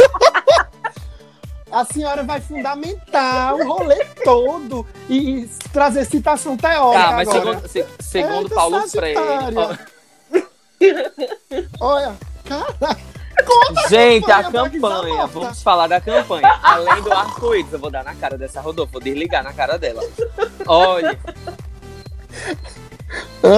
A 1.70 1.84
senhora 1.86 2.22
vai 2.22 2.38
fundamentar 2.40 3.54
o 3.54 3.66
rolê 3.66 4.04
todo 4.22 4.86
e 5.08 5.48
trazer 5.72 6.04
citação 6.04 6.54
teórica 6.56 7.02
Tá, 7.04 7.12
mas 7.12 7.28
agora. 7.30 7.66
segundo, 7.66 7.68
se- 7.68 7.86
segundo 7.98 8.42
Eita, 8.42 8.54
Paulo 8.54 8.88
Freire. 8.88 9.18
Olha, 11.80 12.14
cara, 12.44 12.96
Gente, 13.88 14.30
a 14.30 14.44
campanha, 14.44 14.80
Sabota. 15.22 15.26
vamos 15.28 15.62
falar 15.62 15.86
da 15.86 16.00
campanha. 16.00 16.58
Além 16.62 17.02
do 17.02 17.12
arco-íris, 17.12 17.72
eu 17.72 17.78
vou 17.78 17.90
dar 17.90 18.04
na 18.04 18.14
cara 18.14 18.36
dessa 18.38 18.60
Rodolfo, 18.60 18.92
vou 18.92 19.00
desligar 19.02 19.42
na 19.42 19.52
cara 19.52 19.78
dela. 19.78 20.02
Olha, 20.66 21.18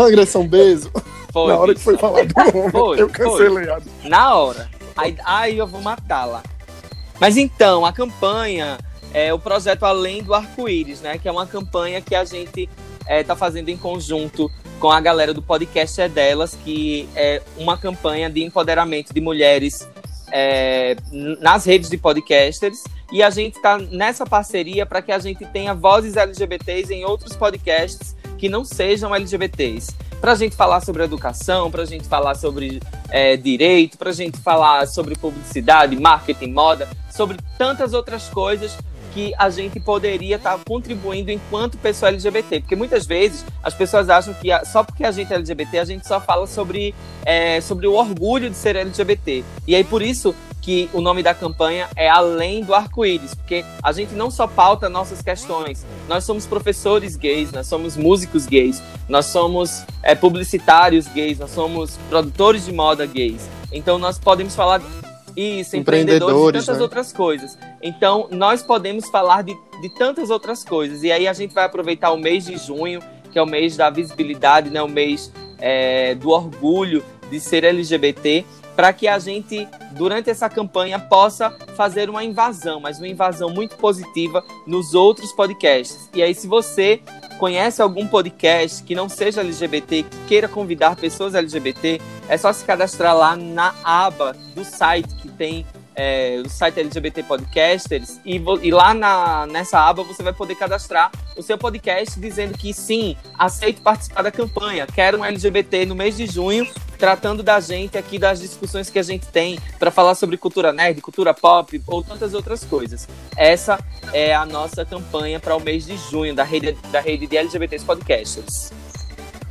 agressão 0.07 0.47
beijo. 0.47 0.91
foi. 1.33 1.49
Na 1.53 1.59
hora 1.59 1.75
que 1.75 1.81
foi 1.81 1.97
falar 1.99 2.25
do 2.25 2.35
homem, 2.41 2.71
Foi, 2.71 3.01
eu 3.01 3.09
cancelei. 3.09 3.69
a- 3.71 3.81
Na 4.05 4.35
hora. 4.35 4.71
Aí, 4.97 5.17
aí 5.25 5.59
eu 5.59 5.67
vou 5.67 5.81
matá-la. 5.83 6.43
Mas 7.21 7.37
então, 7.37 7.85
a 7.85 7.93
campanha 7.93 8.79
é 9.13 9.33
o 9.35 9.39
projeto 9.39 9.85
Além 9.85 10.23
do 10.23 10.35
Arco-Íris, 10.35 11.01
né? 11.01 11.19
Que 11.19 11.29
é 11.29 11.33
uma 11.33 11.47
campanha 11.47 12.01
que 12.01 12.15
a 12.15 12.25
gente 12.25 12.69
é, 13.07 13.23
tá 13.23 13.37
fazendo 13.37 13.69
em 13.69 13.77
conjunto 13.77 14.51
com 14.85 14.93
a 14.93 15.01
galera 15.01 15.33
do 15.33 15.41
podcast 15.41 15.99
É 15.99 16.11
Delas, 16.11 16.59
que 16.63 17.09
é 17.17 17.41
uma 17.57 17.75
campanha 17.75 18.29
de 18.29 18.45
empoderamento 18.45 19.15
de 19.15 19.21
mulheres 19.23 19.89
é, 20.31 20.95
nas 21.41 21.65
redes 21.65 21.89
de 21.89 21.97
podcasters. 21.97 22.85
E 23.11 23.23
a 23.23 23.31
gente 23.31 23.59
tá 23.63 23.79
nessa 23.79 24.27
parceria 24.27 24.85
para 24.85 25.01
que 25.01 25.11
a 25.11 25.19
gente 25.19 25.43
tenha 25.47 25.73
vozes 25.73 26.19
LGBTs 26.19 26.93
em 26.93 27.03
outros 27.03 27.35
podcasts 27.35 28.15
que 28.37 28.47
não 28.47 28.63
sejam 28.63 29.15
LGBTs. 29.15 29.97
Pra 30.21 30.35
gente 30.35 30.55
falar 30.55 30.83
sobre 30.83 31.03
educação, 31.03 31.71
pra 31.71 31.87
gente 31.87 32.07
falar 32.07 32.35
sobre 32.35 32.83
é, 33.09 33.39
direito, 33.39 33.97
pra 33.97 34.13
gente 34.13 34.37
falar 34.37 34.87
sobre 34.87 35.15
publicidade, 35.15 35.97
marketing, 35.97 36.53
moda, 36.53 36.87
sobre 37.11 37.39
tantas 37.57 37.95
outras 37.95 38.29
coisas 38.29 38.77
que 39.15 39.33
a 39.39 39.49
gente 39.49 39.79
poderia 39.79 40.37
estar 40.37 40.59
contribuindo 40.67 41.31
enquanto 41.31 41.79
pessoa 41.79 42.11
LGBT. 42.11 42.61
Porque 42.61 42.75
muitas 42.75 43.07
vezes 43.07 43.45
as 43.63 43.73
pessoas 43.73 44.11
acham 44.11 44.35
que 44.35 44.49
só 44.67 44.83
porque 44.83 45.05
a 45.05 45.13
gente 45.13 45.33
é 45.33 45.37
LGBT, 45.37 45.79
a 45.79 45.85
gente 45.85 46.07
só 46.07 46.21
fala 46.21 46.47
sobre, 46.47 46.95
é, 47.25 47.61
sobre 47.61 47.87
o 47.87 47.95
orgulho 47.95 48.51
de 48.51 48.57
ser 48.57 48.75
LGBT. 48.75 49.45
E 49.67 49.75
aí 49.75 49.85
por 49.85 50.03
isso 50.03 50.35
que 50.61 50.89
o 50.95 51.01
nome 51.01 51.23
da 51.23 51.35
campanha 51.35 51.89
é 51.95 52.09
Além 52.09 52.65
do 52.65 52.75
Arco-Íris, 52.75 53.35
porque 53.35 53.63
a 53.83 53.93
gente 53.93 54.15
não 54.15 54.31
só 54.31 54.47
pauta 54.47 54.89
nossas 54.89 55.21
questões, 55.21 55.85
nós 56.09 56.25
somos 56.25 56.47
professores 56.47 57.17
gays, 57.17 57.53
nós 57.53 57.67
somos 57.67 57.99
músicos 57.99 58.47
gays, 58.47 58.83
nós 59.07 59.27
somos 59.27 59.85
é, 60.03 60.15
publicitários 60.15 61.07
gays, 61.07 61.39
nós 61.39 61.51
somos 61.51 61.99
produtores 62.09 62.65
de 62.65 62.73
moda 62.73 63.05
gays. 63.05 63.47
Então 63.71 63.99
nós 63.99 64.19
podemos 64.19 64.57
falar 64.57 64.81
isso, 65.37 65.77
empreendedores, 65.77 66.23
Empreendedores, 66.23 66.63
e 66.63 66.67
tantas 66.67 66.79
né? 66.79 66.83
outras 66.83 67.13
coisas. 67.13 67.59
Então 67.83 68.29
nós 68.31 68.63
podemos 68.63 69.09
falar 69.09 69.43
de, 69.43 69.57
de 69.81 69.89
tantas 69.91 70.31
outras 70.31 70.65
coisas. 70.65 71.03
E 71.03 71.11
aí 71.11 71.27
a 71.27 71.33
gente 71.33 71.55
vai 71.55 71.65
aproveitar 71.65 72.11
o 72.13 72.17
mês 72.17 72.47
de 72.47 72.57
junho, 72.57 73.01
que 73.33 73.39
é 73.39 73.43
o 73.43 73.47
mês 73.47 73.77
da 73.77 73.91
visibilidade, 73.91 74.71
né, 74.71 74.81
o 74.83 74.89
mês 74.89 75.33
é, 75.59 76.15
do 76.15 76.31
orgulho 76.31 77.05
de 77.31 77.41
ser 77.41 77.65
LGBT, 77.65 78.45
para 78.77 78.93
que 78.93 79.09
a 79.09 79.19
gente, 79.19 79.69
durante 79.93 80.31
essa 80.31 80.49
campanha, 80.49 80.99
possa 80.99 81.51
fazer 81.77 82.11
uma 82.11 82.25
invasão, 82.25 82.81
mas 82.81 82.99
uma 82.99 83.09
invasão 83.09 83.51
muito 83.51 83.77
positiva 83.77 84.45
nos 84.67 84.95
outros 84.95 85.33
podcasts. 85.33 86.09
E 86.15 86.23
aí, 86.23 86.35
se 86.35 86.47
você 86.47 87.01
conhece 87.39 87.83
algum 87.83 88.07
podcast 88.07 88.83
que 88.83 88.95
não 88.95 89.09
seja 89.09 89.41
LGBT, 89.41 90.03
que 90.05 90.17
queira 90.27 90.49
convidar 90.49 90.97
pessoas 90.97 91.35
LGBT, 91.35 92.01
é 92.29 92.37
só 92.37 92.53
se 92.53 92.65
cadastrar 92.65 93.17
lá 93.17 93.37
na 93.37 93.75
aba 93.83 94.35
do 94.55 94.65
site 94.65 95.15
que 95.17 95.29
tem 95.29 95.67
é, 95.95 96.43
o 96.45 96.49
site 96.49 96.81
LGBT 96.81 97.23
Podcasters 97.23 98.21
e, 98.25 98.43
e 98.63 98.71
lá 98.71 98.93
na, 98.93 99.47
nessa 99.47 99.79
aba 99.79 100.03
você 100.03 100.23
vai 100.23 100.33
poder 100.33 100.55
cadastrar 100.55 101.11
o 101.37 101.43
seu 101.43 101.57
podcast 101.59 102.19
dizendo 102.19 102.57
que 102.57 102.73
sim, 102.73 103.17
aceito 103.39 103.83
participar 103.83 104.23
da 104.23 104.31
campanha, 104.31 104.87
quero 104.87 105.19
um 105.19 105.25
LGBT 105.25 105.87
no 105.87 105.95
mês 105.95 106.17
de 106.17 106.27
junho, 106.27 106.67
tratando 106.99 107.43
da 107.43 107.61
gente 107.61 107.99
aqui, 107.99 108.19
das 108.19 108.41
discussões 108.41 108.89
que 108.91 108.99
a 108.99 109.03
gente 109.03 109.27
tem 109.27 109.59
para 109.79 109.91
falar 109.91 110.15
sobre 110.15 110.37
cultura 110.37 110.73
nerd, 110.73 111.01
cultura 111.01 111.35
pop 111.35 111.83
ou 111.87 112.03
tantas 112.03 112.35
outras 112.35 112.65
coisas. 112.65 113.09
Essa 113.37 113.79
é 114.13 114.35
a 114.35 114.47
nossa 114.47 114.85
campanha 114.85 115.41
para 115.41 115.57
o 115.57 115.61
mês 115.61 115.87
de 115.87 115.97
junho 116.11 116.35
da 116.35 116.45
rede, 116.45 116.77
da 116.91 117.01
rede 117.01 117.27
de 117.27 117.37
LGBTs 117.37 117.85
Podcasters. 117.85 118.73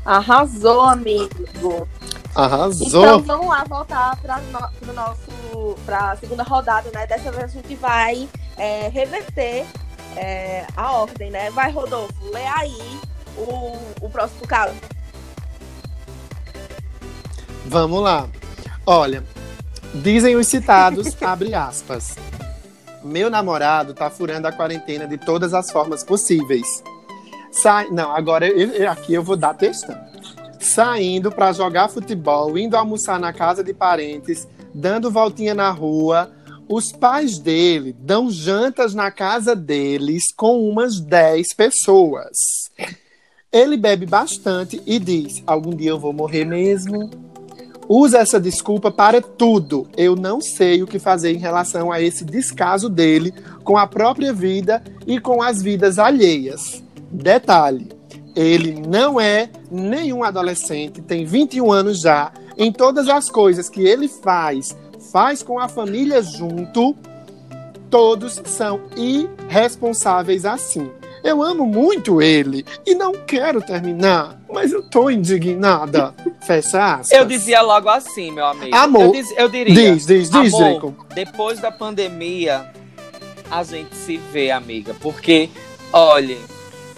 Arrasou, 0.06 0.82
amigo. 0.82 1.88
Arrasou. 2.36 2.88
Então 2.88 3.22
vamos 3.22 3.48
lá 3.48 3.64
voltar 3.64 4.18
para 4.22 4.40
no, 4.40 4.94
nosso 4.94 5.76
para 5.86 6.12
a 6.12 6.16
segunda 6.18 6.44
rodada, 6.44 6.90
né? 6.94 7.06
Dessa 7.06 7.32
vez 7.32 7.44
a 7.44 7.48
gente 7.48 7.76
vai 7.76 8.28
é, 8.58 8.88
reverter 8.90 9.66
é, 10.16 10.66
a 10.76 10.92
ordem, 10.94 11.30
né? 11.30 11.52
Vai, 11.52 11.72
Rodolfo, 11.72 12.14
lê 12.32 12.46
aí 12.46 13.00
o, 13.38 13.78
o 14.06 14.10
próximo 14.10 14.48
caso. 14.48 14.74
Vamos 17.66 18.02
lá. 18.02 18.28
Olha, 18.86 19.24
dizem 19.94 20.36
os 20.36 20.48
citados, 20.48 21.16
abre 21.22 21.54
aspas. 21.54 22.16
Meu 23.04 23.30
namorado 23.30 23.94
tá 23.94 24.10
furando 24.10 24.48
a 24.48 24.52
quarentena 24.52 25.06
de 25.08 25.18
todas 25.18 25.54
as 25.54 25.70
formas 25.72 26.04
possíveis. 26.04 26.84
Sai, 27.52 27.90
não, 27.90 28.16
agora 28.16 28.48
eu- 28.48 28.72
eu- 28.72 28.92
aqui 28.92 29.14
eu 29.14 29.24
vou 29.24 29.36
dar 29.36 29.54
textão. 29.54 29.96
Saindo 30.64 31.30
pra 31.30 31.51
jogar 31.51 31.89
futebol, 31.89 32.57
indo 32.57 32.78
almoçar 32.78 33.20
na 33.20 33.34
casa 33.34 33.61
de 33.61 33.74
parentes, 33.74 34.47
dando 34.74 35.11
voltinha 35.11 35.53
na 35.53 35.70
rua. 35.70 36.32
Os 36.70 36.89
pais 36.93 37.38
dele 37.38 37.93
dão 37.99 38.32
jantas 38.32 38.93
na 38.93 39.11
casa 39.11 39.57
deles 39.57 40.24
com 40.36 40.68
umas 40.68 41.01
10 41.01 41.53
pessoas. 41.53 42.72
Ele 43.51 43.76
bebe 43.76 44.05
bastante 44.05 44.82
e 44.86 44.97
diz: 44.99 45.43
Algum 45.45 45.76
dia 45.76 45.89
eu 45.89 45.99
vou 45.99 46.14
morrer 46.14 46.45
mesmo. 46.45 47.11
Usa 47.88 48.20
essa 48.20 48.39
desculpa 48.39 48.89
para 48.89 49.22
tudo. 49.22 49.86
Eu 49.97 50.16
não 50.16 50.39
sei 50.39 50.82
o 50.82 50.88
que 50.88 50.97
fazer 50.97 51.34
em 51.34 51.39
relação 51.39 51.91
a 51.91 52.01
esse 52.01 52.24
descaso 52.24 52.89
dele 52.89 53.34
com 53.66 53.78
a 53.78 53.86
própria 53.86 54.32
vida 54.32 54.82
e 55.05 55.20
com 55.20 55.43
as 55.43 55.61
vidas 55.61 55.99
alheias. 55.99 56.82
Detalhe: 57.11 57.89
ele 58.36 58.82
não 58.88 59.20
é 59.20 59.50
nenhum 59.72 60.24
adolescente, 60.24 61.02
tem 61.02 61.26
21 61.26 61.72
anos 61.72 62.02
já. 62.02 62.32
Em 62.58 62.72
todas 62.72 63.08
as 63.10 63.30
coisas 63.30 63.70
que 63.70 63.82
ele 63.82 64.08
faz, 64.08 64.76
faz 65.12 65.42
com 65.44 65.60
a 65.60 65.68
família 65.68 66.22
junto, 66.22 66.96
todos 67.90 68.42
são 68.46 68.82
irresponsáveis 68.96 70.46
assim. 70.46 70.90
Eu 71.24 71.42
amo 71.42 71.66
muito 71.66 72.22
ele 72.22 72.66
e 72.86 72.94
não 72.94 73.14
quero 73.14 73.62
terminar, 73.62 74.42
mas 74.52 74.74
eu 74.74 74.84
tô 74.84 75.10
indignada. 75.10 76.14
Fecha 76.46 76.96
aspas. 76.96 77.12
Eu 77.12 77.24
dizia 77.26 77.62
logo 77.62 77.88
assim, 77.88 78.30
meu 78.32 78.46
amigo. 78.46 78.76
Amor, 78.76 79.04
eu, 79.04 79.12
diz- 79.14 79.34
eu 79.38 79.48
diria. 79.48 79.74
Diz, 79.74 80.06
diz, 80.06 80.30
diz, 80.30 80.54
amor, 80.54 80.72
Draco. 80.72 81.06
depois 81.16 81.60
da 81.62 81.72
pandemia, 81.72 82.66
a 83.50 83.64
gente 83.64 83.96
se 83.96 84.18
vê, 84.18 84.52
amiga. 84.52 84.94
Porque, 85.00 85.50
olha, 85.94 86.38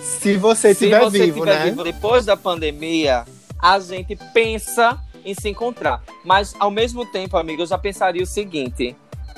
Se 0.05 0.37
você 0.37 0.69
estiver 0.71 1.09
vivo, 1.09 1.25
estiver 1.39 1.45
né? 1.59 1.65
vivo 1.69 1.83
depois 1.83 2.25
da 2.25 2.37
pandemia, 2.37 3.25
a 3.59 3.79
gente 3.79 4.15
pensa 4.33 4.99
em 5.23 5.33
se 5.33 5.49
encontrar. 5.49 6.01
Mas, 6.23 6.55
ao 6.59 6.69
mesmo 6.69 7.05
tempo, 7.05 7.35
amiga, 7.37 7.63
eu 7.63 7.67
já 7.67 7.77
pensaria 7.77 8.21
o 8.21 8.25
seguinte: 8.27 8.95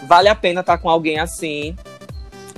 vale 0.07 0.27
a 0.27 0.35
pena 0.35 0.59
estar 0.61 0.77
com 0.77 0.89
alguém 0.89 1.19
assim? 1.19 1.75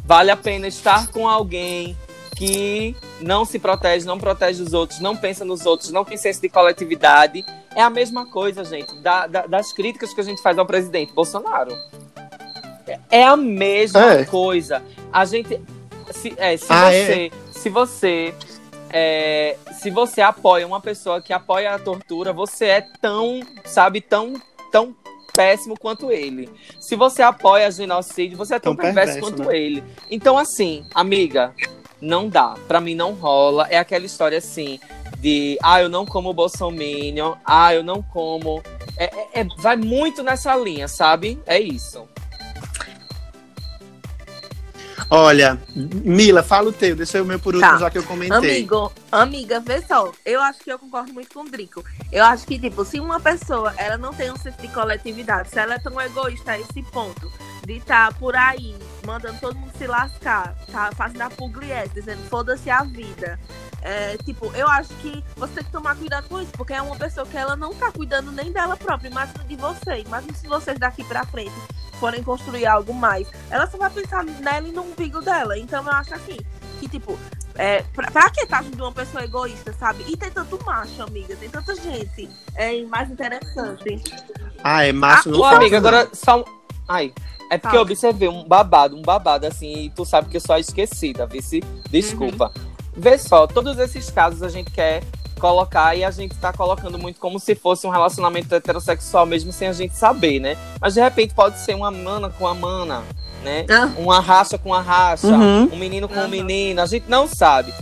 Vale 0.03 0.31
a 0.31 0.37
pena 0.37 0.67
estar 0.67 1.07
com 1.11 1.27
alguém 1.27 1.95
que 2.35 2.95
não 3.21 3.45
se 3.45 3.59
protege, 3.59 4.05
não 4.07 4.17
protege 4.17 4.63
os 4.63 4.73
outros, 4.73 4.99
não 4.99 5.15
pensa 5.15 5.45
nos 5.45 5.65
outros, 5.65 5.91
não 5.91 6.03
tem 6.03 6.17
senso 6.17 6.41
de 6.41 6.49
coletividade. 6.49 7.45
É 7.75 7.81
a 7.81 7.89
mesma 7.89 8.25
coisa, 8.25 8.63
gente, 8.63 8.95
da- 9.01 9.27
da- 9.27 9.45
das 9.45 9.71
críticas 9.71 10.13
que 10.13 10.21
a 10.21 10.23
gente 10.23 10.41
faz 10.41 10.57
ao 10.57 10.65
presidente 10.65 11.13
Bolsonaro. 11.13 11.71
É- 12.87 12.99
É 13.11 13.23
a 13.23 13.37
mesma 13.37 14.13
É. 14.13 14.25
coisa. 14.25 14.81
A 15.13 15.23
gente. 15.25 15.61
Se, 16.11 16.33
é, 16.37 16.57
se 16.57 16.65
Ah, 16.69 16.89
você. 16.89 17.31
Se 17.61 17.69
você. 17.69 18.33
é, 18.91 19.55
se 19.79 19.89
você 19.89 20.21
apoia 20.21 20.65
uma 20.65 20.81
pessoa 20.81 21.21
que 21.21 21.31
apoia 21.33 21.73
a 21.73 21.79
tortura, 21.79 22.33
você 22.33 22.65
é 22.65 22.81
tão, 23.01 23.39
sabe, 23.65 24.01
tão, 24.01 24.33
tão 24.71 24.95
péssimo 25.33 25.77
quanto 25.79 26.11
ele. 26.11 26.49
Se 26.79 26.95
você 26.95 27.21
apoia 27.21 27.69
genocídio, 27.71 28.37
você 28.37 28.55
é 28.55 28.59
tão, 28.59 28.75
Tão 28.75 28.83
perverso, 28.85 29.13
perverso, 29.13 29.37
quanto 29.37 29.49
né? 29.49 29.57
ele. 29.57 29.83
Então, 30.09 30.37
assim, 30.37 30.85
amiga, 30.93 31.53
não 32.01 32.27
dá. 32.27 32.55
Pra 32.67 32.81
mim 32.81 32.95
não 32.95 33.13
rola. 33.13 33.67
É 33.69 33.77
aquela 33.77 34.05
história 34.05 34.37
assim 34.37 34.79
de 35.19 35.57
ah, 35.61 35.81
eu 35.81 35.89
não 35.89 36.05
como 36.05 36.33
bolsominion, 36.33 37.35
ah, 37.45 37.73
eu 37.73 37.83
não 37.83 38.01
como. 38.01 38.61
É, 38.97 39.05
é- 39.05 39.41
é- 39.41 39.47
vai 39.57 39.75
muito 39.77 40.23
nessa 40.23 40.55
linha, 40.55 40.87
sabe? 40.87 41.37
É 41.45 41.59
isso. 41.59 42.07
Olha, 45.09 45.59
Mila, 45.75 46.43
fala 46.43 46.69
o 46.69 46.73
teu, 46.73 46.95
deixa 46.95 47.21
o 47.21 47.25
meu 47.25 47.39
por 47.39 47.55
último, 47.55 47.71
Tá. 47.71 47.77
já 47.77 47.89
que 47.89 47.97
eu 47.97 48.03
comentei. 48.03 48.37
Amigo, 48.37 48.91
amiga, 49.11 49.59
vê 49.59 49.81
só. 49.81 50.11
Eu 50.25 50.41
acho 50.41 50.59
que 50.59 50.71
eu 50.71 50.79
concordo 50.79 51.13
muito 51.13 51.33
com 51.33 51.41
o 51.41 51.49
Drico. 51.49 51.83
Eu 52.11 52.23
acho 52.25 52.45
que, 52.45 52.57
tipo, 52.59 52.83
se 52.85 52.99
uma 52.99 53.19
pessoa 53.19 53.73
ela 53.77 53.97
não 53.97 54.13
tem 54.13 54.31
um 54.31 54.37
senso 54.37 54.59
de 54.61 54.67
coletividade, 54.69 55.49
se 55.49 55.59
ela 55.59 55.75
é 55.75 55.79
tão 55.79 55.99
egoísta 55.99 56.51
a 56.51 56.59
esse 56.59 56.81
ponto 56.83 57.31
de 57.65 57.77
estar 57.77 58.13
por 58.15 58.35
aí 58.35 58.75
mandando 59.05 59.39
todo 59.39 59.55
mundo 59.55 59.71
se 59.77 59.87
lascar, 59.87 60.55
tá 60.71 60.91
fazendo 60.95 61.21
a 61.21 61.29
pugliese, 61.29 61.91
dizendo 61.93 62.21
foda-se 62.29 62.69
a 62.69 62.83
vida. 62.83 63.39
É, 63.81 64.17
tipo, 64.17 64.51
eu 64.55 64.67
acho 64.67 64.89
que 64.95 65.23
você 65.35 65.53
tem 65.55 65.63
que 65.63 65.71
tomar 65.71 65.95
cuidado 65.95 66.27
com 66.27 66.41
isso, 66.41 66.51
porque 66.51 66.73
é 66.73 66.81
uma 66.81 66.95
pessoa 66.95 67.25
que 67.25 67.37
ela 67.37 67.55
não 67.55 67.73
tá 67.73 67.91
cuidando 67.91 68.31
nem 68.31 68.51
dela 68.51 68.75
própria, 68.75 69.09
mas 69.09 69.29
de 69.47 69.55
você. 69.55 70.01
Imagina 70.05 70.33
se 70.33 70.47
vocês 70.47 70.77
daqui 70.77 71.03
pra 71.05 71.25
frente 71.25 71.53
forem 71.99 72.23
construir 72.23 72.65
algo 72.65 72.93
mais. 72.93 73.27
Ela 73.49 73.67
só 73.67 73.77
vai 73.77 73.89
pensar 73.89 74.23
nela 74.23 74.67
e 74.67 74.71
no 74.71 74.81
umbigo 74.81 75.21
dela. 75.21 75.57
Então 75.57 75.83
eu 75.83 75.91
acho 75.91 76.15
assim, 76.15 76.37
que 76.79 76.87
tipo, 76.87 77.17
é, 77.55 77.83
pra, 77.93 78.09
pra 78.09 78.29
que 78.29 78.45
tá 78.45 78.61
junto 78.61 78.77
de 78.77 78.81
uma 78.81 78.91
pessoa 78.91 79.23
egoísta, 79.23 79.73
sabe? 79.73 80.05
E 80.07 80.15
tem 80.15 80.31
tanto 80.31 80.57
macho, 80.65 81.03
amiga, 81.03 81.35
tem 81.35 81.49
tanta 81.49 81.75
gente. 81.75 82.29
É 82.55 82.81
mais 82.83 83.11
interessante. 83.11 84.01
Ah, 84.63 84.85
é 84.85 84.91
macho 84.91 85.29
Ô, 85.29 85.33
não 85.33 85.45
amiga, 85.45 85.77
agora 85.77 86.09
só. 86.13 86.43
Ai. 86.87 87.13
É 87.51 87.57
porque 87.57 87.75
eu 87.75 87.81
observei 87.81 88.29
um 88.29 88.47
babado, 88.47 88.95
um 88.95 89.01
babado 89.01 89.47
assim, 89.47 89.85
e 89.85 89.89
tu 89.89 90.05
sabe 90.05 90.29
que 90.29 90.37
eu 90.37 90.41
sou 90.41 90.55
esquecida, 90.57 91.25
vice. 91.25 91.61
Desculpa. 91.89 92.53
Vê 92.95 93.17
só, 93.17 93.47
todos 93.47 93.79
esses 93.79 94.09
casos 94.11 94.43
a 94.43 94.49
gente 94.49 94.69
quer 94.69 95.03
colocar 95.39 95.95
e 95.95 96.03
a 96.03 96.11
gente 96.11 96.35
tá 96.35 96.53
colocando 96.53 96.99
muito 96.99 97.19
como 97.19 97.39
se 97.39 97.55
fosse 97.55 97.87
um 97.87 97.89
relacionamento 97.89 98.53
heterossexual, 98.53 99.25
mesmo 99.25 99.51
sem 99.51 99.67
a 99.67 99.73
gente 99.73 99.95
saber, 99.95 100.39
né? 100.39 100.57
Mas 100.79 100.93
de 100.93 101.01
repente 101.01 101.33
pode 101.33 101.59
ser 101.59 101.73
uma 101.75 101.89
mana 101.89 102.29
com 102.29 102.45
a 102.47 102.53
mana, 102.53 103.03
né? 103.43 103.65
Ah. 103.69 103.89
Uma 103.97 104.19
racha 104.19 104.57
com 104.57 104.73
a 104.73 104.81
racha, 104.81 105.27
Uhum. 105.27 105.69
um 105.73 105.77
menino 105.77 106.07
com 106.07 106.15
um 106.15 106.19
Aham. 106.19 106.27
menino, 106.27 106.81
a 106.81 106.85
gente 106.85 107.09
não 107.09 107.27
sabe. 107.27 107.73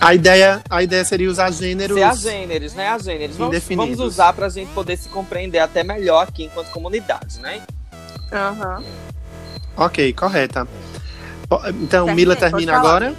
A 0.00 0.14
ideia, 0.14 0.62
a 0.70 0.80
ideia 0.82 1.04
seria 1.04 1.28
usar 1.28 1.50
gêneros. 1.52 1.96
Ser 1.96 2.04
a 2.04 2.14
gêneros, 2.14 2.72
né? 2.74 2.88
A 2.88 2.98
gêneros. 2.98 3.36
Vamos, 3.36 3.58
vamos 3.68 3.98
usar 3.98 4.32
pra 4.32 4.48
gente 4.48 4.70
poder 4.72 4.96
se 4.96 5.08
compreender 5.08 5.58
até 5.58 5.82
melhor 5.82 6.22
aqui 6.22 6.44
enquanto 6.44 6.70
comunidade, 6.70 7.40
né? 7.40 7.60
Aham. 8.32 8.82
Ok, 9.76 10.12
correta. 10.12 10.68
Então, 11.80 11.88
Terminei, 12.06 12.14
Mila 12.14 12.36
termina 12.36 12.76
agora? 12.76 13.14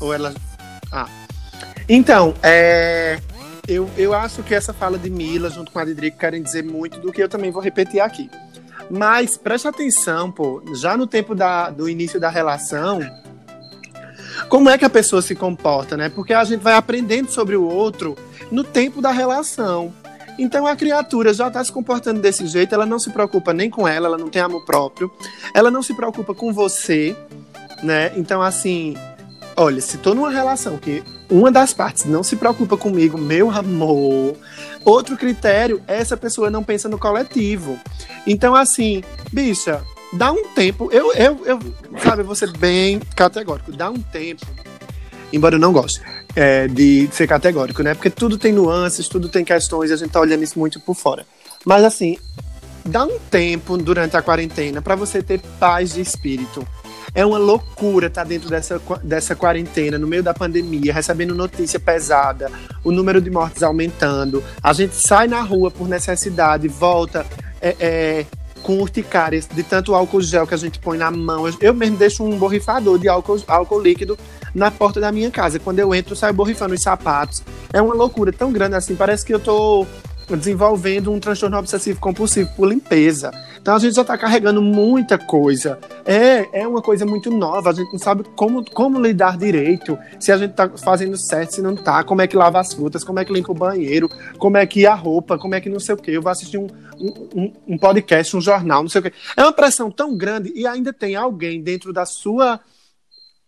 Ou 0.00 0.12
ela. 0.12 0.34
Ah. 0.90 1.06
Então, 1.94 2.32
é. 2.42 3.18
Eu, 3.68 3.88
eu 3.98 4.14
acho 4.14 4.42
que 4.42 4.54
essa 4.54 4.72
fala 4.72 4.98
de 4.98 5.10
Mila, 5.10 5.50
junto 5.50 5.70
com 5.70 5.78
a 5.78 5.84
de 5.84 5.92
Drico, 5.92 6.16
querem 6.16 6.42
dizer 6.42 6.64
muito 6.64 6.98
do 6.98 7.12
que 7.12 7.22
eu 7.22 7.28
também 7.28 7.50
vou 7.50 7.62
repetir 7.62 8.00
aqui. 8.00 8.30
Mas 8.90 9.36
preste 9.36 9.68
atenção, 9.68 10.32
pô, 10.32 10.62
já 10.74 10.96
no 10.96 11.06
tempo 11.06 11.34
da, 11.34 11.68
do 11.68 11.88
início 11.90 12.18
da 12.18 12.30
relação, 12.30 12.98
como 14.48 14.70
é 14.70 14.78
que 14.78 14.86
a 14.86 14.90
pessoa 14.90 15.20
se 15.20 15.34
comporta, 15.34 15.94
né? 15.94 16.08
Porque 16.08 16.32
a 16.32 16.42
gente 16.44 16.62
vai 16.62 16.72
aprendendo 16.72 17.30
sobre 17.30 17.56
o 17.56 17.64
outro 17.64 18.16
no 18.50 18.64
tempo 18.64 19.02
da 19.02 19.12
relação. 19.12 19.92
Então 20.38 20.66
a 20.66 20.74
criatura 20.74 21.34
já 21.34 21.48
está 21.48 21.62
se 21.62 21.70
comportando 21.70 22.20
desse 22.20 22.46
jeito, 22.46 22.74
ela 22.74 22.86
não 22.86 22.98
se 22.98 23.10
preocupa 23.10 23.52
nem 23.52 23.68
com 23.68 23.86
ela, 23.86 24.08
ela 24.08 24.18
não 24.18 24.30
tem 24.30 24.40
amor 24.40 24.64
próprio, 24.64 25.12
ela 25.54 25.70
não 25.70 25.82
se 25.82 25.92
preocupa 25.92 26.34
com 26.34 26.54
você, 26.54 27.14
né? 27.82 28.12
Então, 28.16 28.40
assim, 28.40 28.96
olha, 29.54 29.80
se 29.82 29.98
tô 29.98 30.14
numa 30.14 30.30
relação 30.30 30.78
que 30.78 31.04
uma 31.32 31.50
das 31.50 31.72
partes 31.72 32.04
não 32.04 32.22
se 32.22 32.36
preocupa 32.36 32.76
comigo, 32.76 33.16
meu 33.16 33.50
amor, 33.50 34.36
outro 34.84 35.16
critério 35.16 35.82
essa 35.86 36.16
pessoa 36.16 36.50
não 36.50 36.62
pensa 36.62 36.88
no 36.88 36.98
coletivo. 36.98 37.78
Então, 38.26 38.54
assim, 38.54 39.02
bicha, 39.32 39.82
dá 40.12 40.30
um 40.30 40.48
tempo. 40.48 40.90
Eu, 40.92 41.12
eu, 41.14 41.40
eu 41.46 41.58
sabe, 42.02 42.20
eu 42.20 42.26
vou 42.26 42.34
ser 42.34 42.52
bem 42.58 43.00
categórico, 43.16 43.72
dá 43.72 43.88
um 43.90 44.00
tempo. 44.00 44.46
Embora 45.32 45.54
eu 45.54 45.58
não 45.58 45.72
goste 45.72 46.02
é, 46.36 46.68
de 46.68 47.08
ser 47.10 47.26
categórico, 47.26 47.82
né? 47.82 47.94
Porque 47.94 48.10
tudo 48.10 48.36
tem 48.36 48.52
nuances, 48.52 49.08
tudo 49.08 49.30
tem 49.30 49.42
questões 49.42 49.90
e 49.90 49.94
a 49.94 49.96
gente 49.96 50.10
tá 50.10 50.20
olhando 50.20 50.44
isso 50.44 50.58
muito 50.58 50.78
por 50.80 50.94
fora. 50.94 51.24
Mas 51.64 51.82
assim, 51.82 52.18
dá 52.84 53.04
um 53.04 53.18
tempo 53.30 53.78
durante 53.78 54.18
a 54.18 54.22
quarentena 54.22 54.82
para 54.82 54.94
você 54.94 55.22
ter 55.22 55.40
paz 55.58 55.94
de 55.94 56.02
espírito. 56.02 56.66
É 57.14 57.26
uma 57.26 57.36
loucura 57.36 58.06
estar 58.06 58.24
dentro 58.24 58.48
dessa, 58.48 58.80
dessa 59.02 59.36
quarentena, 59.36 59.98
no 59.98 60.06
meio 60.06 60.22
da 60.22 60.32
pandemia, 60.32 60.94
recebendo 60.94 61.34
notícia 61.34 61.78
pesada, 61.78 62.50
o 62.82 62.90
número 62.90 63.20
de 63.20 63.30
mortes 63.30 63.62
aumentando. 63.62 64.42
A 64.62 64.72
gente 64.72 64.94
sai 64.94 65.28
na 65.28 65.42
rua 65.42 65.70
por 65.70 65.86
necessidade, 65.86 66.68
volta 66.68 67.26
é, 67.60 67.76
é, 67.78 68.26
com 68.62 68.78
urticárias 68.78 69.46
de 69.46 69.62
tanto 69.62 69.94
álcool 69.94 70.22
gel 70.22 70.46
que 70.46 70.54
a 70.54 70.56
gente 70.58 70.78
põe 70.78 70.96
na 70.96 71.10
mão. 71.10 71.46
Eu, 71.46 71.54
eu 71.60 71.74
mesmo 71.74 71.98
deixo 71.98 72.24
um 72.24 72.38
borrifador 72.38 72.98
de 72.98 73.08
álcool, 73.08 73.42
álcool 73.46 73.80
líquido 73.80 74.18
na 74.54 74.70
porta 74.70 74.98
da 74.98 75.12
minha 75.12 75.30
casa. 75.30 75.58
Quando 75.58 75.80
eu 75.80 75.94
entro, 75.94 76.12
eu 76.12 76.16
saio 76.16 76.32
borrifando 76.32 76.74
os 76.74 76.82
sapatos. 76.82 77.42
É 77.74 77.82
uma 77.82 77.94
loucura 77.94 78.32
tão 78.32 78.50
grande 78.50 78.74
assim, 78.74 78.94
parece 78.94 79.24
que 79.24 79.34
eu 79.34 79.40
tô 79.40 79.86
desenvolvendo 80.36 81.12
um 81.12 81.20
transtorno 81.20 81.56
obsessivo 81.56 82.00
compulsivo 82.00 82.50
por 82.56 82.68
limpeza. 82.68 83.30
Então 83.60 83.76
a 83.76 83.78
gente 83.78 83.94
já 83.94 84.02
está 84.02 84.18
carregando 84.18 84.60
muita 84.60 85.16
coisa. 85.16 85.78
É, 86.04 86.62
é 86.62 86.66
uma 86.66 86.82
coisa 86.82 87.06
muito 87.06 87.30
nova, 87.30 87.70
a 87.70 87.72
gente 87.72 87.92
não 87.92 87.98
sabe 87.98 88.24
como, 88.34 88.64
como 88.70 89.00
lidar 89.00 89.38
direito, 89.38 89.98
se 90.18 90.32
a 90.32 90.36
gente 90.36 90.50
está 90.50 90.68
fazendo 90.68 91.16
certo, 91.16 91.54
se 91.54 91.62
não 91.62 91.76
tá, 91.76 92.02
como 92.02 92.22
é 92.22 92.26
que 92.26 92.36
lava 92.36 92.58
as 92.58 92.72
frutas, 92.72 93.04
como 93.04 93.20
é 93.20 93.24
que 93.24 93.32
limpa 93.32 93.52
o 93.52 93.54
banheiro, 93.54 94.08
como 94.38 94.56
é 94.56 94.66
que 94.66 94.86
a 94.86 94.94
roupa, 94.94 95.38
como 95.38 95.54
é 95.54 95.60
que 95.60 95.68
não 95.68 95.80
sei 95.80 95.94
o 95.94 95.98
quê. 95.98 96.10
Eu 96.12 96.22
vou 96.22 96.32
assistir 96.32 96.58
um, 96.58 96.66
um, 97.34 97.52
um 97.68 97.78
podcast, 97.78 98.36
um 98.36 98.40
jornal, 98.40 98.82
não 98.82 98.90
sei 98.90 99.00
o 99.00 99.04
quê. 99.04 99.12
É 99.36 99.42
uma 99.42 99.52
pressão 99.52 99.90
tão 99.90 100.16
grande 100.16 100.52
e 100.54 100.66
ainda 100.66 100.92
tem 100.92 101.14
alguém 101.14 101.62
dentro 101.62 101.92
da 101.92 102.04
sua 102.04 102.60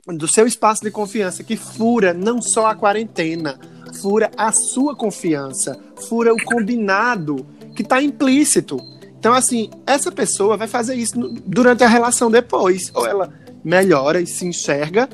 do 0.07 0.29
seu 0.29 0.47
espaço 0.47 0.83
de 0.83 0.91
confiança 0.91 1.43
que 1.43 1.57
fura 1.57 2.13
não 2.13 2.43
só 2.43 2.67
a 2.67 2.75
quarentena, 2.75 3.59
fura 4.01 4.31
a 4.37 4.53
sua 4.53 4.95
confiança, 4.95 5.79
fura 6.09 6.33
o 6.33 6.45
combinado 6.45 7.47
que 7.75 7.83
está 7.83 8.03
implícito. 8.03 8.79
Então, 9.19 9.33
assim, 9.33 9.71
essa 9.87 10.13
pessoa 10.13 10.57
vai 10.57 10.69
fazer 10.69 10.95
isso 10.95 11.15
durante 11.47 11.83
a 11.83 11.89
relação 11.89 12.31
depois. 12.31 12.91
Ou 12.95 13.07
ela 13.07 13.33
melhora 13.65 14.21
e 14.21 14.27
se 14.27 14.47
enxerga, 14.47 15.09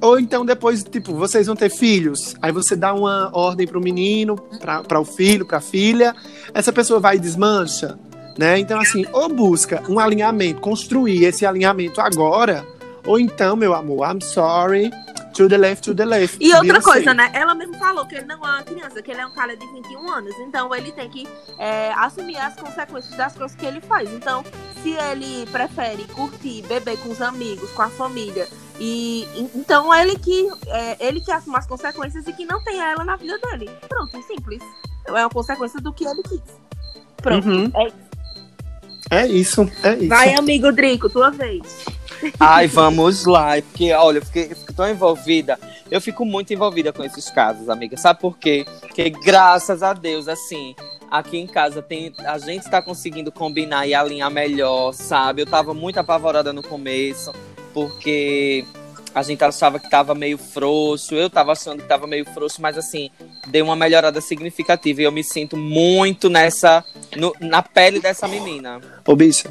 ou 0.00 0.18
então 0.18 0.46
depois, 0.46 0.84
tipo, 0.84 1.12
vocês 1.14 1.46
vão 1.48 1.56
ter 1.56 1.70
filhos. 1.70 2.36
Aí 2.40 2.52
você 2.52 2.76
dá 2.76 2.94
uma 2.94 3.30
ordem 3.32 3.66
pro 3.66 3.80
menino, 3.80 4.36
para 4.36 5.00
o 5.00 5.04
filho, 5.04 5.46
pra 5.46 5.60
filha. 5.60 6.14
Essa 6.54 6.72
pessoa 6.72 7.00
vai 7.00 7.16
e 7.16 7.18
desmancha. 7.18 7.98
Né? 8.38 8.60
Então, 8.60 8.78
assim, 8.78 9.04
ou 9.12 9.28
busca 9.28 9.82
um 9.88 9.98
alinhamento, 9.98 10.60
construir 10.60 11.24
esse 11.24 11.44
alinhamento 11.44 12.00
agora, 12.00 12.64
ou 13.04 13.18
então, 13.18 13.56
meu 13.56 13.74
amor, 13.74 14.08
I'm 14.08 14.20
sorry, 14.20 14.92
to 15.38 15.48
the 15.48 15.56
left, 15.56 15.84
to 15.84 15.94
the 15.94 16.04
left. 16.04 16.36
E 16.40 16.52
outra 16.52 16.62
Beyoncé. 16.62 16.82
coisa, 16.82 17.14
né? 17.14 17.30
Ela 17.32 17.54
mesmo 17.54 17.78
falou 17.78 18.04
que 18.04 18.16
ele 18.16 18.26
não 18.26 18.34
é 18.34 18.38
uma 18.38 18.62
criança, 18.64 19.00
que 19.00 19.08
ele 19.08 19.20
é 19.20 19.26
um 19.26 19.30
cara 19.30 19.56
de 19.56 19.64
21 19.66 20.10
anos. 20.10 20.34
Então 20.40 20.74
ele 20.74 20.90
tem 20.90 21.08
que 21.08 21.28
é, 21.56 21.92
assumir 21.92 22.36
as 22.36 22.56
consequências 22.56 23.14
das 23.16 23.34
coisas 23.34 23.56
que 23.56 23.64
ele 23.64 23.80
faz. 23.80 24.10
Então, 24.12 24.44
se 24.82 24.90
ele 24.90 25.46
prefere 25.52 26.02
curtir, 26.08 26.62
beber 26.62 26.98
com 26.98 27.10
os 27.10 27.22
amigos, 27.22 27.70
com 27.70 27.82
a 27.82 27.88
família, 27.88 28.48
e 28.80 29.28
então 29.54 29.94
é 29.94 30.02
ele 30.02 30.18
que 30.18 30.48
é, 30.66 31.06
ele 31.06 31.20
que 31.20 31.30
assume 31.30 31.56
as 31.56 31.66
consequências 31.68 32.26
e 32.26 32.32
que 32.32 32.44
não 32.44 32.62
tem 32.64 32.80
ela 32.80 33.04
na 33.04 33.14
vida 33.14 33.38
dele. 33.38 33.70
Pronto, 33.88 34.20
simples. 34.24 34.62
É 35.06 35.12
uma 35.12 35.30
consequência 35.30 35.80
do 35.80 35.92
que 35.92 36.04
ele 36.04 36.22
quis. 36.24 36.42
Pronto. 37.18 37.48
Uhum. 37.48 37.70
É 37.76 37.86
isso. 37.86 38.08
É 39.10 39.26
isso, 39.26 39.70
é 39.84 39.94
isso. 39.94 40.08
Vai, 40.08 40.34
amigo 40.34 40.72
Drico, 40.72 41.08
tua 41.08 41.30
vez. 41.30 41.86
Ai, 42.38 42.66
vamos 42.66 43.24
lá. 43.24 43.56
É 43.56 43.62
Porque, 43.62 43.92
olha, 43.92 44.18
eu 44.18 44.24
fiquei, 44.24 44.44
eu 44.50 44.56
fico 44.56 44.72
tão 44.72 44.88
envolvida. 44.88 45.58
Eu 45.90 46.00
fico 46.00 46.24
muito 46.24 46.52
envolvida 46.52 46.92
com 46.92 47.02
esses 47.04 47.30
casos, 47.30 47.68
amiga. 47.68 47.96
Sabe 47.96 48.20
por 48.20 48.36
quê? 48.38 48.64
Porque, 48.80 49.10
graças 49.10 49.82
a 49.82 49.92
Deus, 49.92 50.28
assim, 50.28 50.74
aqui 51.10 51.38
em 51.38 51.46
casa 51.46 51.80
tem, 51.82 52.12
a 52.26 52.38
gente 52.38 52.68
tá 52.70 52.82
conseguindo 52.82 53.32
combinar 53.32 53.86
e 53.86 53.94
alinhar 53.94 54.30
melhor, 54.30 54.92
sabe? 54.92 55.42
Eu 55.42 55.46
tava 55.46 55.72
muito 55.72 55.98
apavorada 55.98 56.52
no 56.52 56.62
começo, 56.62 57.32
porque 57.72 58.64
a 59.14 59.22
gente 59.22 59.42
achava 59.42 59.78
que 59.78 59.88
tava 59.88 60.14
meio 60.14 60.36
frouxo. 60.38 61.14
Eu 61.14 61.30
tava 61.30 61.52
achando 61.52 61.82
que 61.82 61.88
tava 61.88 62.06
meio 62.06 62.24
frouxo, 62.26 62.60
mas, 62.60 62.76
assim, 62.76 63.10
deu 63.48 63.64
uma 63.64 63.74
melhorada 63.76 64.20
significativa. 64.20 65.00
E 65.00 65.04
eu 65.04 65.12
me 65.12 65.24
sinto 65.24 65.56
muito 65.56 66.28
nessa, 66.28 66.84
no- 67.16 67.34
na 67.40 67.62
pele 67.62 68.00
dessa 68.00 68.28
menina. 68.28 68.80
Ô, 69.06 69.16
bicha. 69.16 69.50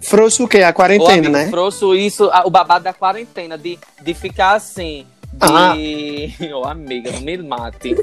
Frouxo 0.00 0.44
o 0.44 0.48
quê? 0.48 0.62
A 0.62 0.72
quarentena, 0.72 1.12
amigo, 1.12 1.32
né? 1.32 1.48
Frouxo, 1.50 1.94
isso, 1.94 2.30
o 2.44 2.50
babado 2.50 2.84
da 2.84 2.92
quarentena, 2.92 3.56
de, 3.56 3.78
de 4.02 4.14
ficar 4.14 4.52
assim. 4.54 5.06
Ah. 5.40 5.74
De. 5.74 6.34
Ô, 6.52 6.64
amiga, 6.66 7.10
não 7.12 7.20
me 7.20 7.36
mate. 7.38 7.94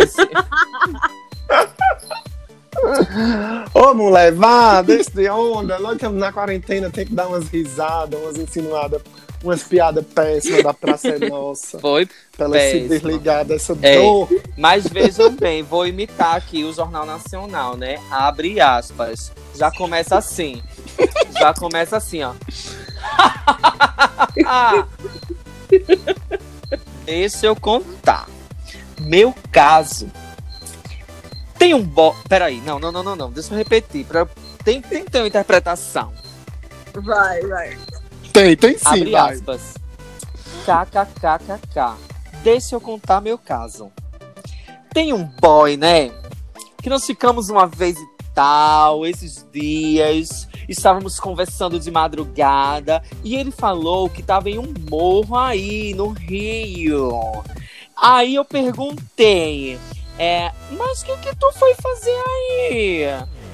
Assim, 0.00 0.22
Ô, 3.74 3.92
mulher, 3.94 4.32
vá, 4.32 4.80
deixa 4.82 5.10
de 5.10 5.28
onda. 5.28 5.78
Nós 5.78 5.94
estamos 5.94 6.18
na 6.18 6.32
quarentena, 6.32 6.90
tem 6.90 7.06
que 7.06 7.14
dar 7.14 7.28
umas 7.28 7.48
risadas, 7.48 8.18
umas 8.18 8.36
insinuadas, 8.38 9.02
umas 9.44 9.62
piadas 9.62 10.04
péssimas 10.06 10.62
da 10.62 10.72
Praça 10.72 11.08
é 11.08 11.28
Nossa. 11.28 11.78
foi. 11.78 12.08
Pra 12.34 12.46
ela 12.46 12.58
se 12.58 12.88
desligar 12.88 13.44
dessa 13.44 13.76
É. 13.82 13.96
dor. 14.00 14.28
Mas 14.56 14.86
vejam 14.86 15.30
bem, 15.36 15.62
vou 15.62 15.86
imitar 15.86 16.36
aqui 16.36 16.64
o 16.64 16.72
Jornal 16.72 17.04
Nacional, 17.04 17.76
né? 17.76 17.98
Abre 18.10 18.58
aspas. 18.60 19.30
Já 19.54 19.70
começa 19.70 20.16
assim. 20.16 20.62
Já 21.38 21.54
começa 21.54 21.96
assim, 21.96 22.22
ó. 22.22 22.34
Deixa 27.04 27.46
eu 27.46 27.56
contar. 27.56 28.28
Meu 29.00 29.34
caso. 29.50 30.10
Tem 31.58 31.74
um 31.74 31.82
bo... 31.82 32.14
Peraí, 32.28 32.60
não, 32.60 32.78
não, 32.78 32.92
não, 32.92 33.02
não, 33.02 33.16
não. 33.16 33.30
Deixa 33.30 33.52
eu 33.52 33.58
repetir. 33.58 34.04
Pra... 34.04 34.26
Tem, 34.64 34.80
tem 34.80 35.04
que 35.04 35.10
ter 35.10 35.18
uma 35.18 35.28
interpretação. 35.28 36.12
Vai, 36.94 37.40
vai. 37.42 37.78
Tem, 38.32 38.56
tem 38.56 38.78
sim, 38.78 38.84
Abre 38.84 39.10
vai. 39.10 39.34
aspas. 39.34 39.74
KKKKK. 40.64 41.96
Deixa 42.42 42.74
eu 42.74 42.80
contar 42.80 43.20
meu 43.20 43.38
caso. 43.38 43.92
Tem 44.92 45.12
um 45.12 45.24
boy, 45.24 45.76
né? 45.76 46.10
Que 46.82 46.90
nós 46.90 47.04
ficamos 47.04 47.48
uma 47.48 47.66
vez 47.66 47.96
e 47.96 48.11
tal, 48.34 49.06
esses 49.06 49.46
dias. 49.52 50.48
Estávamos 50.68 51.18
conversando 51.18 51.78
de 51.78 51.90
madrugada. 51.90 53.02
E 53.24 53.36
ele 53.36 53.50
falou 53.50 54.08
que 54.08 54.22
tava 54.22 54.50
em 54.50 54.58
um 54.58 54.72
morro 54.88 55.36
aí, 55.36 55.94
no 55.94 56.08
Rio. 56.08 57.42
Aí 57.96 58.34
eu 58.34 58.44
perguntei. 58.44 59.78
É, 60.18 60.52
mas 60.70 61.02
o 61.02 61.06
que, 61.06 61.16
que 61.18 61.36
tu 61.36 61.50
foi 61.52 61.74
fazer 61.74 62.10
aí? 62.10 63.06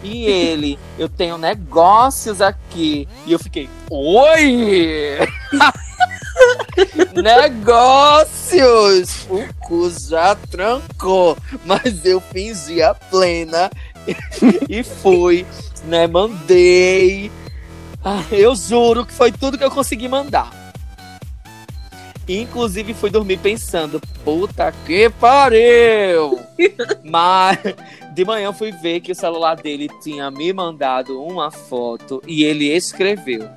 E 0.02 0.26
ele, 0.26 0.78
eu 0.98 1.08
tenho 1.08 1.38
negócios 1.38 2.40
aqui. 2.40 3.08
E 3.26 3.32
eu 3.32 3.38
fiquei, 3.38 3.68
oi! 3.90 5.18
negócios! 7.22 9.26
O 9.28 9.46
cu 9.60 9.90
já 9.90 10.34
trancou, 10.34 11.36
mas 11.64 12.04
eu 12.04 12.20
fingi 12.20 12.82
a 12.82 12.94
plena 12.94 13.70
e 14.68 14.82
fui, 14.82 15.46
né? 15.84 16.06
Mandei. 16.06 17.30
Ah, 18.04 18.24
eu 18.30 18.54
juro 18.54 19.04
que 19.04 19.12
foi 19.12 19.32
tudo 19.32 19.58
que 19.58 19.64
eu 19.64 19.70
consegui 19.70 20.08
mandar. 20.08 20.72
Inclusive 22.28 22.92
fui 22.92 23.08
dormir 23.08 23.38
pensando, 23.38 24.00
puta 24.22 24.70
que 24.84 25.08
pariu! 25.08 26.38
Mas 27.02 27.58
de 28.12 28.24
manhã 28.24 28.52
fui 28.52 28.70
ver 28.70 29.00
que 29.00 29.12
o 29.12 29.14
celular 29.14 29.54
dele 29.56 29.88
tinha 30.02 30.30
me 30.30 30.52
mandado 30.52 31.22
uma 31.22 31.50
foto 31.50 32.22
e 32.26 32.44
ele 32.44 32.66
escreveu: 32.66 33.48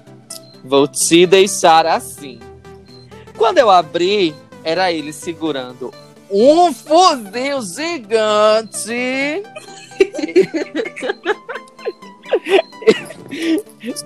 Vou 0.63 0.87
te 0.87 1.25
deixar 1.25 1.85
assim. 1.85 2.39
Quando 3.37 3.57
eu 3.57 3.69
abri, 3.69 4.33
era 4.63 4.91
ele 4.91 5.11
segurando 5.11 5.91
um 6.31 6.73
fuzil 6.73 7.61
gigante. 7.61 9.43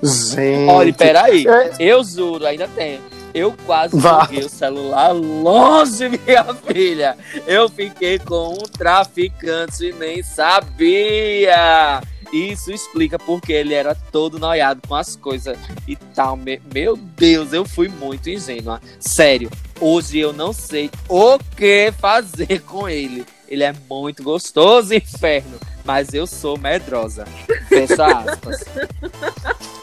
Gente. 0.04 0.70
Olha, 0.70 0.94
peraí. 0.94 1.46
É. 1.48 1.72
Eu 1.80 2.04
juro, 2.04 2.46
ainda 2.46 2.68
tem. 2.70 3.00
Eu 3.34 3.54
quase 3.66 4.00
joguei 4.00 4.40
o 4.46 4.50
celular 4.50 5.12
longe, 5.12 6.08
minha 6.08 6.46
filha. 6.66 7.18
Eu 7.46 7.68
fiquei 7.68 8.18
com 8.18 8.54
um 8.54 8.64
traficante 8.64 9.88
e 9.88 9.94
nem 9.94 10.24
sabia. 10.24 12.02
Isso 12.32 12.72
explica 12.72 13.20
porque 13.20 13.52
ele 13.54 13.74
era 13.74 13.94
todo 14.12 14.40
noiado 14.40 14.82
com 14.88 14.96
as 14.96 15.16
coisas 15.18 15.58
e 15.88 15.96
tal. 15.96 16.38
Me- 16.38 16.62
Meu 16.74 16.96
Deus, 16.96 17.52
eu 17.52 17.66
fui 17.66 17.90
muito 17.90 18.30
ingênua. 18.30 18.82
Sério, 19.00 19.50
hoje 19.80 20.20
eu 20.20 20.32
não 20.34 20.52
sei 20.54 20.90
o 21.08 21.38
que 21.56 21.94
fazer 22.00 22.60
com 22.62 22.88
ele. 22.90 23.26
Ele 23.48 23.64
é 23.64 23.74
muito 23.90 24.24
gostoso, 24.24 24.94
inferno. 24.94 25.58
Mas 25.84 26.14
eu 26.14 26.26
sou 26.26 26.58
medrosa. 26.58 27.26
Fecha 27.70 28.06
aspas. 28.08 28.64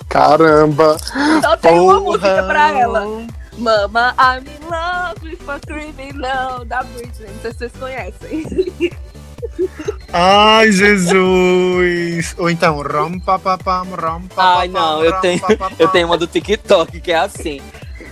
Caramba. 0.09 0.97
Então 1.39 1.57
tem 1.59 1.79
uma 1.79 1.93
Porra. 1.95 2.01
música 2.01 2.43
pra 2.43 2.79
ela. 2.79 3.07
Mama, 3.57 4.15
I'm 4.19 4.45
in 4.49 4.65
love 4.69 5.23
with 5.25 5.39
a 5.49 5.61
criminal 5.61 6.65
da 6.65 6.83
Britney. 6.83 7.29
Não 7.29 7.41
sei 7.43 7.53
se 7.53 7.59
vocês 7.59 7.73
conhecem. 7.79 8.45
Ai, 10.13 10.73
Jesus. 10.73 12.35
Ou 12.39 12.51
então, 12.51 12.83
rom 12.83 13.19
pa 13.21 13.39
pa 13.39 13.57
pam, 13.59 13.85
rom 13.95 14.23
pa 14.35 14.59
Ai, 14.61 14.69
não, 14.69 15.05
eu 15.05 15.13
rom 15.13 15.21
tenho- 15.21 15.41
pa 15.41 15.57
pa 15.57 15.71
Eu 15.79 15.89
tenho 15.89 16.07
uma 16.07 16.19
do 16.19 16.27
TikTok 16.27 17.01
que 17.01 17.13
é 17.13 17.17
assim. 17.19 17.61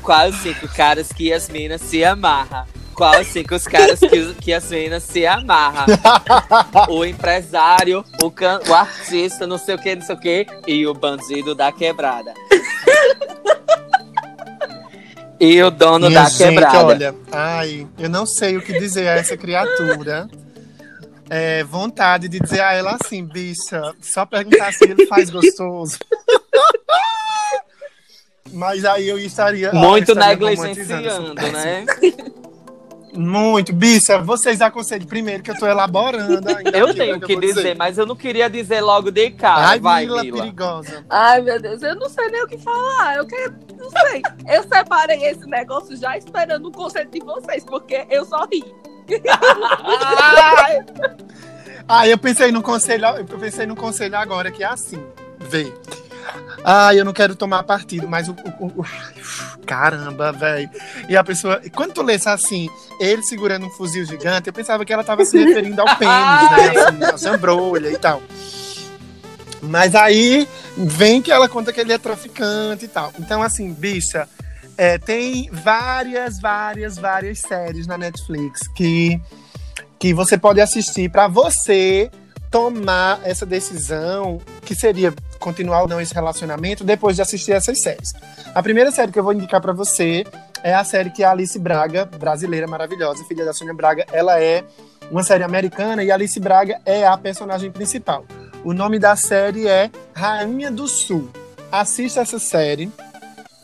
Quais 0.02 0.34
os 0.34 0.40
cinco 0.42 0.68
caras 0.74 1.08
que 1.12 1.32
as 1.32 1.48
minas 1.48 1.80
se 1.80 2.04
amarra? 2.04 2.66
Quais 2.94 3.26
os 3.26 3.32
cinco 3.32 3.70
caras 3.70 3.98
que, 4.00 4.34
que 4.34 4.52
as 4.52 4.68
minas 4.70 5.02
se 5.04 5.26
amarra? 5.26 5.86
o 6.88 7.04
empresário, 7.04 8.04
o, 8.22 8.30
can, 8.30 8.60
o 8.68 8.74
artista, 8.74 9.46
não 9.46 9.58
sei 9.58 9.74
o 9.74 9.78
que, 9.78 9.94
não 9.94 10.02
sei 10.02 10.14
o 10.14 10.18
que, 10.20 10.46
e 10.66 10.86
o 10.86 10.94
bandido 10.94 11.54
da 11.54 11.70
quebrada. 11.72 12.34
e 15.38 15.62
o 15.62 15.70
dono 15.70 16.08
Minha 16.08 16.22
da 16.24 16.28
gente, 16.28 16.48
quebrada. 16.48 16.84
olha, 16.84 17.14
ai, 17.32 17.86
eu 17.98 18.08
não 18.10 18.26
sei 18.26 18.56
o 18.56 18.62
que 18.62 18.78
dizer 18.78 19.08
a 19.08 19.12
essa 19.12 19.36
criatura. 19.36 20.28
é, 21.30 21.62
vontade 21.64 22.28
de 22.28 22.38
dizer 22.40 22.60
a 22.60 22.72
ela 22.74 22.98
assim, 23.00 23.24
bicha, 23.24 23.94
só 24.02 24.26
perguntar 24.26 24.72
se 24.72 24.84
ele 24.84 25.06
faz 25.06 25.30
gostoso. 25.30 25.96
Mas 28.52 28.84
aí 28.84 29.08
eu 29.08 29.18
estaria. 29.18 29.72
Muito 29.72 30.14
negligenciando, 30.14 31.34
né? 31.34 31.84
Muito, 33.12 33.72
bicha, 33.72 34.18
vocês 34.22 34.60
aconselham 34.60 35.04
primeiro 35.06 35.42
que 35.42 35.50
eu 35.50 35.58
tô 35.58 35.66
elaborando 35.66 36.48
ainda. 36.48 36.78
Eu 36.78 36.86
aqui, 36.86 36.98
tenho 36.98 37.14
né, 37.18 37.26
que 37.26 37.32
eu 37.32 37.40
vou 37.40 37.48
dizer, 37.48 37.76
mas 37.76 37.98
eu 37.98 38.06
não 38.06 38.14
queria 38.14 38.48
dizer 38.48 38.80
logo 38.80 39.10
de 39.10 39.30
cara. 39.32 39.68
Ai, 39.70 39.80
Vai, 39.80 40.04
Mila 40.06 40.22
Mila. 40.22 40.38
perigosa. 40.38 41.04
Ai, 41.10 41.40
meu 41.42 41.60
Deus, 41.60 41.82
eu 41.82 41.96
não 41.96 42.08
sei 42.08 42.28
nem 42.28 42.44
o 42.44 42.46
que 42.46 42.56
falar. 42.58 43.16
Eu 43.16 43.26
quero. 43.26 43.54
Não 43.76 43.90
sei. 43.90 44.22
Eu 44.48 44.62
separei 44.62 45.24
esse 45.24 45.44
negócio 45.46 45.96
já 45.96 46.16
esperando 46.16 46.66
o 46.68 46.72
conselho 46.72 47.10
de 47.10 47.18
vocês, 47.18 47.64
porque 47.64 48.06
eu 48.08 48.24
só 48.24 48.46
ri. 48.46 48.64
Ai, 49.28 50.78
Ah, 51.88 52.06
eu 52.06 52.16
pensei 52.16 52.52
no 52.52 52.62
conselho, 52.62 53.06
eu 53.06 53.24
pensei 53.24 53.66
no 53.66 53.74
conselho 53.74 54.16
agora 54.16 54.52
que 54.52 54.62
é 54.62 54.66
assim, 54.66 55.02
vê. 55.40 55.72
Ah, 56.64 56.94
eu 56.94 57.04
não 57.04 57.12
quero 57.12 57.34
tomar 57.34 57.62
partido, 57.62 58.08
mas 58.08 58.28
o, 58.28 58.32
o- 58.60 58.66
o- 58.82 58.86
caramba, 59.66 60.30
velho. 60.32 60.68
E 61.08 61.16
a 61.16 61.24
pessoa, 61.24 61.60
quando 61.74 61.92
tu 61.94 62.02
lesse 62.02 62.28
assim, 62.28 62.68
ele 63.00 63.22
segurando 63.22 63.66
um 63.66 63.70
fuzil 63.70 64.04
gigante, 64.04 64.48
eu 64.48 64.52
pensava 64.52 64.84
que 64.84 64.92
ela 64.92 65.04
tava 65.04 65.24
se 65.24 65.38
referindo 65.38 65.80
ao 65.80 65.86
pênis, 65.96 66.50
né, 66.50 66.82
assim, 66.86 67.04
a 67.04 67.18
sambrolha 67.18 67.90
e 67.90 67.98
tal. 67.98 68.22
Mas 69.62 69.94
aí 69.94 70.48
vem 70.76 71.20
que 71.20 71.30
ela 71.30 71.48
conta 71.48 71.72
que 71.72 71.80
ele 71.80 71.92
é 71.92 71.98
traficante 71.98 72.86
e 72.86 72.88
tal. 72.88 73.12
Então, 73.18 73.42
assim, 73.42 73.72
bicha, 73.72 74.26
é, 74.76 74.96
tem 74.98 75.50
várias, 75.52 76.40
várias, 76.40 76.96
várias 76.96 77.40
séries 77.40 77.86
na 77.86 77.98
Netflix 77.98 78.66
que, 78.74 79.20
que 79.98 80.14
você 80.14 80.38
pode 80.38 80.60
assistir 80.60 81.10
para 81.10 81.28
você 81.28 82.10
tomar 82.50 83.20
essa 83.22 83.44
decisão, 83.46 84.40
que 84.64 84.74
seria 84.74 85.12
continuar 85.40 85.82
ou 85.82 85.88
não 85.88 86.00
esse 86.00 86.14
relacionamento, 86.14 86.84
depois 86.84 87.16
de 87.16 87.22
assistir 87.22 87.52
essas 87.52 87.78
séries. 87.78 88.12
A 88.54 88.62
primeira 88.62 88.92
série 88.92 89.10
que 89.10 89.18
eu 89.18 89.24
vou 89.24 89.32
indicar 89.32 89.60
para 89.60 89.72
você 89.72 90.24
é 90.62 90.74
a 90.74 90.84
série 90.84 91.10
que 91.10 91.24
a 91.24 91.30
Alice 91.32 91.58
Braga, 91.58 92.04
brasileira 92.04 92.66
maravilhosa, 92.68 93.24
filha 93.24 93.44
da 93.44 93.52
Sônia 93.52 93.74
Braga, 93.74 94.06
ela 94.12 94.40
é 94.40 94.62
uma 95.10 95.24
série 95.24 95.42
americana 95.42 96.04
e 96.04 96.12
Alice 96.12 96.38
Braga 96.38 96.80
é 96.84 97.06
a 97.06 97.16
personagem 97.16 97.72
principal. 97.72 98.24
O 98.62 98.72
nome 98.74 98.98
da 98.98 99.16
série 99.16 99.66
é 99.66 99.90
Rainha 100.14 100.70
do 100.70 100.86
Sul. 100.86 101.30
Assista 101.72 102.20
essa 102.20 102.38
série. 102.38 102.92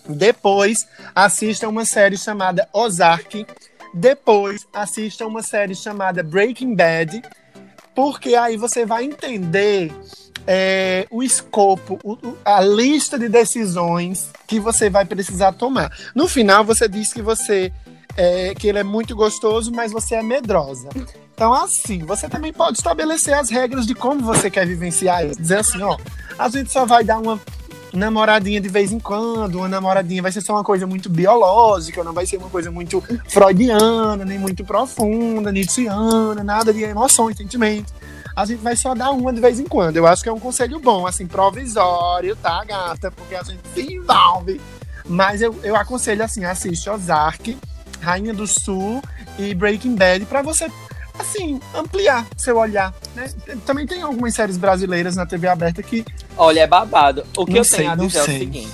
Depois, 0.09 0.89
assista 1.15 1.69
uma 1.69 1.85
série 1.85 2.17
chamada 2.17 2.69
Ozark. 2.73 3.47
Depois, 3.93 4.67
assista 4.73 5.27
uma 5.27 5.43
série 5.43 5.75
chamada 5.75 6.23
Breaking 6.23 6.75
Bad. 6.75 7.23
Porque 7.95 8.35
aí 8.35 8.57
você 8.57 8.87
vai 8.87 9.05
entender 9.05 9.93
é, 10.47 11.07
o 11.11 11.23
escopo, 11.23 11.99
o- 12.05 12.19
a 12.45 12.61
lista 12.61 13.19
de 13.19 13.29
decisões 13.29 14.31
que 14.47 14.61
você 14.61 14.89
vai 14.89 15.05
precisar 15.05 15.53
tomar. 15.53 15.91
No 16.15 16.29
final, 16.29 16.65
você 16.65 16.89
diz 16.89 17.13
que 17.13 17.23
você 17.23 17.73
é, 18.19 18.55
que 18.55 18.67
ele 18.67 18.79
é 18.79 18.83
muito 18.83 19.15
gostoso, 19.15 19.71
mas 19.71 19.93
você 19.93 20.15
é 20.15 20.23
medrosa. 20.23 20.89
Então, 21.35 21.53
assim, 21.53 21.99
você 21.99 22.27
também 22.31 22.51
pode 22.51 22.79
estabelecer 22.79 23.35
as 23.35 23.51
regras 23.51 23.87
de 23.87 23.95
como 23.95 24.23
você 24.23 24.49
quer 24.51 24.67
vivenciar 24.67 25.27
isso. 25.27 25.39
Dizer 25.39 25.59
assim, 25.59 25.83
ó, 25.83 25.99
a 26.39 26.49
gente 26.49 26.73
só 26.73 26.87
vai 26.87 27.05
dar 27.05 27.19
uma 27.19 27.39
namoradinha 27.93 28.59
de 28.61 28.69
vez 28.71 28.91
em 28.91 28.99
quando, 28.99 29.57
uma 29.57 29.69
namoradinha 29.69 30.23
vai 30.23 30.33
ser 30.33 30.41
só 30.41 30.55
uma 30.55 30.65
coisa 30.65 30.87
muito 30.87 31.11
biológica, 31.11 32.03
não 32.03 32.13
vai 32.15 32.25
ser 32.27 32.39
uma 32.39 32.49
coisa 32.49 32.71
muito 32.71 33.03
freudiana, 33.29 34.25
nem 34.25 34.39
muito 34.39 34.65
profunda, 34.65 35.53
nietzschiana, 35.53 36.43
nada 36.43 36.73
de 36.73 36.83
emoções, 36.83 37.37
sentimentos. 37.37 37.93
A 38.37 38.45
gente 38.45 38.61
vai 38.63 38.77
só 38.77 38.95
dar 38.95 39.11
uma 39.13 39.33
de 39.33 39.41
vez 39.41 39.59
em 39.59 39.65
quando. 39.65 39.97
Eu 39.97 40.07
acho 40.07 40.23
que 40.23 40.29
é 40.29 40.33
um 40.33 40.39
conselho 40.39 40.79
bom, 40.79 41.07
assim, 41.07 41.27
provisório, 41.27 42.37
tá, 42.37 42.63
gata? 42.65 43.11
Porque 43.11 43.35
a 43.35 43.43
gente 43.43 43.63
se 43.75 43.95
envolve. 43.95 44.61
Mas 45.09 45.41
eu, 45.41 45.59
eu 45.63 45.75
aconselho, 45.75 46.23
assim, 46.23 46.45
assiste 46.45 46.91
Ozark, 46.91 47.57
Rainha 48.01 48.35
do 48.35 48.47
Sul 48.47 49.03
e 49.39 49.55
Breaking 49.55 49.95
Bad 49.95 50.27
pra 50.27 50.43
você, 50.43 50.71
assim, 51.19 51.59
ampliar 51.75 52.27
seu 52.37 52.59
olhar, 52.59 52.93
né? 53.15 53.31
Também 53.65 53.87
tem 53.87 54.03
algumas 54.03 54.35
séries 54.35 54.59
brasileiras 54.59 55.17
na 55.17 55.25
TV 55.25 55.49
aberta 55.49 55.83
que 55.83 56.05
Olha, 56.37 56.61
é 56.61 56.67
babado. 56.67 57.25
O 57.37 57.47
que 57.47 57.53
Não 57.53 57.59
eu 57.59 57.65
sei, 57.65 57.79
tenho 57.79 57.93
a 57.93 57.97
dizer 57.97 58.19
é 58.19 58.23
o 58.23 58.25
seguinte. 58.27 58.73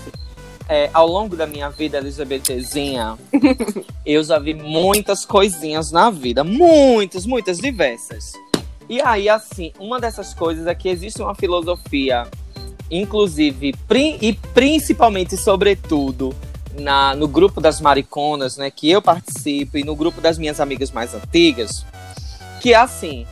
é, 0.68 0.90
ao 0.92 1.06
longo 1.06 1.36
da 1.36 1.46
minha 1.46 1.70
vida 1.70 1.98
LGBTzinha, 1.98 3.16
eu 4.04 4.24
já 4.24 4.40
vi 4.40 4.54
muitas 4.54 5.24
coisinhas 5.24 5.92
na 5.92 6.10
vida. 6.10 6.42
Muitas, 6.42 7.26
muitas, 7.26 7.58
diversas. 7.58 8.32
E 8.92 9.00
aí, 9.00 9.26
assim, 9.26 9.72
uma 9.78 9.98
dessas 9.98 10.34
coisas 10.34 10.66
é 10.66 10.74
que 10.74 10.86
existe 10.86 11.22
uma 11.22 11.34
filosofia, 11.34 12.26
inclusive, 12.90 13.74
e 14.20 14.34
principalmente, 14.52 15.34
sobretudo, 15.34 16.36
na, 16.78 17.16
no 17.16 17.26
grupo 17.26 17.58
das 17.58 17.80
mariconas, 17.80 18.58
né, 18.58 18.70
que 18.70 18.90
eu 18.90 19.00
participo, 19.00 19.78
e 19.78 19.82
no 19.82 19.96
grupo 19.96 20.20
das 20.20 20.36
minhas 20.36 20.60
amigas 20.60 20.90
mais 20.90 21.14
antigas, 21.14 21.86
que 22.60 22.74
é 22.74 22.76
assim, 22.76 23.26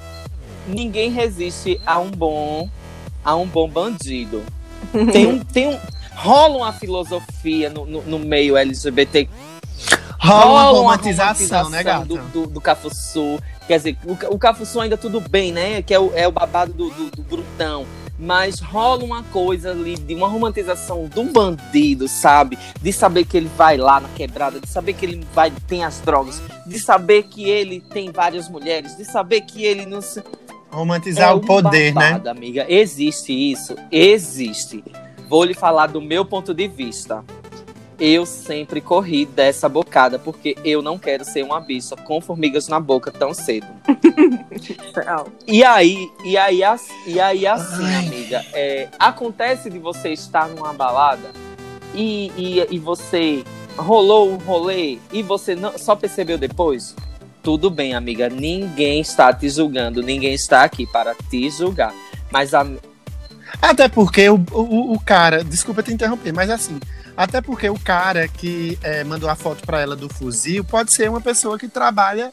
ninguém 0.67 1.11
resiste 1.11 1.79
a 1.85 1.99
um 1.99 2.11
bom, 2.11 2.67
a 3.23 3.37
um 3.37 3.47
bom 3.47 3.69
bandido. 3.69 4.43
Tem 5.13 5.27
um, 5.27 5.41
tem 5.41 5.69
um, 5.69 5.79
rola 6.15 6.57
uma 6.57 6.73
filosofia 6.73 7.69
no, 7.69 7.85
no, 7.85 8.01
no 8.01 8.19
meio 8.19 8.57
LGBT 8.57 9.29
rola 10.21 10.45
uma 10.45 10.71
uma 10.71 10.79
romantização, 10.79 11.71
né, 11.71 11.83
gata? 11.83 12.05
Do, 12.05 12.19
do, 12.19 12.47
do 12.47 12.61
Cafuçu. 12.61 13.41
Quer 13.67 13.77
dizer, 13.77 13.99
o, 14.05 14.35
o 14.35 14.39
Cafuçu 14.39 14.81
ainda 14.81 14.97
tudo 14.97 15.21
bem, 15.21 15.53
né? 15.53 15.83
Que 15.83 15.95
é 15.95 15.99
o, 15.99 16.13
é 16.15 16.27
o 16.27 16.33
babado 16.33 16.73
do, 16.73 16.91
do, 16.91 17.11
do 17.11 17.23
brutão. 17.23 17.87
Mas 18.19 18.61
rola 18.61 19.03
uma 19.03 19.23
coisa 19.23 19.71
ali 19.71 19.97
de 19.97 20.15
uma 20.15 20.29
romantização 20.29 21.07
do 21.07 21.25
bandido, 21.25 22.07
sabe? 22.07 22.59
De 22.83 22.93
saber 22.93 23.25
que 23.25 23.37
ele 23.37 23.51
vai 23.57 23.79
lá 23.79 23.99
na 23.99 24.09
quebrada, 24.11 24.61
de 24.61 24.69
saber 24.69 24.93
que 24.93 25.07
ele 25.07 25.25
vai 25.33 25.51
tem 25.67 25.85
as 25.85 26.01
drogas, 26.01 26.43
de 26.67 26.79
saber 26.79 27.23
que 27.23 27.49
ele 27.49 27.81
tem 27.81 28.13
várias 28.13 28.47
mulheres, 28.47 28.95
de 28.95 29.07
saber 29.07 29.41
que 29.43 29.65
ele 29.65 29.87
não 29.87 30.03
se 30.03 30.23
Romantizar 30.71 31.31
é 31.31 31.35
o 31.35 31.41
poder, 31.41 31.93
né? 31.95 32.13
babado, 32.13 32.29
amiga. 32.29 32.65
Existe 32.69 33.33
isso? 33.33 33.75
Existe. 33.91 34.85
Vou 35.29 35.45
lhe 35.45 35.55
falar 35.55 35.89
do 35.89 36.01
meu 36.01 36.25
ponto 36.25 36.55
de 36.55 36.69
vista. 36.69 37.25
Eu 38.01 38.25
sempre 38.25 38.81
corri 38.81 39.27
dessa 39.27 39.69
bocada, 39.69 40.19
porque 40.19 40.57
eu 40.65 40.81
não 40.81 40.99
quero 40.99 41.23
ser 41.23 41.45
uma 41.45 41.61
bicha 41.61 41.95
com 41.95 42.19
formigas 42.19 42.67
na 42.67 42.81
boca 42.81 43.13
tão 43.13 43.35
cedo. 43.35 43.67
E 45.47 45.65
aí, 45.65 46.11
e 46.25 46.37
aí, 46.37 46.61
e 47.07 47.21
aí 47.21 47.47
assim, 47.47 47.85
Ai. 47.85 48.07
amiga, 48.07 48.45
é, 48.53 48.89
acontece 48.99 49.71
de 49.71 49.79
você 49.79 50.11
estar 50.13 50.49
numa 50.49 50.73
balada 50.73 51.31
e, 51.95 52.31
e, 52.37 52.67
e 52.71 52.79
você 52.79 53.45
rolou 53.77 54.31
um 54.33 54.37
rolê 54.37 54.99
e 55.13 55.23
você 55.23 55.55
não, 55.55 55.77
só 55.79 55.97
percebeu 55.97 56.39
depois? 56.39 56.95
Tudo 57.43 57.71
bem, 57.71 57.95
amiga. 57.95 58.29
Ninguém 58.29 59.01
está 59.01 59.33
te 59.33 59.49
julgando, 59.49 60.03
ninguém 60.03 60.35
está 60.35 60.63
aqui 60.63 60.87
para 60.87 61.15
te 61.15 61.49
julgar. 61.51 61.95
Mas 62.31 62.55
a, 62.55 62.67
Até 63.63 63.89
porque 63.89 64.29
o, 64.29 64.45
o, 64.53 64.95
o 64.95 65.01
cara, 65.01 65.43
desculpa 65.43 65.83
te 65.83 65.93
interromper, 65.93 66.33
mas 66.33 66.51
assim, 66.51 66.79
até 67.23 67.41
porque 67.41 67.69
o 67.69 67.79
cara 67.79 68.27
que 68.27 68.79
é, 68.83 69.05
mandou 69.05 69.29
a 69.29 69.35
foto 69.37 69.65
pra 69.67 69.81
ela 69.81 69.95
do 69.95 70.09
fuzil 70.09 70.65
pode 70.65 70.93
ser 70.93 71.11
uma 71.11 71.21
pessoa 71.21 71.59
que 71.59 71.69
trabalha 71.69 72.33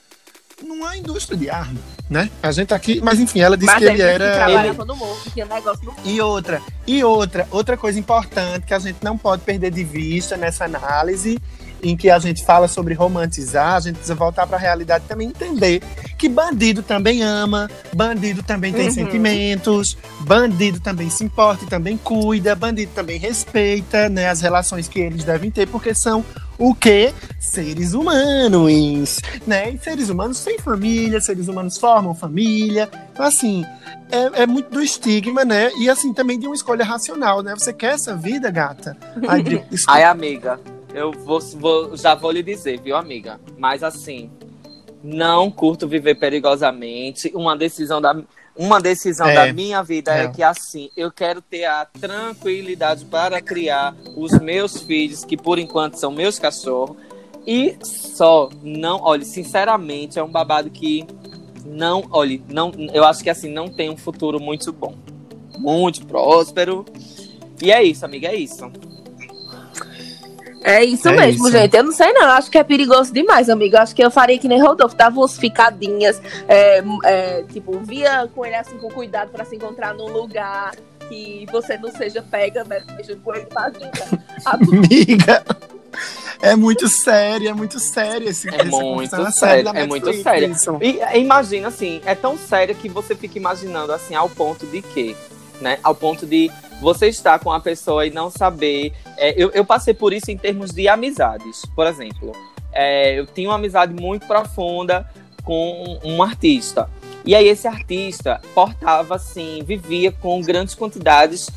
numa 0.64 0.96
indústria 0.98 1.38
de 1.38 1.50
arma, 1.50 1.80
né? 2.10 2.32
A 2.42 2.52
gente 2.52 2.74
aqui, 2.74 3.00
mas 3.02 3.20
enfim, 3.20 3.42
ela 3.42 3.56
disse 3.58 3.72
Mas 3.72 3.80
que 3.80 3.86
ele 3.86 3.96
que 3.96 4.02
era. 4.02 4.34
trabalhar 4.36 4.66
ele- 4.68 4.78
mundo, 4.96 5.18
que 5.34 5.44
negócio 5.46 5.94
E 6.04 6.20
outra, 6.22 6.62
e 6.88 7.04
outra, 7.04 7.48
outra 7.52 7.78
coisa 7.78 8.00
importante 8.00 8.66
que 8.66 8.74
a 8.74 8.80
gente 8.80 8.98
não 9.04 9.18
pode 9.18 9.44
perder 9.44 9.70
de 9.72 9.84
vista 9.84 10.36
nessa 10.36 10.66
análise, 10.66 11.38
em 11.84 11.96
que 11.96 12.10
a 12.10 12.20
gente 12.20 12.44
fala 12.46 12.68
sobre 12.68 12.94
romantizar, 12.94 13.76
a 13.76 13.80
gente 13.80 13.96
precisa 13.96 14.16
voltar 14.16 14.48
para 14.48 14.58
a 14.58 14.60
realidade 14.60 15.06
e 15.06 15.08
também 15.08 15.28
entender 15.28 15.82
que 16.18 16.28
bandido 16.28 16.82
também 16.82 17.24
ama, 17.24 17.70
bandido 17.94 18.42
também 18.44 18.74
tem 18.74 18.88
Uhum. 18.88 18.92
sentimentos, 18.94 19.98
bandido 20.22 20.80
também 20.80 21.10
se 21.10 21.24
importa 21.24 21.64
e 21.66 21.68
também 21.68 21.98
cuida, 21.98 22.56
bandido 22.56 22.92
também 22.94 23.20
respeita, 23.20 24.10
né, 24.10 24.30
as 24.30 24.42
relações 24.42 24.88
que 24.88 25.00
eles 25.00 25.24
devem 25.24 25.52
ter, 25.52 25.68
porque 25.68 25.94
são 25.94 26.24
o 26.58 26.74
que? 26.74 27.14
Seres 27.40 27.94
humanos, 27.94 29.20
né? 29.46 29.70
E 29.72 29.78
seres 29.78 30.10
humanos 30.10 30.44
têm 30.44 30.58
família, 30.58 31.22
seres 31.22 31.48
humanos 31.48 31.78
formam 31.78 32.16
família. 32.16 32.90
Então, 33.14 33.26
assim, 33.26 33.64
é, 34.12 34.42
é 34.44 34.48
muito 34.48 34.72
do 34.72 34.82
estigma, 34.82 35.46
né? 35.46 35.70
E 35.80 35.88
assim, 35.90 36.14
também 36.14 36.40
de 36.40 36.48
uma 36.48 36.56
escolha 36.56 36.84
racional, 36.84 37.44
né? 37.44 37.54
Você 37.56 37.72
quer 37.72 37.94
essa 37.94 38.16
vida, 38.16 38.50
gata? 38.50 38.98
Ai. 39.28 39.44
Ai, 39.88 40.04
amiga, 40.04 40.60
eu 40.98 41.12
vou, 41.12 41.40
vou- 41.40 41.96
já 41.98 42.16
vou 42.16 42.32
lhe 42.32 42.44
dizer, 42.44 42.80
viu, 42.82 42.96
amiga? 42.96 43.40
Mas 43.58 43.84
assim, 43.84 44.30
não 45.04 45.50
curto 45.52 45.88
viver 45.88 46.16
perigosamente. 46.16 47.32
Uma 47.34 47.56
decisão 47.56 48.02
da, 48.02 48.16
uma 48.56 48.82
decisão 48.82 49.28
É, 49.28 49.36
da 49.36 49.54
minha 49.54 49.82
vida 49.84 50.14
é. 50.16 50.24
é. 50.26 50.28
que 50.30 50.42
assim, 50.44 50.90
eu 50.98 51.12
quero 51.12 51.42
ter 51.42 51.66
a 51.66 51.86
tranquilidade 51.86 53.06
para 53.06 53.42
criar 53.42 53.96
os 54.16 54.32
meus 54.40 54.82
filhos, 54.82 55.24
que 55.24 55.38
por 55.38 55.60
enquanto 55.60 55.96
são 55.96 56.12
meus 56.12 56.40
cachorros. 56.40 56.98
E 57.46 57.78
só, 57.82 58.50
não, 58.62 59.00
olha, 59.02 59.24
sinceramente, 59.24 60.20
é 60.20 60.24
um 60.24 60.30
babado 60.30 60.70
que 60.70 61.06
não, 61.66 62.04
olhe, 62.12 62.44
não, 62.50 62.72
eu 62.94 63.06
acho 63.06 63.24
que 63.24 63.30
assim 63.30 63.50
não 63.50 63.70
tem 63.70 63.90
um 63.90 63.96
futuro 63.98 64.40
muito 64.40 64.74
bom, 64.74 64.96
muito 65.58 66.06
próspero. 66.06 66.84
E 67.62 67.72
é 67.72 67.82
isso, 67.82 68.04
amiga, 68.06 68.28
é 68.28 68.36
isso. 68.36 68.70
É 70.70 70.84
isso 70.84 71.08
É 71.08 71.16
mesmo, 71.16 71.48
isso. 71.48 71.58
gente. 71.58 71.76
Eu 71.78 71.84
não 71.84 71.92
sei 71.94 72.12
não. 72.14 72.24
Eu 72.24 72.32
acho 72.34 72.52
que 72.52 72.58
é 72.58 72.64
perigoso 72.64 73.14
demais, 73.14 73.50
amigo. 73.50 73.76
Eu 73.78 73.82
acho 73.82 73.96
que 73.96 74.04
eu 74.04 74.12
faria 74.12 74.38
que 74.38 74.48
nem 74.48 74.62
Rodolfo. 74.62 74.96
Dava 74.96 75.18
umas 75.20 75.38
ficadinhas. 75.38 76.22
é, 76.48 76.84
é, 77.06 77.44
tipo, 77.52 77.80
via 77.80 78.28
com 78.36 78.46
ele 78.46 78.56
assim 78.56 78.78
com 78.78 78.90
cuidado 78.90 79.30
pra 79.32 79.46
se 79.46 79.56
encontrar 79.56 79.94
num 79.94 80.08
lugar 80.12 80.76
que 81.08 81.46
você 81.52 81.78
não 81.78 81.90
seja 81.92 82.22
pega, 82.22 82.66
né? 82.66 82.84
Seja 82.98 83.16
com 83.24 83.34
ele 83.34 83.46
pra 83.46 83.70
vida. 83.70 83.92
A- 84.46 84.56
Amiga, 84.56 85.46
é 86.42 86.54
muito 86.56 86.88
sério, 86.90 87.48
é 87.50 87.54
muito 87.54 87.80
sério 87.80 88.28
esse 88.30 88.50
É 88.50 88.64
muito 88.66 88.78
confusão, 89.08 89.32
sério, 89.32 89.64
da 89.64 89.72
é 89.72 89.88
muito 89.88 90.12
sério. 90.22 90.54
E 90.82 91.00
e 91.16 91.20
imagina 91.22 91.70
assim, 91.70 92.02
é 92.06 92.14
tão 92.14 92.38
séria 92.38 92.76
que 92.76 92.90
você 92.90 93.16
fica 93.16 93.38
imaginando 93.38 93.94
assim 93.94 94.16
ao 94.16 94.30
ponto 94.30 94.66
de 94.68 94.82
quê? 94.82 95.16
Né? 95.62 95.80
Ao 95.82 95.96
ponto 95.96 96.26
de 96.26 96.52
você 96.80 97.08
estar 97.08 97.40
com 97.40 97.52
a 97.52 97.60
pessoa 97.60 98.06
e 98.06 98.10
não 98.10 98.30
saber. 98.30 98.94
é, 99.18 99.34
eu, 99.42 99.52
eu 99.52 99.66
passei 99.66 99.94
por 99.94 100.14
isso 100.14 100.30
em 100.32 100.38
termos 100.38 100.72
de 100.72 100.88
amizades. 100.88 101.66
Por 101.76 101.88
exemplo, 101.88 102.34
é, 102.72 103.20
eu 103.20 103.26
tinha 103.26 103.50
uma 103.50 103.56
amizade 103.56 103.94
muito 103.94 104.28
profunda 104.28 105.10
com 105.44 106.00
um 106.04 106.22
artista. 106.22 106.90
E 107.26 107.36
aí 107.36 107.48
esse 107.48 107.68
artista 107.68 108.40
portava 108.54 109.16
assim, 109.16 109.62
vivia 109.66 110.12
com 110.12 110.42
grandes 110.42 110.76
quantidades 110.76 111.50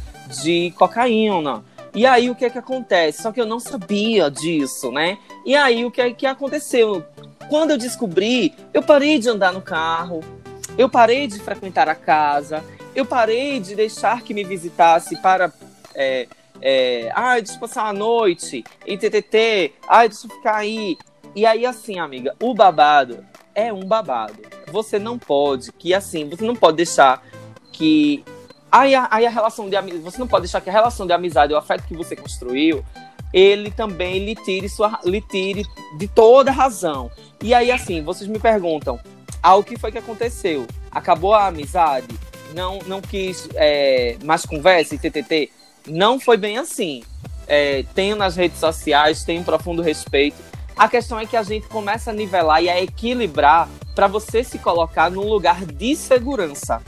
de 0.43 0.73
cocaína. 0.73 1.62
E 1.95 2.07
aí 2.07 2.31
o 2.31 2.35
que 2.35 2.45
é 2.45 2.51
que 2.51 2.59
acontece? 2.59 3.23
Só 3.23 3.33
que 3.33 3.41
eu 3.41 3.47
não 3.47 3.61
sabia 3.61 4.31
disso, 4.31 4.91
né? 4.91 5.18
E 5.45 5.55
aí 5.55 5.85
o 5.85 5.91
que 5.91 6.01
é 6.01 6.12
que 6.12 6.27
aconteceu? 6.27 7.05
Quando 7.49 7.73
eu 7.73 7.79
descobri, 7.79 8.55
eu 8.73 8.83
parei 8.83 9.18
de 9.18 9.29
andar 9.29 9.53
no 9.53 9.61
carro, 9.61 10.21
eu 10.79 10.89
parei 10.89 11.27
de 11.27 11.39
frequentar 11.39 11.89
a 11.89 11.95
casa, 11.95 12.64
eu 13.01 13.07
parei 13.07 13.59
de 13.61 13.74
deixar 13.74 14.22
que 14.22 14.34
me 14.34 14.44
visitasse 14.44 15.16
para. 15.20 15.53
É, 15.94 16.28
é, 16.62 17.11
ai, 17.14 17.40
deixa 17.40 17.57
eu 17.57 17.61
passar 17.61 17.86
a 17.86 17.92
noite, 17.92 18.62
em 18.86 18.98
TTT, 18.98 19.72
ai, 19.88 20.09
deixa 20.09 20.26
eu 20.26 20.30
ficar 20.30 20.57
aí. 20.57 20.96
E 21.34 21.46
aí, 21.46 21.64
assim, 21.64 21.98
amiga, 21.98 22.34
o 22.40 22.55
babado 22.55 23.24
é 23.55 23.72
um 23.72 23.84
babado. 23.84 24.34
Você 24.70 24.98
não 24.98 25.18
pode, 25.18 25.72
que 25.72 25.94
assim, 25.94 26.28
você 26.28 26.44
não 26.44 26.55
pode 26.55 26.76
deixar 26.76 27.22
que. 27.72 28.24
Aí 28.70 28.94
a, 28.94 29.09
aí 29.11 29.26
a 29.26 29.30
relação 29.30 29.68
de 29.68 29.76
amizade. 29.76 30.03
Você 30.03 30.18
não 30.18 30.28
pode 30.28 30.42
deixar 30.42 30.61
que 30.61 30.70
a 30.70 30.72
relação 30.72 31.07
de 31.07 31.12
amizade, 31.12 31.53
o 31.53 31.57
afeto 31.57 31.84
que 31.84 31.96
você 31.96 32.14
construiu, 32.14 32.84
ele 33.32 33.70
também 33.70 34.24
lhe 34.24 34.34
tire, 34.34 34.68
sua, 34.68 35.01
lhe 35.05 35.20
tire 35.20 35.64
de 35.96 36.07
toda 36.07 36.51
razão. 36.51 37.11
E 37.42 37.55
aí, 37.55 37.70
assim, 37.70 38.03
vocês 38.03 38.28
me 38.28 38.38
perguntam: 38.38 39.01
ah, 39.42 39.57
o 39.57 39.64
que 39.64 39.78
foi 39.78 39.90
que 39.90 39.98
aconteceu? 39.98 40.66
Acabou 40.90 41.34
a 41.34 41.46
amizade? 41.46 42.09
Não, 42.55 42.78
não 42.86 43.01
quis 43.01 43.48
é, 43.55 44.16
mais 44.24 44.44
conversa 44.44 44.94
e 44.94 44.98
TTT? 44.98 45.51
Não 45.86 46.18
foi 46.18 46.36
bem 46.36 46.59
assim. 46.59 47.03
É, 47.46 47.84
tenho 47.94 48.16
nas 48.16 48.36
redes 48.36 48.59
sociais, 48.59 49.24
tenho 49.24 49.40
um 49.40 49.44
profundo 49.44 49.82
respeito. 49.82 50.36
A 50.76 50.88
questão 50.88 51.18
é 51.18 51.26
que 51.26 51.36
a 51.36 51.42
gente 51.42 51.66
começa 51.66 52.11
a 52.11 52.14
nivelar 52.14 52.62
e 52.62 52.70
a 52.70 52.80
equilibrar 52.80 53.68
para 53.94 54.07
você 54.07 54.42
se 54.42 54.59
colocar 54.59 55.11
num 55.11 55.28
lugar 55.28 55.64
de 55.66 55.94
segurança. 55.96 56.80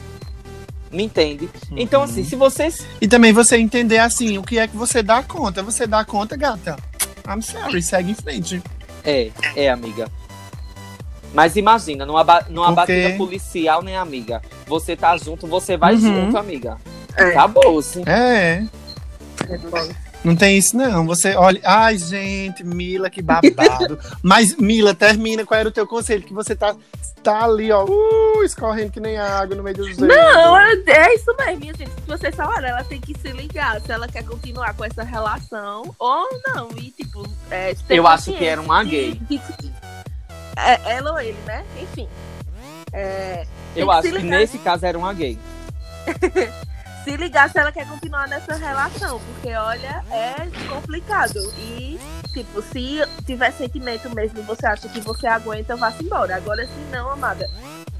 Me 0.90 1.04
entende? 1.04 1.48
Então, 1.74 2.02
assim, 2.02 2.22
se 2.22 2.36
vocês 2.36 2.86
E 3.00 3.08
também 3.08 3.32
você 3.32 3.56
entender 3.56 3.98
assim, 3.98 4.36
o 4.36 4.42
que 4.42 4.58
é 4.58 4.68
que 4.68 4.76
você 4.76 5.02
dá 5.02 5.22
conta. 5.22 5.62
Você 5.62 5.86
dá 5.86 6.04
conta, 6.04 6.36
gata. 6.36 6.76
I'm 7.26 7.40
sorry, 7.40 7.82
segue 7.82 8.10
em 8.10 8.14
frente. 8.14 8.62
É, 9.04 9.30
é, 9.56 9.70
amiga. 9.70 10.10
Mas 11.33 11.57
imagina, 11.57 12.05
numa, 12.05 12.22
ba 12.22 12.45
numa 12.49 12.74
Porque- 12.74 12.93
batida 13.05 13.16
policial, 13.16 13.83
né, 13.83 13.97
amiga? 13.97 14.43
Você 14.66 14.95
tá 14.97 15.16
junto, 15.16 15.47
você 15.47 15.76
vai 15.76 15.95
Uhum. 15.95 16.01
junto, 16.01 16.37
amiga. 16.39 16.76
É. 17.16 17.24
Acabou, 17.30 17.80
sim. 17.83 18.03
É. 18.07 18.64
Não 20.24 20.37
tem 20.37 20.57
isso, 20.57 20.76
não. 20.76 21.05
Você 21.07 21.35
olha. 21.35 21.61
Ai, 21.64 21.99
gente, 21.99 22.62
Mila, 22.64 23.11
que 23.11 23.20
babado. 23.20 23.99
Mas, 24.22 24.55
Mila, 24.57 24.95
termina. 24.95 25.45
Qual 25.45 25.59
era 25.59 25.68
o 25.68 25.72
teu 25.72 25.87
conselho? 25.87 26.22
Que 26.22 26.33
você 26.33 26.55
tá, 26.55 26.76
tá 27.24 27.45
ali, 27.45 27.72
ó, 27.72 27.85
uh, 27.85 28.45
escorrendo 28.45 28.93
que 28.93 29.01
nem 29.01 29.18
água 29.18 29.57
no 29.57 29.64
meio 29.64 29.76
dos 29.76 29.97
dedos. 29.97 30.07
Não, 30.16 30.57
é, 30.57 30.74
é 30.87 31.14
isso 31.16 31.35
mesmo. 31.39 31.64
E, 31.64 31.70
assim, 31.70 31.87
se 31.87 32.07
você 32.07 32.30
falar, 32.30 32.62
ela 32.62 32.85
tem 32.85 33.01
que 33.01 33.18
se 33.18 33.33
ligar 33.33 33.80
se 33.80 33.91
ela 33.91 34.07
quer 34.07 34.24
continuar 34.24 34.74
com 34.74 34.85
essa 34.85 35.03
relação 35.03 35.93
ou 35.99 36.28
não. 36.55 36.68
E, 36.76 36.91
tipo, 36.93 37.26
é, 37.51 37.74
Eu 37.91 38.07
acho 38.07 38.33
que 38.33 38.45
era 38.45 38.61
uma 38.61 38.85
gay. 38.85 39.20
É, 40.57 40.94
ela 40.94 41.12
ou 41.12 41.20
ele, 41.20 41.38
né? 41.46 41.64
Enfim. 41.80 42.09
É, 42.92 43.46
Eu 43.74 43.86
que 43.86 43.92
acho 43.92 44.12
que 44.12 44.22
nesse 44.22 44.59
caso 44.59 44.84
era 44.84 44.98
uma 44.98 45.12
gay. 45.14 45.38
se 47.05 47.16
ligar 47.16 47.50
se 47.50 47.59
ela 47.59 47.72
quer 47.72 47.86
continuar 47.86 48.28
nessa 48.28 48.55
relação, 48.55 49.20
porque 49.20 49.55
olha, 49.55 50.05
é 50.11 50.48
complicado. 50.68 51.38
E, 51.59 51.98
tipo, 52.32 52.62
se 52.62 53.00
tiver 53.24 53.50
sentimento 53.53 54.14
mesmo 54.14 54.42
você 54.42 54.66
acha 54.66 54.88
que 54.88 55.00
você 55.00 55.26
aguenta, 55.26 55.76
vá-se 55.76 56.05
embora. 56.05 56.36
Agora, 56.36 56.66
se 56.66 56.80
não, 56.90 57.11
amada, 57.11 57.48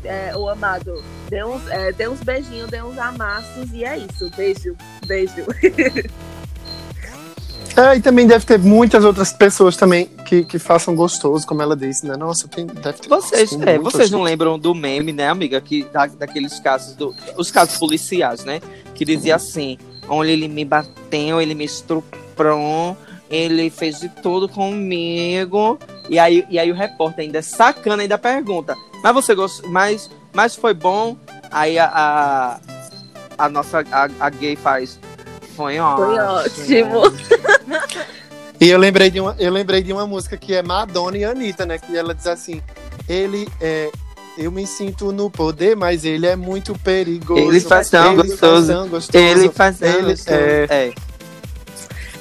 é, 0.05 0.37
o 0.37 0.49
amado, 0.49 1.03
dê 1.29 1.45
uns, 1.45 1.67
é, 1.69 1.93
dê 1.93 2.09
uns 2.09 2.21
beijinhos, 2.21 2.71
dê 2.71 2.83
uns 2.83 2.99
amassos 2.99 3.73
e 3.73 3.85
é 3.85 3.99
isso. 3.99 4.31
Beijo, 4.37 4.77
beijo. 5.07 5.47
É, 7.77 7.97
e 7.97 8.01
também 8.01 8.27
deve 8.27 8.45
ter 8.45 8.59
muitas 8.59 9.05
outras 9.05 9.33
pessoas 9.33 9.77
também 9.77 10.07
que, 10.27 10.45
que 10.45 10.59
façam 10.59 10.95
gostoso, 10.95 11.47
como 11.47 11.63
ela 11.63 11.77
disse, 11.77 12.07
né? 12.07 12.17
Nossa, 12.17 12.47
tem, 12.47 12.67
deve 12.67 12.99
ter. 12.99 13.09
Vocês, 13.09 13.51
tem 13.51 13.69
é, 13.69 13.79
vocês 13.79 14.11
não 14.11 14.23
lembram 14.23 14.59
do 14.59 14.75
meme, 14.75 15.13
né, 15.13 15.29
amiga? 15.29 15.61
Que, 15.61 15.85
da, 15.85 16.07
daqueles 16.07 16.61
casos, 16.61 16.95
do, 16.95 17.15
os 17.37 17.51
casos 17.51 17.79
policiais, 17.79 18.45
né? 18.45 18.61
Que 18.95 19.05
dizia 19.05 19.37
assim: 19.37 19.79
onde 20.09 20.31
ele 20.31 20.49
me 20.49 20.65
bateu, 20.65 21.41
ele 21.41 21.55
me 21.55 21.65
estuprou, 21.65 22.97
ele 23.31 23.71
fez 23.71 24.01
de 24.01 24.09
tudo 24.09 24.49
comigo. 24.49 25.79
E 26.09 26.19
aí, 26.19 26.45
e 26.51 26.59
aí 26.59 26.71
o 26.71 26.75
repórter 26.75 27.25
ainda 27.25 27.39
é 27.39 27.43
sacana, 27.43 28.03
ainda 28.03 28.19
pergunta: 28.19 28.77
Mas 29.03 29.15
você 29.15 29.35
gostou? 29.35 29.71
Mas, 29.71 30.11
mas 30.33 30.55
foi 30.55 30.75
bom? 30.75 31.17
Aí 31.51 31.79
a, 31.79 31.87
a, 31.87 32.61
a 33.39 33.49
nossa 33.49 33.85
a, 33.91 34.09
a 34.21 34.31
gay 34.31 34.57
faz. 34.57 34.99
Foi 35.57 35.79
ótimo. 35.79 36.07
Foi 36.07 36.19
ótimo. 36.83 37.03
E 38.61 38.69
eu 38.69 38.79
lembrei, 38.79 39.11
de 39.11 39.21
uma, 39.21 39.35
eu 39.39 39.51
lembrei 39.51 39.83
de 39.83 39.93
uma 39.93 40.07
música 40.07 40.37
que 40.37 40.55
é 40.55 40.63
Madonna 40.63 41.19
e 41.19 41.25
Anitta, 41.25 41.67
né? 41.67 41.79
Que 41.79 41.97
ela 41.97 42.15
diz 42.15 42.27
assim: 42.27 42.63
ele 43.09 43.49
é. 43.61 43.91
Eu 44.39 44.51
me 44.51 44.67
sinto 44.67 45.13
no 45.13 45.29
poder, 45.31 45.77
mas 45.77 46.05
ele 46.07 46.27
é 46.27 46.35
muito 46.37 46.79
perigoso. 46.79 47.39
Ele 47.41 47.61
faz 47.61 47.91
tão 47.91 48.13
Ele 48.15 48.23
gostoso. 48.29 48.67
tão 48.73 48.89
gostoso. 48.89 49.19
Ele 49.25 49.51
faz. 49.51 49.83
Ele 49.83 50.15
é, 50.27 50.67
é. 50.71 50.93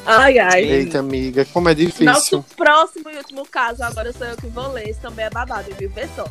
Ai, 0.05 0.39
ai. 0.39 0.63
Eita, 0.63 0.99
amiga, 0.99 1.45
como 1.53 1.69
é 1.69 1.73
difícil. 1.75 2.05
Nosso 2.05 2.45
próximo 2.57 3.09
e 3.11 3.17
último 3.17 3.45
caso, 3.45 3.84
agora 3.84 4.11
sou 4.11 4.27
eu 4.27 4.36
que 4.36 4.47
vou 4.47 4.71
ler, 4.73 4.89
esse 4.89 4.99
também 4.99 5.25
é 5.25 5.29
babado, 5.29 5.69
viu? 5.77 5.89
Vê 5.91 6.09
só. 6.15 6.25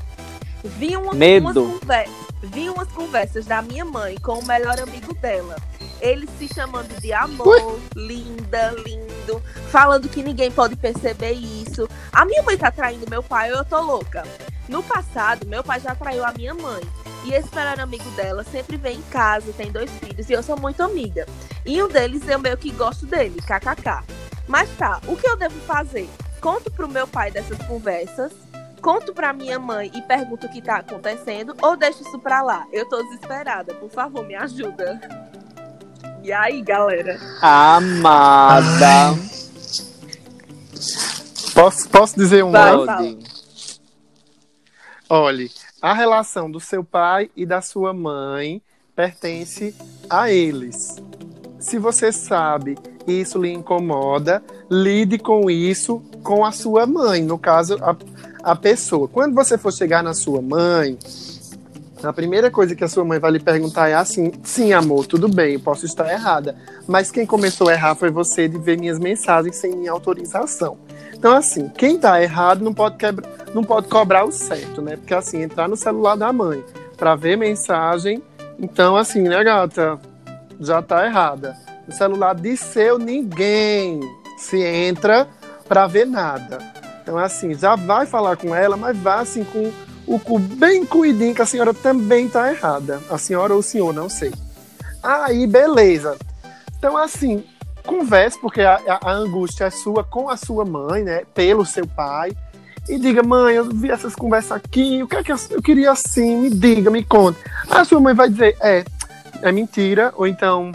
Vi, 0.62 0.90
Medo. 1.14 1.62
Umas 1.64 1.80
conver- 1.80 2.08
Vi 2.42 2.68
umas 2.68 2.88
conversas 2.88 3.46
da 3.46 3.62
minha 3.62 3.84
mãe 3.84 4.16
com 4.20 4.38
o 4.38 4.44
melhor 4.46 4.78
amigo 4.80 5.14
dela. 5.14 5.56
Ele 6.00 6.28
se 6.38 6.48
chamando 6.52 6.98
de 7.00 7.12
amor, 7.12 7.78
linda, 7.94 8.70
lindo, 8.84 9.42
falando 9.70 10.08
que 10.08 10.22
ninguém 10.22 10.50
pode 10.50 10.76
perceber 10.76 11.32
isso. 11.32 11.88
A 12.12 12.24
minha 12.24 12.42
mãe 12.42 12.56
tá 12.56 12.70
traindo 12.70 13.08
meu 13.08 13.22
pai 13.22 13.52
ou 13.52 13.58
eu 13.58 13.64
tô 13.64 13.80
louca? 13.80 14.22
No 14.68 14.82
passado, 14.82 15.46
meu 15.46 15.62
pai 15.62 15.80
já 15.80 15.94
traiu 15.94 16.24
a 16.24 16.32
minha 16.32 16.54
mãe. 16.54 16.82
E 17.24 17.34
esse 17.34 17.54
melhor 17.54 17.78
amigo 17.78 18.08
dela 18.12 18.42
sempre 18.44 18.78
vem 18.78 18.96
em 18.98 19.02
casa, 19.02 19.52
tem 19.52 19.70
dois 19.70 19.90
filhos 19.90 20.30
e 20.30 20.32
eu 20.32 20.42
sou 20.42 20.58
muito 20.58 20.82
amiga. 20.82 21.26
E 21.66 21.82
um 21.82 21.88
deles 21.88 22.26
eu 22.26 22.38
meio 22.38 22.56
que 22.56 22.70
gosto 22.70 23.04
dele, 23.04 23.40
kkk. 23.42 24.04
Mas 24.48 24.70
tá, 24.78 25.00
o 25.06 25.16
que 25.16 25.28
eu 25.28 25.36
devo 25.36 25.58
fazer? 25.60 26.08
Conto 26.40 26.70
pro 26.70 26.88
meu 26.88 27.06
pai 27.06 27.30
dessas 27.30 27.58
conversas, 27.66 28.32
conto 28.80 29.12
pra 29.12 29.34
minha 29.34 29.58
mãe 29.58 29.90
e 29.94 30.00
pergunto 30.00 30.46
o 30.46 30.50
que 30.50 30.62
tá 30.62 30.76
acontecendo, 30.76 31.54
ou 31.60 31.76
deixo 31.76 32.02
isso 32.02 32.18
pra 32.18 32.40
lá? 32.40 32.66
Eu 32.72 32.88
tô 32.88 33.02
desesperada, 33.02 33.74
por 33.74 33.90
favor, 33.90 34.24
me 34.24 34.34
ajuda. 34.34 34.98
E 36.22 36.32
aí, 36.32 36.60
galera? 36.62 37.18
Amada. 37.40 39.16
Posso, 41.54 41.88
posso 41.88 42.16
dizer 42.16 42.44
um 42.44 42.50
Vai. 42.50 42.74
uma? 42.74 42.96
Pode. 42.96 43.18
Olhe, 45.08 45.50
a 45.80 45.92
relação 45.94 46.50
do 46.50 46.60
seu 46.60 46.84
pai 46.84 47.30
e 47.34 47.44
da 47.44 47.60
sua 47.60 47.92
mãe 47.92 48.62
pertence 48.94 49.74
a 50.08 50.30
eles. 50.30 50.96
Se 51.58 51.78
você 51.78 52.12
sabe 52.12 52.76
e 53.06 53.20
isso 53.20 53.38
lhe 53.38 53.50
incomoda, 53.50 54.42
lide 54.70 55.18
com 55.18 55.50
isso 55.50 56.02
com 56.22 56.44
a 56.44 56.52
sua 56.52 56.86
mãe, 56.86 57.22
no 57.22 57.38
caso, 57.38 57.76
a, 57.82 57.96
a 58.42 58.54
pessoa. 58.54 59.08
Quando 59.08 59.34
você 59.34 59.56
for 59.58 59.72
chegar 59.72 60.02
na 60.02 60.14
sua 60.14 60.40
mãe, 60.42 60.98
a 62.02 62.12
primeira 62.12 62.50
coisa 62.50 62.74
que 62.74 62.84
a 62.84 62.88
sua 62.88 63.04
mãe 63.04 63.18
vai 63.18 63.30
lhe 63.30 63.40
perguntar 63.40 63.88
é 63.88 63.94
assim: 63.94 64.32
sim, 64.42 64.72
amor, 64.72 65.06
tudo 65.06 65.28
bem, 65.28 65.54
eu 65.54 65.60
posso 65.60 65.84
estar 65.84 66.10
errada. 66.10 66.56
Mas 66.86 67.10
quem 67.10 67.26
começou 67.26 67.68
a 67.68 67.72
errar 67.72 67.94
foi 67.94 68.10
você 68.10 68.48
de 68.48 68.58
ver 68.58 68.78
minhas 68.78 68.98
mensagens 68.98 69.56
sem 69.56 69.76
minha 69.76 69.92
autorização. 69.92 70.78
Então, 71.12 71.36
assim, 71.36 71.68
quem 71.68 71.98
tá 71.98 72.22
errado 72.22 72.64
não 72.64 72.72
pode 72.72 72.96
quebrar 72.96 73.28
não 73.54 73.64
pode 73.64 73.88
cobrar 73.88 74.24
o 74.24 74.32
certo, 74.32 74.80
né? 74.80 74.96
Porque 74.96 75.14
assim, 75.14 75.42
entrar 75.42 75.68
no 75.68 75.76
celular 75.76 76.16
da 76.16 76.32
mãe 76.32 76.64
para 76.96 77.14
ver 77.14 77.36
mensagem, 77.36 78.22
então 78.58 78.96
assim, 78.96 79.22
né, 79.22 79.42
gata? 79.42 79.98
Já 80.60 80.82
tá 80.82 81.06
errada. 81.06 81.56
No 81.86 81.94
celular 81.94 82.34
de 82.34 82.56
seu 82.56 82.98
ninguém 82.98 84.00
se 84.38 84.62
entra 84.62 85.26
para 85.68 85.86
ver 85.86 86.06
nada. 86.06 86.58
Então 87.02 87.18
assim, 87.18 87.54
já 87.54 87.74
vai 87.74 88.06
falar 88.06 88.36
com 88.36 88.54
ela, 88.54 88.76
mas 88.76 88.96
vá 88.96 89.16
assim 89.16 89.44
com 89.44 89.70
o 90.06 90.18
cu 90.18 90.38
bem 90.38 90.84
cuidinho 90.84 91.34
que 91.34 91.42
a 91.42 91.46
senhora 91.46 91.72
também 91.72 92.28
tá 92.28 92.52
errada. 92.52 93.00
A 93.10 93.18
senhora 93.18 93.52
ou 93.52 93.60
o 93.60 93.62
senhor, 93.62 93.92
não 93.92 94.08
sei. 94.08 94.32
Aí, 95.02 95.46
beleza. 95.46 96.16
Então 96.78 96.96
assim, 96.96 97.44
converse, 97.84 98.38
porque 98.38 98.60
a, 98.62 98.80
a, 98.86 99.10
a 99.10 99.12
angústia 99.12 99.64
é 99.64 99.70
sua 99.70 100.04
com 100.04 100.28
a 100.28 100.36
sua 100.36 100.64
mãe, 100.64 101.02
né? 101.02 101.22
Pelo 101.34 101.64
seu 101.64 101.86
pai 101.86 102.32
e 102.88 102.98
diga, 102.98 103.22
mãe, 103.22 103.54
eu 103.54 103.64
vi 103.64 103.90
essas 103.90 104.14
conversas 104.16 104.52
aqui, 104.52 105.02
o 105.02 105.08
que 105.08 105.16
é 105.16 105.22
que 105.22 105.30
eu, 105.30 105.36
eu 105.50 105.62
queria 105.62 105.92
assim, 105.92 106.36
me 106.36 106.50
diga, 106.50 106.90
me 106.90 107.04
conte. 107.04 107.38
A 107.68 107.84
sua 107.84 108.00
mãe 108.00 108.14
vai 108.14 108.28
dizer, 108.28 108.56
é, 108.60 108.84
é 109.42 109.52
mentira, 109.52 110.12
ou 110.16 110.26
então 110.26 110.72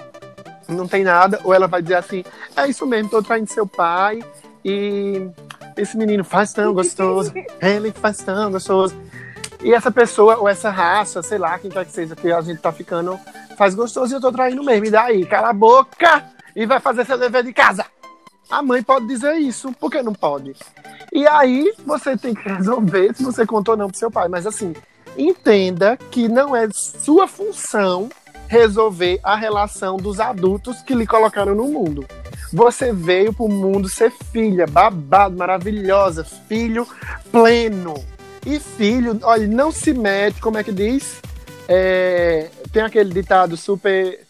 não 0.67 0.87
tem 0.87 1.03
nada, 1.03 1.39
ou 1.43 1.53
ela 1.53 1.67
vai 1.67 1.81
dizer 1.81 1.95
assim, 1.95 2.23
é 2.55 2.67
isso 2.67 2.85
mesmo, 2.85 3.09
tô 3.09 3.21
traindo 3.21 3.51
seu 3.51 3.67
pai, 3.67 4.23
e 4.63 5.27
esse 5.77 5.97
menino 5.97 6.23
faz 6.23 6.53
tão 6.53 6.73
gostoso, 6.73 7.33
ele 7.61 7.91
faz 7.91 8.17
tão 8.17 8.51
gostoso. 8.51 8.95
E 9.63 9.73
essa 9.73 9.89
pessoa, 9.89 10.37
ou 10.37 10.47
essa 10.47 10.69
raça, 10.69 11.23
sei 11.23 11.37
lá, 11.37 11.57
quem 11.57 11.71
quer 11.71 11.85
que 11.85 11.91
seja, 11.91 12.15
que 12.15 12.31
a 12.31 12.41
gente 12.41 12.61
tá 12.61 12.71
ficando, 12.71 13.19
faz 13.57 13.73
gostoso 13.73 14.13
e 14.13 14.15
eu 14.15 14.21
tô 14.21 14.31
traindo 14.31 14.63
mesmo. 14.63 14.85
E 14.85 14.91
daí, 14.91 15.25
cala 15.25 15.49
a 15.49 15.53
boca 15.53 16.23
e 16.55 16.65
vai 16.65 16.79
fazer 16.79 17.05
seu 17.05 17.17
dever 17.17 17.43
de 17.43 17.53
casa. 17.53 17.85
A 18.49 18.61
mãe 18.61 18.83
pode 18.83 19.07
dizer 19.07 19.35
isso, 19.37 19.71
por 19.73 19.89
que 19.89 20.03
não 20.03 20.13
pode? 20.13 20.55
E 21.11 21.27
aí 21.27 21.73
você 21.85 22.15
tem 22.15 22.35
que 22.35 22.47
resolver 22.47 23.15
se 23.15 23.23
você 23.23 23.45
contou 23.45 23.73
ou 23.73 23.77
não 23.77 23.89
pro 23.89 23.97
seu 23.97 24.11
pai. 24.11 24.27
Mas 24.27 24.45
assim, 24.45 24.73
entenda 25.17 25.97
que 26.11 26.27
não 26.27 26.55
é 26.55 26.67
sua 26.71 27.27
função 27.27 28.09
resolver 28.47 29.19
a 29.23 29.35
relação 29.35 29.97
dos 29.97 30.19
adultos 30.19 30.81
que 30.83 30.93
lhe 30.93 31.07
colocaram 31.07 31.55
no 31.55 31.65
mundo. 31.65 32.05
Você 32.55 32.93
veio 32.93 33.33
pro 33.33 33.49
mundo 33.49 33.89
ser 33.89 34.13
filha, 34.31 34.65
babado, 34.65 35.35
maravilhosa, 35.35 36.23
filho 36.23 36.87
pleno. 37.29 38.01
E 38.45 38.61
filho, 38.61 39.19
olha, 39.23 39.45
não 39.45 39.73
se 39.73 39.93
mete, 39.93 40.39
como 40.39 40.57
é 40.57 40.63
que 40.63 40.71
diz? 40.71 41.19
É, 41.67 42.47
tem 42.71 42.81
aquele 42.81 43.13
ditado 43.13 43.57
super 43.57 44.21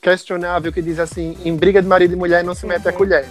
questionável 0.00 0.72
que 0.72 0.80
diz 0.80 1.00
assim: 1.00 1.36
em 1.44 1.56
briga 1.56 1.82
de 1.82 1.88
marido 1.88 2.14
e 2.14 2.16
mulher 2.16 2.44
não 2.44 2.54
se 2.54 2.64
mete 2.64 2.84
uhum. 2.84 2.90
a 2.90 2.92
colher. 2.92 3.26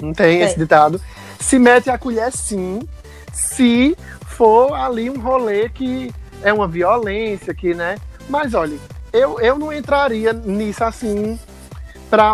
Não 0.00 0.12
tem 0.12 0.42
esse 0.42 0.56
ditado. 0.56 1.00
Se 1.40 1.58
mete 1.58 1.90
a 1.90 1.98
colher 1.98 2.30
sim, 2.30 2.88
se 3.32 3.96
for 4.28 4.74
ali 4.74 5.10
um 5.10 5.18
rolê 5.18 5.68
que 5.68 6.14
é 6.40 6.52
uma 6.52 6.68
violência, 6.68 7.52
que, 7.52 7.74
né? 7.74 7.96
Mas 8.28 8.54
olha, 8.54 8.78
eu, 9.12 9.40
eu 9.40 9.58
não 9.58 9.72
entraria 9.72 10.32
nisso 10.32 10.84
assim 10.84 11.36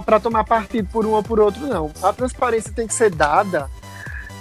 para 0.03 0.21
tomar 0.21 0.45
partido 0.45 0.89
por 0.91 1.07
um 1.07 1.13
ou 1.13 1.23
por 1.23 1.41
outro, 1.41 1.67
não. 1.67 1.91
A 2.03 2.13
transparência 2.13 2.73
tem 2.73 2.87
que 2.87 2.95
ser 2.95 3.11
dada 3.11 3.69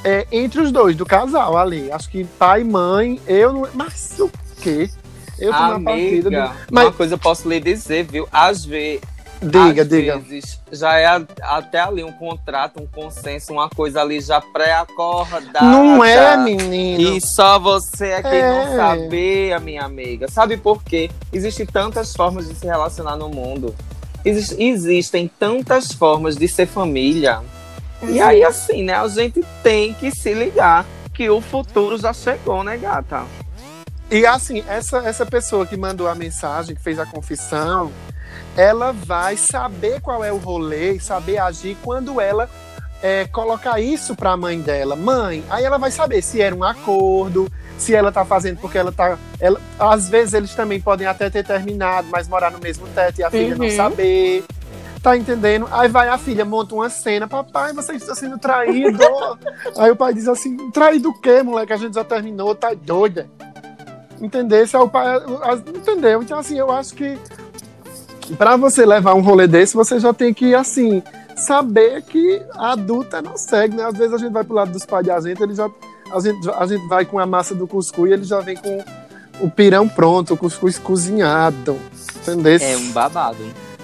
é, 0.03 0.27
entre 0.31 0.61
os 0.61 0.71
dois, 0.71 0.95
do 0.95 1.05
casal 1.05 1.57
ali. 1.57 1.91
Acho 1.91 2.09
que 2.09 2.23
pai 2.23 2.61
e 2.61 2.63
mãe, 2.63 3.21
eu 3.27 3.53
não. 3.53 3.69
Mas 3.73 4.19
o 4.19 4.29
quê? 4.61 4.89
Eu 5.37 5.51
tomar 5.53 5.75
Amiga, 5.75 5.91
partida. 5.91 6.29
Do... 6.29 6.55
Mas... 6.71 6.85
Uma 6.85 6.93
coisa 6.93 7.13
eu 7.13 7.19
posso 7.19 7.47
lhe 7.47 7.59
dizer, 7.59 8.03
viu? 8.03 8.27
Às 8.31 8.65
vezes 8.65 9.01
Diga, 9.41 9.83
Às 9.83 9.87
diga. 9.87 10.17
Vezes, 10.17 10.59
já 10.69 10.99
é 10.99 11.05
até 11.41 11.79
ali 11.79 12.03
um 12.03 12.11
contrato, 12.11 12.81
um 12.81 12.85
consenso, 12.85 13.53
uma 13.53 13.69
coisa 13.69 14.01
ali 14.01 14.19
já 14.19 14.41
pré-acordada. 14.41 15.65
Não 15.65 16.03
é, 16.03 16.35
menino. 16.35 17.15
E 17.15 17.21
só 17.21 17.57
você 17.57 18.07
é 18.07 18.21
quem 18.21 18.39
é. 18.39 18.65
não 18.65 18.75
sabe, 18.75 19.53
a 19.53 19.59
minha 19.59 19.83
amiga. 19.83 20.27
Sabe 20.29 20.57
por 20.57 20.83
quê? 20.83 21.09
Existem 21.31 21.65
tantas 21.65 22.13
formas 22.13 22.49
de 22.49 22.55
se 22.55 22.65
relacionar 22.65 23.15
no 23.15 23.29
mundo. 23.29 23.73
Exist, 24.25 24.59
existem 24.59 25.29
tantas 25.39 25.91
formas 25.91 26.35
de 26.35 26.47
ser 26.47 26.67
família. 26.67 27.41
E 28.07 28.19
aí, 28.19 28.43
assim, 28.43 28.83
né? 28.83 28.93
A 28.93 29.07
gente 29.07 29.43
tem 29.63 29.93
que 29.93 30.11
se 30.11 30.33
ligar 30.33 30.85
que 31.13 31.29
o 31.29 31.41
futuro 31.41 31.97
já 31.97 32.13
chegou, 32.13 32.63
né, 32.63 32.77
gata? 32.77 33.25
E 34.09 34.25
assim, 34.25 34.63
essa, 34.67 34.99
essa 34.99 35.25
pessoa 35.25 35.65
que 35.65 35.77
mandou 35.77 36.07
a 36.07 36.15
mensagem, 36.15 36.75
que 36.75 36.81
fez 36.81 36.97
a 36.97 37.05
confissão, 37.05 37.91
ela 38.57 38.91
vai 38.91 39.37
saber 39.37 40.01
qual 40.01 40.23
é 40.23 40.31
o 40.31 40.37
rolê 40.37 40.99
saber 40.99 41.37
agir 41.37 41.77
quando 41.83 42.19
ela 42.19 42.49
é, 43.01 43.25
colocar 43.25 43.79
isso 43.79 44.15
para 44.15 44.31
a 44.31 44.37
mãe 44.37 44.59
dela. 44.59 44.95
Mãe, 44.95 45.43
aí 45.49 45.63
ela 45.63 45.77
vai 45.77 45.91
saber 45.91 46.21
se 46.21 46.41
era 46.41 46.55
um 46.55 46.63
acordo, 46.63 47.49
se 47.77 47.95
ela 47.95 48.11
tá 48.11 48.25
fazendo 48.25 48.59
porque 48.59 48.77
ela 48.77 48.91
tá. 48.91 49.17
Ela, 49.39 49.59
às 49.79 50.09
vezes 50.09 50.33
eles 50.33 50.53
também 50.53 50.81
podem 50.81 51.07
até 51.07 51.29
ter 51.29 51.45
terminado, 51.45 52.07
mas 52.11 52.27
morar 52.27 52.51
no 52.51 52.59
mesmo 52.59 52.87
teto 52.89 53.19
e 53.19 53.23
a 53.23 53.31
filha 53.31 53.55
não 53.55 53.65
uhum. 53.65 53.75
saber. 53.75 54.43
Tá 55.01 55.15
entendendo? 55.15 55.65
Aí 55.71 55.87
vai 55.87 56.09
a 56.09 56.17
filha, 56.17 56.43
monta 56.43 56.75
uma 56.75 56.89
cena, 56.89 57.25
papai, 57.25 57.71
você 57.71 57.93
está 57.93 58.13
sendo 58.13 58.37
traído. 58.37 58.99
aí 59.77 59.91
o 59.91 59.95
pai 59.95 60.13
diz 60.13 60.27
assim: 60.27 60.69
traído 60.71 61.09
o 61.09 61.21
quê, 61.21 61.41
moleque? 61.41 61.71
A 61.71 61.77
gente 61.77 61.93
já 61.93 62.03
terminou, 62.03 62.53
tá 62.53 62.73
doida. 62.73 63.29
Entender? 64.21 64.67
Se 64.67 64.75
é 64.75 64.79
o 64.79 64.89
pai. 64.89 65.05
Entendeu? 65.73 66.21
Então, 66.21 66.37
assim, 66.37 66.59
eu 66.59 66.69
acho 66.69 66.93
que 66.95 67.17
para 68.37 68.57
você 68.57 68.85
levar 68.85 69.15
um 69.15 69.21
rolê 69.21 69.47
desse, 69.47 69.73
você 69.73 69.99
já 69.99 70.13
tem 70.13 70.33
que, 70.33 70.53
assim, 70.53 71.01
saber 71.39 72.01
que 72.03 72.41
a 72.53 72.73
adulta 72.73 73.21
não 73.21 73.37
segue, 73.37 73.75
né? 73.75 73.83
Às 73.83 73.97
vezes 73.97 74.13
a 74.13 74.17
gente 74.17 74.31
vai 74.31 74.43
pro 74.43 74.55
lado 74.55 74.71
dos 74.71 74.85
pais 74.85 75.05
da 75.05 75.19
gente, 75.19 75.41
ele 75.41 75.55
já, 75.55 75.69
a, 76.11 76.19
gente, 76.19 76.49
a 76.49 76.65
gente 76.65 76.87
vai 76.87 77.05
com 77.05 77.19
a 77.19 77.25
massa 77.25 77.55
do 77.55 77.67
cuscuz 77.67 78.09
e 78.09 78.13
ele 78.13 78.23
já 78.23 78.39
vem 78.39 78.55
com 78.55 78.83
o 79.39 79.49
pirão 79.49 79.87
pronto, 79.87 80.33
o 80.33 80.37
cuscuz 80.37 80.77
cozinhado. 80.77 81.79
Entendeu? 82.17 82.57
É 82.61 82.77
um 82.77 82.91
babado. 82.91 83.37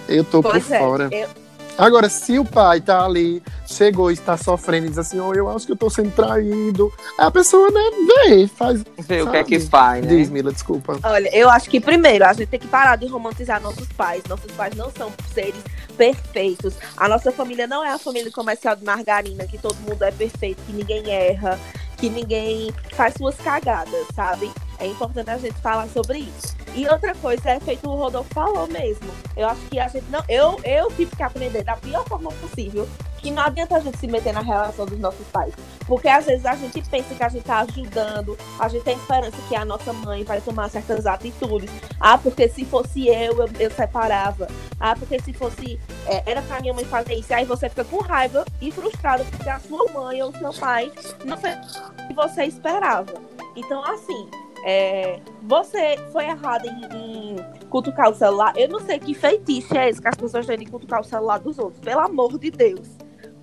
Eu 0.08 0.24
tô 0.24 0.42
pois 0.42 0.66
por 0.66 0.74
é, 0.74 0.80
fora. 0.80 1.10
Eu 1.12 1.45
Agora, 1.78 2.08
se 2.10 2.40
o 2.40 2.46
pai 2.46 2.80
tá 2.80 3.04
ali, 3.04 3.44
chegou 3.68 4.10
e 4.10 4.14
está 4.14 4.38
sofrendo 4.38 4.88
e 4.88 4.90
diz 4.90 4.98
assim, 4.98 5.20
oh, 5.20 5.34
eu 5.34 5.50
acho 5.50 5.66
que 5.66 5.74
eu 5.74 5.76
tô 5.76 5.90
sendo 5.90 6.12
traído, 6.12 6.92
a 7.18 7.30
pessoa, 7.30 7.70
né, 7.70 7.82
vê, 8.28 8.48
faz. 8.48 8.84
Vê 9.00 9.22
o 9.22 9.30
que 9.30 9.38
é 9.38 9.44
que 9.44 9.60
faz, 9.60 10.06
né? 10.06 10.16
Diz, 10.16 10.30
Mila, 10.30 10.52
desculpa. 10.52 10.98
Olha, 11.04 11.30
eu 11.36 11.50
acho 11.50 11.70
que 11.70 11.80
primeiro 11.80 12.26
a 12.26 12.34
gente 12.34 12.48
tem 12.48 12.60
que 12.60 12.68
parar 12.68 12.96
de 12.96 13.08
romantizar 13.08 13.62
nossos 13.62 13.88
pais. 13.90 14.24
Nossos 14.30 14.52
pais 14.54 14.76
não 14.76 14.90
são 14.92 15.12
seres 15.34 15.62
perfeitos. 15.98 16.76
A 16.96 17.10
nossa 17.10 17.32
família 17.32 17.68
não 17.68 17.84
é 17.84 17.92
a 17.92 18.00
família 18.00 18.32
comercial 18.32 18.76
de 18.76 18.86
margarina, 18.86 19.46
que 19.46 19.58
todo 19.58 19.76
mundo 19.78 20.02
é 20.04 20.12
perfeito, 20.12 20.62
que 20.66 20.74
ninguém 20.74 21.10
erra, 21.10 21.60
que 21.98 22.10
ninguém 22.10 22.74
faz 22.94 23.14
suas 23.18 23.36
cagadas, 23.36 24.06
sabe? 24.16 24.50
É 24.80 24.88
importante 24.88 25.30
a 25.30 25.38
gente 25.38 25.56
falar 25.56 25.88
sobre 25.90 26.20
isso. 26.20 26.56
E 26.76 26.88
outra 26.88 27.16
coisa 27.16 27.52
é 27.52 27.60
feito 27.60 27.90
o 27.90 27.96
Rodolfo 27.96 28.34
falou 28.34 28.68
mesmo. 28.68 29.10
Eu 29.36 29.48
acho 29.48 29.62
que 29.62 29.80
a 29.80 29.88
gente 29.88 30.06
não. 30.10 30.24
Eu, 30.28 30.60
eu 30.64 30.88
tive 30.92 31.16
que 31.16 31.24
aprender 31.24 31.64
da 31.64 31.76
pior 31.78 32.06
forma 32.06 32.32
possível 32.34 32.88
que 33.26 33.32
não 33.32 33.42
adianta 33.42 33.78
a 33.78 33.80
gente 33.80 33.98
se 33.98 34.06
meter 34.06 34.32
na 34.34 34.42
relação 34.42 34.86
dos 34.86 35.00
nossos 35.00 35.26
pais. 35.28 35.52
Porque 35.88 36.08
às 36.08 36.26
vezes 36.26 36.46
a 36.46 36.56
gente 36.56 36.80
pensa 36.88 37.16
que 37.16 37.24
a 37.24 37.30
gente 37.30 37.44
tá 37.44 37.62
ajudando, 37.62 38.38
a 38.60 38.68
gente 38.68 38.84
tem 38.84 38.96
esperança 38.96 39.38
que 39.50 39.56
a 39.56 39.66
nossa 39.66 39.92
mãe 39.92 40.24
vai 40.24 40.40
tomar 40.42 40.70
certas 40.70 41.08
atitudes. 41.08 41.72
Ah, 42.00 42.20
porque 42.20 42.48
se 42.48 42.64
fosse 42.66 43.08
eu, 43.08 43.40
eu, 43.40 43.50
eu 43.60 43.72
separava. 43.72 44.48
Ah, 44.80 44.96
porque 44.96 45.20
se 45.20 45.34
fosse. 45.34 45.80
É, 46.06 46.24
era 46.30 46.42
pra 46.44 46.60
minha 46.60 46.74
mãe 46.74 46.86
fazer 46.86 47.16
isso. 47.16 47.34
Aí 47.34 47.46
você 47.46 47.68
fica 47.68 47.84
com 47.84 47.98
raiva 47.98 48.46
e 48.62 48.72
frustrado 48.72 49.26
porque 49.26 49.50
a 49.50 49.60
sua 49.60 49.92
mãe 49.92 50.22
ou 50.22 50.30
o 50.30 50.38
seu 50.38 50.54
pai 50.54 50.92
não 51.24 51.38
fez 51.38 51.56
o 51.78 52.08
que 52.08 52.14
você 52.14 52.44
esperava. 52.44 53.14
Então, 53.56 53.84
assim, 53.86 54.30
é, 54.66 55.20
você 55.44 55.96
foi 56.12 56.26
errado 56.26 56.66
em, 56.66 57.36
em, 57.36 57.36
cutucar 57.70 58.10
o 58.10 58.16
celular. 58.16 58.52
Eu 58.58 58.68
não 58.68 58.80
sei 58.80 58.98
que 58.98 59.14
feitiço 59.14 59.78
é 59.78 59.90
esse 59.90 60.02
que 60.02 60.08
as 60.08 60.16
pessoas 60.16 60.48
têm 60.48 60.58
de 60.58 60.66
cutucar 60.66 61.02
o 61.02 61.04
celular 61.04 61.38
dos 61.38 61.60
outros. 61.60 61.80
Pelo 61.80 62.02
amor 62.02 62.40
de 62.40 62.50
Deus. 62.50 62.90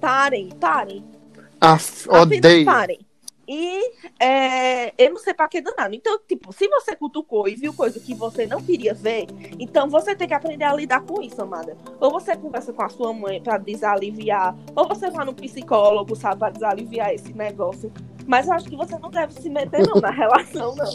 Parem, 0.01 0.49
parem. 0.61 1.05
Af, 1.61 2.09
odeio. 2.09 2.65
Parem. 2.65 2.99
E 3.53 3.93
é, 4.19 4.95
eu 4.97 5.11
não 5.11 5.19
sei 5.19 5.35
pra 5.35 5.47
que 5.47 5.61
danado. 5.61 5.95
Então, 5.95 6.19
tipo, 6.27 6.51
se 6.55 6.67
você 6.69 6.97
cutucou 6.97 7.47
e 7.47 7.55
viu 7.55 7.75
coisa 7.75 8.01
que 8.01 8.15
você 8.15 8.47
não 8.47 8.63
queria 8.63 8.95
ver, 8.95 9.27
então 9.59 9.91
você 9.91 10.17
tem 10.17 10.27
que 10.27 10.33
aprender 10.33 10.65
a 10.65 10.75
lidar 10.75 11.03
com 11.03 11.21
isso, 11.21 11.43
amada. 11.43 11.77
Ou 12.01 12.11
você 12.11 12.35
conversa 12.35 12.73
com 12.73 12.83
a 12.83 12.89
sua 12.89 13.13
mãe 13.13 13.43
pra 13.43 13.59
desaliviar, 13.59 14.57
ou 14.75 14.89
você 14.89 15.11
vai 15.11 15.27
no 15.27 15.35
psicólogo, 15.35 16.17
sabe, 16.17 16.39
pra 16.39 16.49
desaliviar 16.49 17.13
esse 17.13 17.35
negócio. 17.35 17.93
Mas 18.27 18.47
eu 18.47 18.55
acho 18.55 18.71
que 18.71 18.77
você 18.77 18.99
não 18.99 19.11
deve 19.11 19.35
se 19.35 19.51
meter, 19.51 19.87
não, 19.87 20.01
na 20.01 20.09
relação, 20.17 20.75
não. 20.75 20.91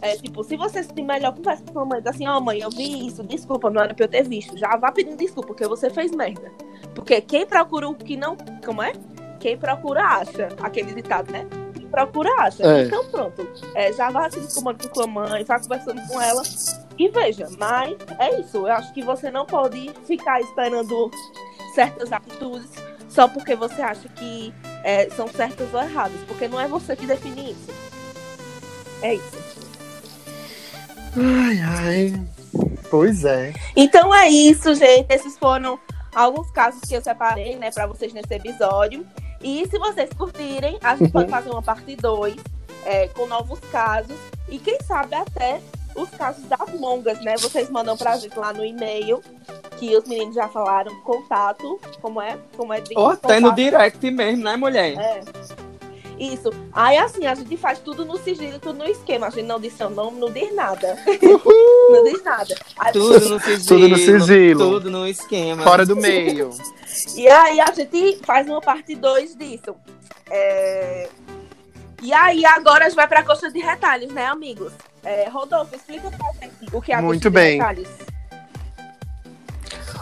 É 0.00 0.16
tipo, 0.16 0.42
se 0.42 0.56
você 0.56 0.82
se 0.82 1.02
melhor, 1.02 1.34
conversa 1.34 1.64
com 1.70 1.80
a 1.80 1.84
mãe, 1.84 1.98
diz 2.00 2.06
assim, 2.06 2.26
ó, 2.26 2.38
oh, 2.38 2.40
mãe, 2.40 2.60
eu 2.60 2.70
vi 2.70 3.06
isso, 3.06 3.22
desculpa, 3.22 3.68
não 3.68 3.82
era 3.82 3.92
pra 3.92 4.06
eu 4.06 4.08
ter 4.08 4.26
visto. 4.26 4.56
Já 4.56 4.78
vá 4.78 4.90
pedindo 4.90 5.18
desculpa, 5.18 5.48
porque 5.48 5.68
você 5.68 5.90
fez 5.90 6.10
merda. 6.12 6.50
Porque 6.94 7.20
quem 7.20 7.44
procura 7.44 7.86
o 7.86 7.94
que 7.94 8.16
não. 8.16 8.34
Como 8.64 8.82
é? 8.82 8.92
Quem 9.38 9.58
procura 9.58 10.02
acha. 10.02 10.48
Aquele 10.62 10.94
ditado, 10.94 11.30
né? 11.30 11.46
Quem 11.88 11.90
procura 11.90 12.30
acha. 12.38 12.62
É. 12.62 12.84
Então 12.84 13.04
pronto. 13.06 13.48
É, 13.74 13.92
já 13.92 14.10
vá 14.10 14.30
se 14.30 14.40
desculpando 14.40 14.88
com 14.88 15.02
a 15.02 15.06
mãe, 15.06 15.44
vá 15.44 15.58
conversando 15.58 16.06
com 16.06 16.20
ela. 16.20 16.42
E 16.98 17.08
veja, 17.08 17.48
mas 17.58 17.96
é 18.18 18.40
isso. 18.40 18.58
Eu 18.58 18.72
acho 18.72 18.92
que 18.92 19.02
você 19.02 19.30
não 19.30 19.46
pode 19.46 19.90
ficar 20.06 20.40
esperando 20.40 21.10
certas 21.74 22.12
atitudes 22.12 22.70
só 23.08 23.26
porque 23.26 23.54
você 23.54 23.80
acha 23.82 24.08
que 24.08 24.52
é, 24.84 25.08
são 25.10 25.28
certas 25.28 25.72
ou 25.72 25.80
erradas, 25.80 26.20
porque 26.26 26.46
não 26.46 26.60
é 26.60 26.68
você 26.68 26.94
que 26.94 27.06
define 27.06 27.52
isso. 27.52 27.70
É 29.02 29.14
isso. 29.14 29.38
Ai, 31.16 31.60
ai. 31.60 32.26
Pois 32.90 33.24
é. 33.24 33.52
Então 33.76 34.14
é 34.14 34.28
isso, 34.28 34.74
gente. 34.74 35.12
Esses 35.12 35.36
foram 35.38 35.78
alguns 36.14 36.50
casos 36.50 36.80
que 36.80 36.94
eu 36.94 37.02
separei, 37.02 37.56
né, 37.56 37.70
pra 37.70 37.86
vocês 37.86 38.12
nesse 38.12 38.34
episódio. 38.34 39.06
E 39.42 39.66
se 39.68 39.78
vocês 39.78 40.10
curtirem, 40.16 40.78
a 40.82 40.96
gente 40.96 41.12
pode 41.12 41.30
fazer 41.30 41.50
uma 41.50 41.62
parte 41.62 41.94
2 41.96 42.36
é, 42.84 43.08
com 43.08 43.26
novos 43.26 43.60
casos. 43.70 44.16
E 44.48 44.58
quem 44.58 44.78
sabe 44.82 45.14
até 45.14 45.60
os 45.94 46.08
casos 46.10 46.44
das 46.44 46.72
mongas, 46.74 47.20
né? 47.20 47.36
Vocês 47.36 47.68
mandam 47.70 47.96
pra 47.96 48.16
gente 48.16 48.36
lá 48.38 48.52
no 48.52 48.64
e-mail, 48.64 49.22
que 49.78 49.96
os 49.96 50.04
meninos 50.04 50.34
já 50.34 50.48
falaram, 50.48 50.94
contato, 51.02 51.78
como 52.00 52.20
é? 52.20 52.38
Como 52.56 52.72
é? 52.72 52.82
Ou 52.96 53.08
até 53.08 53.40
no 53.40 53.54
direct 53.54 54.10
mesmo, 54.10 54.44
né, 54.44 54.56
mulher? 54.56 54.96
É. 54.98 55.20
Isso. 56.18 56.50
Aí 56.72 56.96
assim, 56.98 57.26
a 57.26 57.34
gente 57.34 57.56
faz 57.56 57.78
tudo 57.78 58.04
no 58.04 58.16
sigilo, 58.18 58.58
tudo 58.58 58.78
no 58.78 58.84
esquema. 58.86 59.28
A 59.28 59.30
gente 59.30 59.46
não 59.46 59.60
diz 59.60 59.72
seu 59.74 59.88
nome, 59.88 60.18
não 60.18 60.30
diz 60.32 60.52
nada. 60.54 60.96
não 61.90 62.04
diz 62.04 62.22
nada. 62.24 62.54
Aí- 62.78 62.92
Tudo 62.92 63.28
no 63.30 63.40
sigilo. 63.40 63.64
Tudo 63.66 63.88
no 63.88 63.96
sigilo. 63.98 64.70
Tudo 64.70 64.90
no 64.90 65.06
esquema. 65.06 65.62
Fora 65.62 65.86
do 65.86 65.94
meio. 65.96 66.50
E 67.14 67.28
aí 67.28 67.60
a 67.60 67.72
gente 67.72 68.18
faz 68.24 68.46
uma 68.48 68.60
parte 68.60 68.94
2 68.96 69.36
disso. 69.36 69.74
É, 70.30 71.08
E 72.02 72.12
aí 72.12 72.44
agora 72.44 72.84
a 72.84 72.88
gente 72.88 72.96
vai 72.96 73.06
pra 73.08 73.22
coxa 73.22 73.50
de 73.50 73.60
retalhos, 73.60 74.12
né, 74.12 74.26
amigos? 74.26 74.72
É, 75.04 75.28
Rodolfo, 75.28 75.74
explica 75.76 76.10
pra 76.10 76.32
gente 76.40 76.54
o 76.72 76.82
que 76.82 76.92
é 76.92 76.96
a 76.96 77.02
Muito 77.02 77.22
coxa 77.22 77.30
bem. 77.30 77.52
de 77.52 77.58
retalhos. 77.58 77.88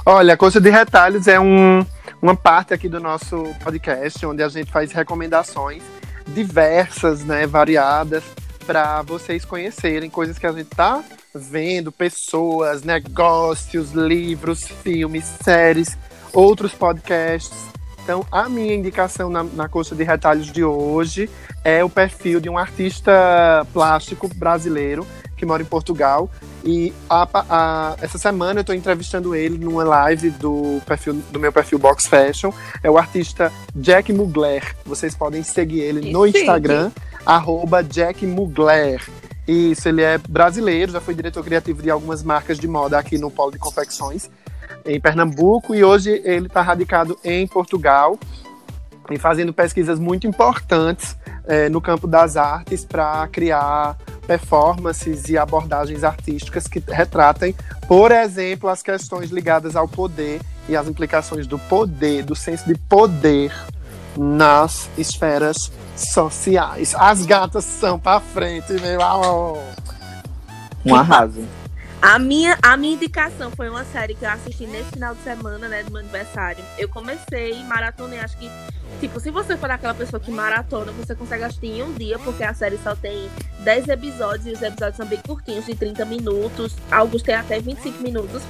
Olha, 0.04 0.34
a 0.34 0.36
Coxa 0.36 0.60
de 0.60 0.70
Retalhos 0.70 1.26
é 1.26 1.38
um, 1.40 1.84
uma 2.22 2.36
parte 2.36 2.72
aqui 2.72 2.88
do 2.88 3.00
nosso 3.00 3.42
podcast, 3.62 4.24
onde 4.24 4.40
a 4.42 4.48
gente 4.48 4.70
faz 4.70 4.92
recomendações 4.92 5.82
diversas, 6.28 7.24
né, 7.24 7.46
variadas, 7.46 8.24
para 8.66 9.02
vocês 9.02 9.44
conhecerem 9.44 10.10
coisas 10.10 10.38
que 10.38 10.46
a 10.46 10.52
gente 10.52 10.68
tá 10.70 11.04
vendo, 11.34 11.92
pessoas, 11.92 12.82
negócios, 12.82 13.92
livros, 13.92 14.66
filmes, 14.66 15.24
séries, 15.42 15.96
outros 16.32 16.72
podcasts. 16.72 17.75
Então, 18.07 18.24
a 18.30 18.48
minha 18.48 18.72
indicação 18.72 19.28
na, 19.28 19.42
na 19.42 19.68
Coxa 19.68 19.92
de 19.96 20.04
Retalhos 20.04 20.52
de 20.52 20.62
hoje 20.62 21.28
é 21.64 21.82
o 21.82 21.90
perfil 21.90 22.38
de 22.38 22.48
um 22.48 22.57
artista 22.57 23.66
plástico 23.72 24.28
brasileiro 24.32 25.04
que 25.36 25.44
mora 25.44 25.61
em 25.61 25.66
Portugal, 25.66 26.30
e 26.64 26.94
a- 27.11 27.28
a- 27.50 27.96
essa 28.00 28.16
semana 28.16 28.61
eu 28.61 28.62
estou 28.62 28.74
entrevistando 28.76 29.34
ele 29.34 29.59
numa 29.59 29.82
live 29.82 30.30
do, 30.30 30.80
perfil, 30.86 31.14
do 31.32 31.40
meu 31.40 31.52
perfil 31.52 31.80
Box 31.80 32.07
Fashion. 32.07 32.52
É 32.80 32.88
o 32.88 32.96
artista 32.96 33.52
Jack 33.74 34.12
Mugler. 34.12 34.62
Vocês 34.86 35.16
podem 35.16 35.42
seguir 35.42 35.80
ele 35.80 36.12
no. 36.12 36.20
Instagram, 36.28 36.92
arroba 37.26 37.82
Jack 37.82 38.24
Mugler. 38.24 39.02
Isso, 39.48 39.88
ele 39.88 40.02
é 40.02 40.16
brasileiro, 40.16 40.92
já 40.92 41.00
foi 41.00 41.12
diretor 41.12 41.42
criativo 41.44 41.82
de 41.82 41.90
algumas 41.90 42.22
marcas 42.22 42.57
de 42.57 42.68
moda 42.68 42.96
aqui 42.98 43.18
no 43.18 43.30
Polo 43.32 43.50
de 43.52 43.59
Confecções, 43.59 44.30
em 44.87 45.01
Pernambuco, 45.01 45.74
e 45.74 45.84
hoje 45.84 46.22
ele 46.24 46.47
está 46.47 46.62
radicado 46.62 47.18
em 47.24 47.47
Portugal 47.47 48.18
e 49.11 49.18
fazendo 49.18 49.53
pesquisas 49.53 49.99
muito 49.99 50.26
importantes 50.26 51.16
eh, 51.47 51.68
no 51.68 51.80
campo 51.80 52.07
das 52.07 52.37
artes 52.37 52.84
para 52.84 53.26
criar 53.28 53.97
performances 54.26 55.28
e 55.28 55.39
abordagens 55.39 56.03
artísticas 56.03 56.66
que 56.66 56.82
retratem, 56.87 57.55
por 57.87 58.11
exemplo, 58.11 58.68
as 58.68 58.82
questões 58.82 59.30
ligadas 59.30 59.76
ao 59.76 59.87
poder 59.87 60.41
e 60.68 60.76
as 60.76 60.89
implicações 60.89 61.47
do 61.47 61.59
poder, 61.59 62.24
do 62.24 62.34
senso 62.34 62.66
de 62.66 62.76
poder 62.76 63.53
nas 64.16 64.89
esferas 64.99 65.70
sociais. 65.95 66.95
As 66.97 67.24
gatas 67.24 67.64
são 67.64 67.99
para 67.99 68.20
frente, 68.20 68.72
meu 68.72 69.01
amor. 69.01 69.62
Um 70.84 70.95
arraso. 70.95 71.45
A 72.01 72.18
minha, 72.18 72.59
a 72.62 72.76
minha 72.76 72.94
indicação 72.94 73.51
foi 73.51 73.68
uma 73.68 73.84
série 73.84 74.14
que 74.14 74.24
eu 74.24 74.30
assisti 74.30 74.66
nesse 74.66 74.90
final 74.90 75.14
de 75.14 75.22
semana, 75.22 75.66
né, 75.66 75.82
do 75.82 75.90
meu 75.90 76.01
aniversário. 76.01 76.62
Eu 76.78 76.88
comecei, 76.88 77.62
maratonei, 77.64 78.18
acho 78.20 78.36
que, 78.36 78.51
tipo, 79.01 79.18
se 79.18 79.30
você 79.30 79.57
for 79.57 79.70
aquela 79.70 79.94
pessoa 79.94 80.20
que 80.20 80.30
maratona, 80.30 80.92
você 80.92 81.14
consegue 81.14 81.44
assistir 81.44 81.66
em 81.66 81.82
um 81.82 81.92
dia, 81.94 82.18
porque 82.18 82.44
a 82.44 82.55
série 82.55 82.78
só 82.78 82.94
tem 82.94 83.30
10 83.61 83.88
episódios 83.88 84.47
e 84.47 84.53
os 84.53 84.62
episódios 84.62 84.97
são 84.97 85.07
bem 85.07 85.20
curtinhos, 85.26 85.66
de 85.66 85.74
30 85.74 86.05
minutos. 86.05 86.76
Alguns 86.90 87.22
têm 87.22 87.34
até 87.34 87.59
25 87.59 88.03
minutos. 88.03 88.42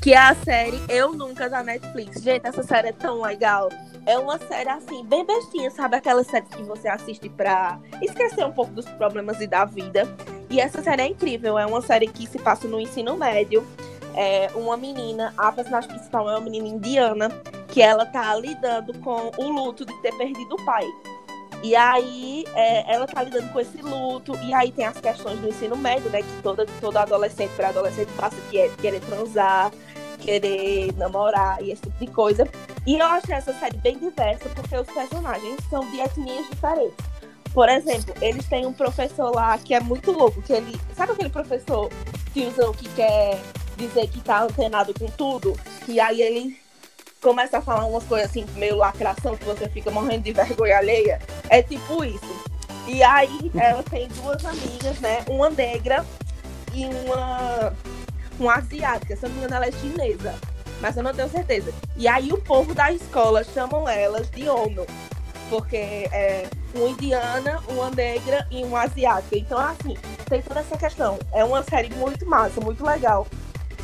Que 0.00 0.14
é 0.14 0.18
a 0.18 0.34
série 0.34 0.82
Eu 0.88 1.12
Nunca 1.12 1.48
da 1.48 1.62
Netflix. 1.62 2.20
Gente, 2.20 2.44
essa 2.44 2.62
série 2.64 2.88
é 2.88 2.92
tão 2.92 3.22
legal. 3.22 3.68
É 4.04 4.18
uma 4.18 4.36
série 4.38 4.68
assim, 4.68 5.04
bem 5.04 5.24
bestinha, 5.24 5.70
sabe? 5.70 5.96
Aquela 5.96 6.24
série 6.24 6.46
que 6.46 6.62
você 6.62 6.88
assiste 6.88 7.28
pra 7.28 7.78
esquecer 8.00 8.44
um 8.44 8.52
pouco 8.52 8.72
dos 8.72 8.84
problemas 8.86 9.40
e 9.40 9.46
da 9.46 9.64
vida. 9.64 10.08
E 10.50 10.60
essa 10.60 10.82
série 10.82 11.02
é 11.02 11.06
incrível. 11.06 11.58
É 11.58 11.64
uma 11.64 11.80
série 11.80 12.08
que 12.08 12.26
se 12.26 12.38
passa 12.38 12.66
no 12.66 12.80
ensino 12.80 13.16
médio. 13.16 13.66
É 14.14 14.50
uma 14.54 14.76
menina, 14.76 15.32
a 15.38 15.50
personagem 15.52 15.88
principal 15.88 16.28
é 16.28 16.32
uma 16.32 16.40
menina 16.40 16.68
indiana, 16.68 17.30
que 17.68 17.80
ela 17.80 18.04
tá 18.04 18.34
lidando 18.34 18.92
com 18.98 19.30
o 19.38 19.48
luto 19.48 19.86
de 19.86 19.94
ter 20.02 20.14
perdido 20.16 20.54
o 20.54 20.64
pai. 20.64 20.84
E 21.62 21.76
aí 21.76 22.44
é, 22.54 22.92
ela 22.92 23.06
tá 23.06 23.22
lidando 23.22 23.50
com 23.52 23.60
esse 23.60 23.80
luto, 23.80 24.36
e 24.42 24.52
aí 24.52 24.72
tem 24.72 24.84
as 24.84 24.98
questões 24.98 25.38
do 25.38 25.48
ensino 25.48 25.76
médio, 25.76 26.10
né? 26.10 26.22
Que 26.22 26.42
toda, 26.42 26.66
toda 26.80 27.02
adolescente 27.02 27.52
para 27.56 27.68
adolescente 27.68 28.10
passa, 28.16 28.36
que 28.50 28.58
é 28.58 28.68
querer 28.80 29.00
transar, 29.00 29.70
querer 30.22 30.92
namorar 30.96 31.62
e 31.62 31.72
esse 31.72 31.82
tipo 31.82 31.98
de 31.98 32.06
coisa. 32.08 32.48
E 32.86 32.98
eu 32.98 33.06
achei 33.06 33.34
essa 33.34 33.52
série 33.52 33.76
bem 33.78 33.98
diversa, 33.98 34.48
porque 34.48 34.76
os 34.76 34.86
personagens 34.86 35.58
são 35.68 35.88
de 35.90 36.00
etnias 36.00 36.46
diferentes. 36.48 36.96
Por 37.52 37.68
exemplo, 37.68 38.14
eles 38.22 38.46
têm 38.46 38.64
um 38.64 38.72
professor 38.72 39.34
lá 39.34 39.58
que 39.58 39.74
é 39.74 39.80
muito 39.80 40.10
louco, 40.10 40.40
que 40.40 40.52
ele. 40.52 40.80
Sabe 40.96 41.12
aquele 41.12 41.28
professor 41.28 41.90
tiozão 42.32 42.72
que 42.72 42.88
quer 42.90 43.38
dizer 43.76 44.08
que 44.08 44.20
tá 44.20 44.42
antenado 44.42 44.94
com 44.94 45.06
tudo? 45.08 45.54
E 45.86 46.00
aí 46.00 46.22
ele 46.22 46.58
começa 47.20 47.58
a 47.58 47.62
falar 47.62 47.84
umas 47.84 48.04
coisas 48.04 48.30
assim, 48.30 48.46
meio 48.56 48.76
lacração, 48.76 49.36
que 49.36 49.44
você 49.44 49.68
fica 49.68 49.90
morrendo 49.90 50.24
de 50.24 50.32
vergonha 50.32 50.78
alheia. 50.78 51.20
É 51.50 51.62
tipo 51.62 52.02
isso. 52.04 52.42
E 52.86 53.02
aí 53.02 53.50
ela 53.54 53.82
tem 53.82 54.08
duas 54.08 54.44
amigas, 54.44 54.98
né? 55.00 55.24
Uma 55.28 55.50
negra 55.50 56.04
e 56.74 56.86
uma, 56.86 57.72
uma 58.42 58.56
asiática. 58.56 59.16
Se 59.16 59.22
não 59.22 59.30
me 59.30 59.38
engano, 59.38 59.54
ela 59.54 59.66
é 59.66 59.72
chinesa. 59.72 60.34
Mas 60.80 60.96
eu 60.96 61.02
não 61.02 61.14
tenho 61.14 61.28
certeza. 61.28 61.72
E 61.96 62.08
aí 62.08 62.32
o 62.32 62.38
povo 62.38 62.74
da 62.74 62.92
escola 62.92 63.44
chamam 63.44 63.88
elas 63.88 64.30
de 64.30 64.48
ONU. 64.48 64.84
Porque 65.48 65.76
é 65.76 66.48
uma 66.74 66.88
indiana, 66.88 67.60
uma 67.68 67.90
negra 67.90 68.46
e 68.50 68.64
uma 68.64 68.82
asiática. 68.82 69.36
Então, 69.36 69.58
assim, 69.58 69.96
tem 70.28 70.42
toda 70.42 70.60
essa 70.60 70.76
questão. 70.76 71.18
É 71.32 71.44
uma 71.44 71.62
série 71.62 71.94
muito 71.94 72.26
massa, 72.26 72.60
muito 72.60 72.84
legal. 72.84 73.26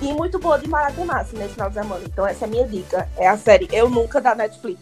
E 0.01 0.13
muito 0.13 0.39
boa 0.39 0.59
de 0.59 0.69
maratonar, 0.69 1.21
assim, 1.21 1.37
nesse 1.37 1.55
final 1.55 1.69
de 1.69 1.75
semana. 1.75 2.03
Então, 2.05 2.27
essa 2.27 2.45
é 2.45 2.49
a 2.49 2.51
minha 2.51 2.67
dica. 2.67 3.09
É 3.17 3.29
a 3.29 3.37
série 3.37 3.69
Eu 3.73 3.91
Nunca, 3.91 4.21
da 4.21 4.35
Netflix. 4.35 4.81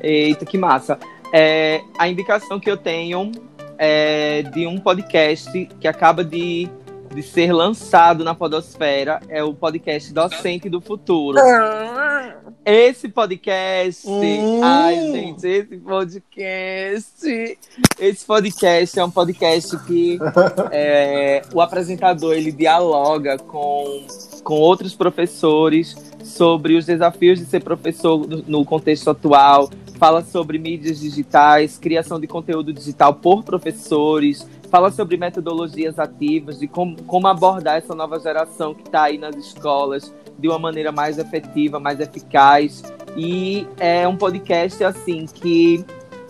Eita, 0.00 0.44
que 0.44 0.56
massa. 0.56 0.98
É, 1.32 1.80
a 1.98 2.08
indicação 2.08 2.60
que 2.60 2.70
eu 2.70 2.76
tenho 2.76 3.32
é 3.78 4.42
de 4.42 4.66
um 4.66 4.78
podcast 4.78 5.66
que 5.80 5.88
acaba 5.88 6.24
de, 6.24 6.68
de 7.14 7.22
ser 7.22 7.52
lançado 7.52 8.22
na 8.22 8.34
Podosfera. 8.34 9.20
É 9.28 9.42
o 9.42 9.52
podcast 9.54 10.12
Docente 10.12 10.68
do 10.68 10.80
Futuro. 10.80 11.38
Esse 12.64 13.08
podcast. 13.08 14.06
Hum. 14.06 14.60
Ai, 14.62 14.94
gente, 15.12 15.46
esse 15.46 15.76
podcast. 15.78 17.58
Esse 17.98 18.26
podcast 18.26 18.98
é 18.98 19.04
um 19.04 19.10
podcast 19.10 19.76
que 19.84 20.18
é, 20.70 21.42
o 21.52 21.60
apresentador 21.60 22.34
ele 22.34 22.52
dialoga 22.52 23.38
com, 23.38 24.06
com 24.44 24.54
outros 24.54 24.94
professores 24.94 25.96
sobre 26.22 26.76
os 26.76 26.84
desafios 26.84 27.38
de 27.38 27.46
ser 27.46 27.62
professor 27.64 28.26
no- 28.28 28.44
no 28.46 28.64
contexto 28.64 29.10
atual. 29.10 29.70
Fala 29.98 30.22
sobre 30.22 30.58
mídias 30.58 31.00
digitais, 31.00 31.76
criação 31.76 32.20
de 32.20 32.26
conteúdo 32.28 32.72
digital 32.72 33.14
por 33.14 33.42
professores. 33.42 34.46
Fala 34.70 34.90
sobre 34.90 35.16
metodologias 35.16 35.98
ativas, 35.98 36.58
de 36.58 36.68
como, 36.68 37.02
como 37.04 37.26
abordar 37.26 37.76
essa 37.76 37.94
nova 37.94 38.20
geração 38.20 38.74
que 38.74 38.82
está 38.82 39.04
aí 39.04 39.16
nas 39.16 39.34
escolas 39.34 40.14
de 40.38 40.46
uma 40.46 40.58
maneira 40.58 40.92
mais 40.92 41.18
efetiva, 41.18 41.80
mais 41.80 42.00
eficaz. 42.00 42.82
E 43.16 43.66
é 43.78 44.06
um 44.06 44.16
podcast 44.16 44.84
assim 44.84 45.24
que 45.24 45.84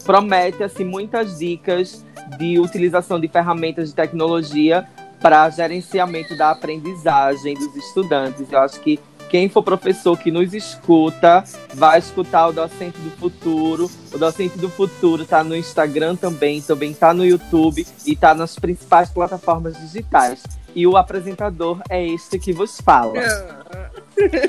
promete 0.05 0.63
assim 0.63 0.85
muitas 0.85 1.39
dicas 1.39 2.05
de 2.39 2.61
utilização 2.61 3.19
de 3.19 3.27
ferramentas 3.27 3.89
de 3.89 3.95
tecnologia 3.95 4.87
para 5.21 5.51
gerenciamento 5.51 6.37
da 6.37 6.53
aprendizagem 6.53 7.55
dos 7.55 7.75
estudantes. 7.75 8.53
Eu 8.53 8.61
acho 8.61 8.81
que 8.81 9.01
quem 9.29 9.49
for 9.49 9.63
professor 9.63 10.17
que 10.19 10.31
nos 10.31 10.55
escuta 10.55 11.45
vai 11.75 11.99
escutar 11.99 12.49
o 12.49 12.53
Docente 12.53 12.99
do 12.99 13.11
Futuro. 13.11 13.91
O 14.13 14.19
Docente 14.19 14.57
do 14.59 14.69
Futuro 14.71 15.23
está 15.23 15.45
no 15.45 15.55
Instagram 15.57 16.17
também, 16.17 16.61
também 16.63 16.91
está 16.93 17.13
no 17.15 17.25
YouTube 17.25 17.87
e 18.07 18.13
está 18.13 18.35
nas 18.35 18.57
principais 18.57 19.11
plataformas 19.11 19.77
digitais. 19.79 20.43
E 20.75 20.87
o 20.87 20.97
apresentador 20.97 21.81
é 21.91 22.07
este 22.07 22.39
que 22.39 22.53
vos 22.53 22.81
fala. 22.81 23.15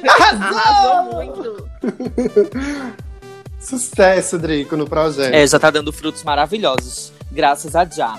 Arrasou 0.07 1.13
muito. 1.13 1.69
Sucesso, 3.59 4.37
Drico, 4.39 4.77
no 4.77 4.87
projeto. 4.87 5.33
É, 5.33 5.45
já 5.45 5.59
tá 5.59 5.69
dando 5.69 5.91
frutos 5.91 6.23
maravilhosos, 6.23 7.11
graças 7.31 7.75
a 7.75 7.83
Já. 7.85 8.17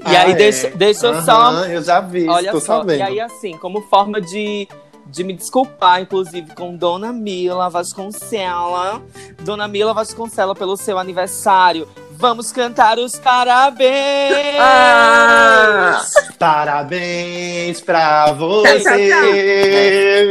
E 0.00 0.16
Ah, 0.16 0.22
aí, 0.24 0.32
é. 0.32 0.34
deixa, 0.34 0.70
deixa 0.70 1.06
eu 1.06 1.22
só 1.22 1.64
Eu 1.64 1.82
já 1.82 2.00
vi, 2.00 2.28
Olha 2.28 2.50
tô 2.50 2.60
só, 2.60 2.78
sabendo. 2.78 2.98
e 2.98 3.02
aí 3.02 3.20
assim, 3.20 3.56
como 3.56 3.82
forma 3.82 4.20
de, 4.20 4.68
de 5.12 5.22
me 5.22 5.34
desculpar, 5.34 6.00
inclusive, 6.00 6.54
com 6.54 6.74
Dona 6.74 7.12
Mila 7.12 7.68
Vasconcela, 7.68 9.02
Dona 9.42 9.68
Mila 9.68 9.92
Vasconcela, 9.92 10.54
pelo 10.54 10.74
seu 10.74 10.98
aniversário, 10.98 11.86
vamos 12.12 12.50
cantar 12.50 12.98
os 12.98 13.18
parabéns! 13.18 14.56
Ah! 14.58 16.00
Parabéns 16.38 17.82
pra 17.82 18.32
você! 18.32 19.10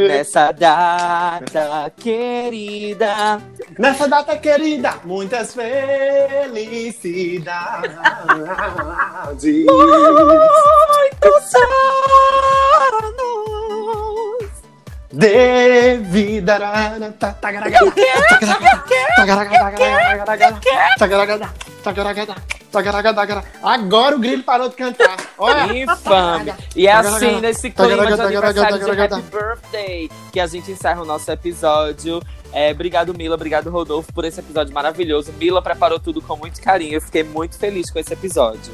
Nessa 0.08 0.50
data 0.50 1.92
querida, 1.96 3.40
Nessa 3.78 4.08
data 4.08 4.36
querida, 4.36 4.94
muitas 5.04 5.54
felicidades. 5.54 7.92
muitos 9.64 11.54
anos! 11.54 14.11
De 15.12 15.98
vida. 15.98 16.58
tá, 17.18 17.32
tagaragada, 17.34 17.92
tagaragada, 19.14 19.74
tagaragada, 20.98 22.34
tagaragada, 22.72 23.12
tagaragada. 23.12 23.44
Agora 23.62 24.16
o 24.16 24.18
grilo 24.18 24.42
parou 24.42 24.70
de 24.70 24.76
cantar. 24.76 25.16
Olha. 25.36 25.70
Infame. 25.82 26.54
E 26.74 26.86
é 26.86 26.92
assim, 26.92 27.40
nesse 27.40 27.70
clima 27.70 28.06
de 28.06 28.22
aniversário 28.22 28.78
de. 28.78 29.00
Happy 29.02 29.22
Birthday, 29.30 30.10
que 30.32 30.40
a 30.40 30.46
gente 30.46 30.70
encerra 30.70 31.02
o 31.02 31.04
nosso 31.04 31.30
episódio. 31.30 32.22
É, 32.50 32.70
obrigado, 32.70 33.12
Mila. 33.14 33.34
Obrigado, 33.34 33.70
Rodolfo, 33.70 34.12
por 34.12 34.24
esse 34.24 34.40
episódio 34.40 34.72
maravilhoso. 34.72 35.32
Mila 35.34 35.60
preparou 35.60 36.00
tudo 36.00 36.22
com 36.22 36.36
muito 36.36 36.60
carinho. 36.62 36.94
Eu 36.94 37.00
fiquei 37.02 37.22
muito 37.22 37.58
feliz 37.58 37.90
com 37.90 37.98
esse 37.98 38.12
episódio. 38.12 38.72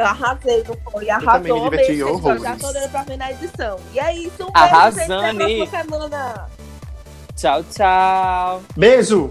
Eu 0.00 0.06
arrasei, 0.06 0.64
não 0.66 0.92
foi? 0.92 1.10
Arrasou, 1.10 1.70
gente. 1.74 1.92
Eu 1.98 2.06
Já 2.08 2.12
horrores. 2.12 2.42
tô 2.60 2.72
dando 2.72 2.90
pra 2.90 3.02
ver 3.02 3.16
na 3.16 3.30
edição. 3.32 3.78
E 3.92 3.98
é 4.00 4.16
isso, 4.16 4.44
um 4.44 4.50
Arrasane. 4.54 5.38
beijo, 5.38 5.58
gente. 5.60 5.68
Até 5.68 5.80
a 5.80 5.84
próxima 5.84 6.08
semana. 6.08 6.46
Tchau, 7.36 7.64
tchau. 7.64 8.62
Beijo! 8.76 9.30